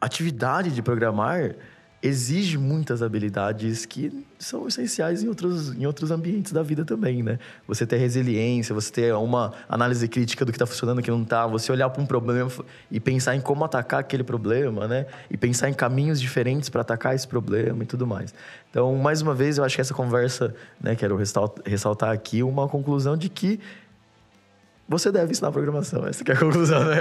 atividade 0.00 0.70
de 0.70 0.80
programar 0.80 1.56
exige 2.04 2.58
muitas 2.58 3.02
habilidades 3.02 3.86
que 3.86 4.12
são 4.38 4.68
essenciais 4.68 5.22
em 5.22 5.28
outros, 5.28 5.74
em 5.74 5.86
outros 5.86 6.10
ambientes 6.10 6.52
da 6.52 6.62
vida 6.62 6.84
também, 6.84 7.22
né? 7.22 7.38
Você 7.66 7.86
ter 7.86 7.96
resiliência, 7.96 8.74
você 8.74 8.92
ter 8.92 9.14
uma 9.14 9.54
análise 9.66 10.06
crítica 10.06 10.44
do 10.44 10.52
que 10.52 10.56
está 10.56 10.66
funcionando 10.66 11.00
e 11.00 11.02
que 11.02 11.10
não 11.10 11.22
está, 11.22 11.46
você 11.46 11.72
olhar 11.72 11.88
para 11.88 12.02
um 12.02 12.06
problema 12.06 12.50
e 12.90 13.00
pensar 13.00 13.34
em 13.34 13.40
como 13.40 13.64
atacar 13.64 14.00
aquele 14.00 14.22
problema, 14.22 14.86
né? 14.86 15.06
E 15.30 15.36
pensar 15.38 15.70
em 15.70 15.72
caminhos 15.72 16.20
diferentes 16.20 16.68
para 16.68 16.82
atacar 16.82 17.14
esse 17.14 17.26
problema 17.26 17.82
e 17.82 17.86
tudo 17.86 18.06
mais. 18.06 18.34
Então, 18.70 18.94
mais 18.96 19.22
uma 19.22 19.34
vez, 19.34 19.56
eu 19.56 19.64
acho 19.64 19.74
que 19.74 19.80
essa 19.80 19.94
conversa, 19.94 20.54
né, 20.78 20.94
quero 20.94 21.16
ressaltar 21.64 22.10
aqui 22.10 22.42
uma 22.42 22.68
conclusão 22.68 23.16
de 23.16 23.30
que 23.30 23.58
você 24.88 25.10
deve 25.10 25.32
ensinar 25.32 25.50
programação, 25.50 26.06
essa 26.06 26.22
é 26.26 26.32
a 26.32 26.38
conclusão, 26.38 26.84
né? 26.84 26.98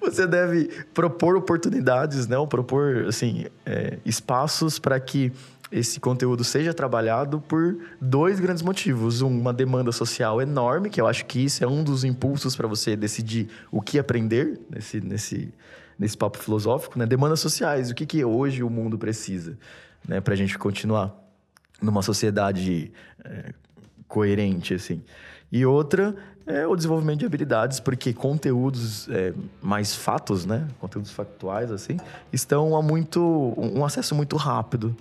Você 0.00 0.26
deve 0.26 0.68
propor 0.92 1.36
oportunidades, 1.36 2.26
né? 2.26 2.38
Ou 2.38 2.46
propor, 2.46 3.06
assim, 3.08 3.46
é, 3.66 3.98
espaços 4.04 4.78
para 4.78 4.98
que 5.00 5.32
esse 5.72 5.98
conteúdo 5.98 6.44
seja 6.44 6.72
trabalhado 6.72 7.40
por 7.40 7.76
dois 8.00 8.38
grandes 8.38 8.62
motivos. 8.62 9.22
Um, 9.22 9.40
uma 9.40 9.52
demanda 9.52 9.90
social 9.90 10.40
enorme, 10.40 10.88
que 10.88 11.00
eu 11.00 11.06
acho 11.06 11.26
que 11.26 11.44
isso 11.44 11.64
é 11.64 11.66
um 11.66 11.82
dos 11.82 12.04
impulsos 12.04 12.54
para 12.54 12.68
você 12.68 12.94
decidir 12.94 13.48
o 13.72 13.82
que 13.82 13.98
aprender 13.98 14.60
nesse, 14.70 15.00
nesse, 15.00 15.52
nesse 15.98 16.16
papo 16.16 16.38
filosófico, 16.38 16.98
né? 16.98 17.06
Demandas 17.06 17.40
sociais, 17.40 17.90
o 17.90 17.94
que, 17.94 18.06
que 18.06 18.24
hoje 18.24 18.62
o 18.62 18.70
mundo 18.70 18.96
precisa, 18.96 19.58
né? 20.06 20.20
Para 20.20 20.34
a 20.34 20.36
gente 20.36 20.56
continuar 20.56 21.12
numa 21.82 22.02
sociedade 22.02 22.92
é, 23.24 23.52
coerente, 24.06 24.74
assim. 24.74 25.02
E 25.54 25.64
outra 25.64 26.16
é 26.44 26.66
o 26.66 26.74
desenvolvimento 26.74 27.20
de 27.20 27.26
habilidades, 27.26 27.78
porque 27.78 28.12
conteúdos 28.12 29.08
é, 29.08 29.32
mais 29.62 29.94
fatos, 29.94 30.44
né? 30.44 30.66
Conteúdos 30.80 31.12
factuais, 31.12 31.70
assim, 31.70 31.96
estão 32.32 32.76
a 32.76 32.82
muito... 32.82 33.54
um 33.56 33.84
acesso 33.84 34.16
muito 34.16 34.36
rápido. 34.36 34.96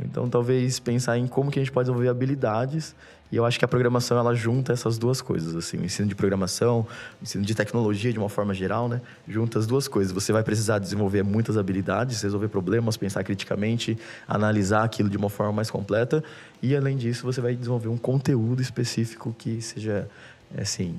Então, 0.00 0.28
talvez 0.28 0.78
pensar 0.78 1.18
em 1.18 1.26
como 1.26 1.50
que 1.50 1.58
a 1.58 1.62
gente 1.62 1.72
pode 1.72 1.86
desenvolver 1.86 2.08
habilidades. 2.08 2.94
E 3.30 3.36
eu 3.36 3.44
acho 3.44 3.58
que 3.58 3.64
a 3.64 3.68
programação, 3.68 4.16
ela 4.16 4.34
junta 4.34 4.72
essas 4.72 4.98
duas 4.98 5.20
coisas, 5.20 5.56
assim. 5.56 5.78
O 5.78 5.84
ensino 5.84 6.08
de 6.08 6.14
programação, 6.14 6.86
o 7.20 7.24
ensino 7.24 7.44
de 7.44 7.54
tecnologia, 7.54 8.12
de 8.12 8.18
uma 8.18 8.28
forma 8.28 8.54
geral, 8.54 8.88
né? 8.88 9.00
Junta 9.26 9.58
as 9.58 9.66
duas 9.66 9.88
coisas. 9.88 10.12
Você 10.12 10.32
vai 10.32 10.42
precisar 10.42 10.78
desenvolver 10.78 11.24
muitas 11.24 11.56
habilidades, 11.56 12.22
resolver 12.22 12.48
problemas, 12.48 12.96
pensar 12.96 13.24
criticamente, 13.24 13.98
analisar 14.28 14.84
aquilo 14.84 15.08
de 15.08 15.16
uma 15.16 15.28
forma 15.28 15.52
mais 15.52 15.70
completa. 15.70 16.22
E, 16.62 16.76
além 16.76 16.96
disso, 16.96 17.24
você 17.24 17.40
vai 17.40 17.56
desenvolver 17.56 17.88
um 17.88 17.96
conteúdo 17.96 18.62
específico 18.62 19.34
que 19.36 19.60
seja 19.60 20.08
assim, 20.56 20.96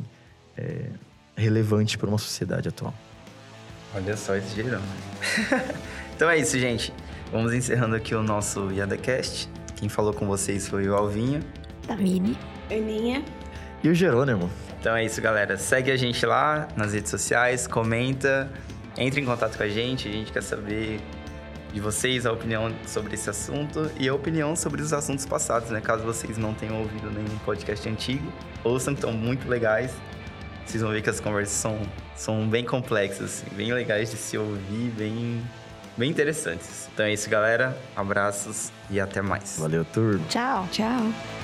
é, 0.58 0.88
relevante 1.36 1.98
para 1.98 2.10
uma 2.10 2.18
sociedade 2.18 2.68
atual. 2.68 2.94
Olha 3.96 4.18
só 4.18 4.36
esse 4.36 4.54
girão. 4.56 4.82
então 6.16 6.30
é 6.30 6.38
isso, 6.38 6.60
gente. 6.60 6.94
Vamos 7.32 7.54
encerrando 7.54 7.96
aqui 7.96 8.16
o 8.16 8.24
nosso 8.24 8.72
YadaCast. 8.72 9.50
Quem 9.76 9.90
falou 9.90 10.14
com 10.14 10.26
vocês 10.26 10.68
foi 10.68 10.88
o 10.88 10.96
Alvinho. 10.96 11.42
Tamine. 11.86 12.38
Aninha. 12.72 13.24
E 13.84 13.90
o 13.90 13.94
Jerônimo. 13.94 14.50
Então 14.80 14.96
é 14.96 15.06
isso, 15.06 15.22
galera. 15.22 15.58
Segue 15.58 15.92
a 15.92 15.98
gente 15.98 16.26
lá 16.26 16.68
nas 16.76 16.94
redes 16.94 17.12
sociais, 17.12 17.68
comenta, 17.68 18.52
entre 18.98 19.22
em 19.22 19.26
contato 19.26 19.58
com 19.58 19.64
a 19.64 19.70
gente. 19.70 20.08
A 20.08 20.12
gente 20.12 20.32
quer 20.32 20.42
saber 20.42 21.00
de 21.74 21.82
vocês 21.82 22.26
a 22.26 22.32
opinião 22.32 22.74
sobre 22.86 23.14
esse 23.14 23.30
assunto 23.30 23.92
e 24.00 24.08
a 24.08 24.14
opinião 24.14 24.56
sobre 24.56 24.82
os 24.82 24.94
assuntos 24.94 25.26
passados, 25.26 25.70
né? 25.70 25.82
Caso 25.82 26.04
vocês 26.04 26.38
não 26.38 26.54
tenham 26.54 26.80
ouvido 26.80 27.12
nenhum 27.12 27.38
podcast 27.40 27.88
antigo, 27.88 28.32
ouçam 28.64 28.94
que 28.94 29.00
estão 29.00 29.14
muito 29.14 29.48
legais. 29.48 29.94
Vocês 30.66 30.82
vão 30.82 30.92
ver 30.92 31.02
que 31.02 31.10
as 31.10 31.20
conversas 31.20 31.56
são, 31.56 31.80
são 32.16 32.48
bem 32.48 32.66
complexas, 32.66 33.44
assim, 33.44 33.56
bem 33.56 33.72
legais 33.72 34.12
de 34.12 34.18
se 34.18 34.38
ouvir, 34.38 34.92
bem, 34.98 35.42
bem 35.98 36.10
interessantes. 36.10 36.88
Então 36.94 37.06
é 37.06 37.14
isso, 37.14 37.30
galera. 37.30 37.78
Abraços 37.96 38.72
e 38.90 39.00
até 39.00 39.22
mais. 39.22 39.58
Valeu, 39.60 39.84
turma. 39.86 40.24
Tchau. 40.30 40.68
Tchau. 40.72 41.37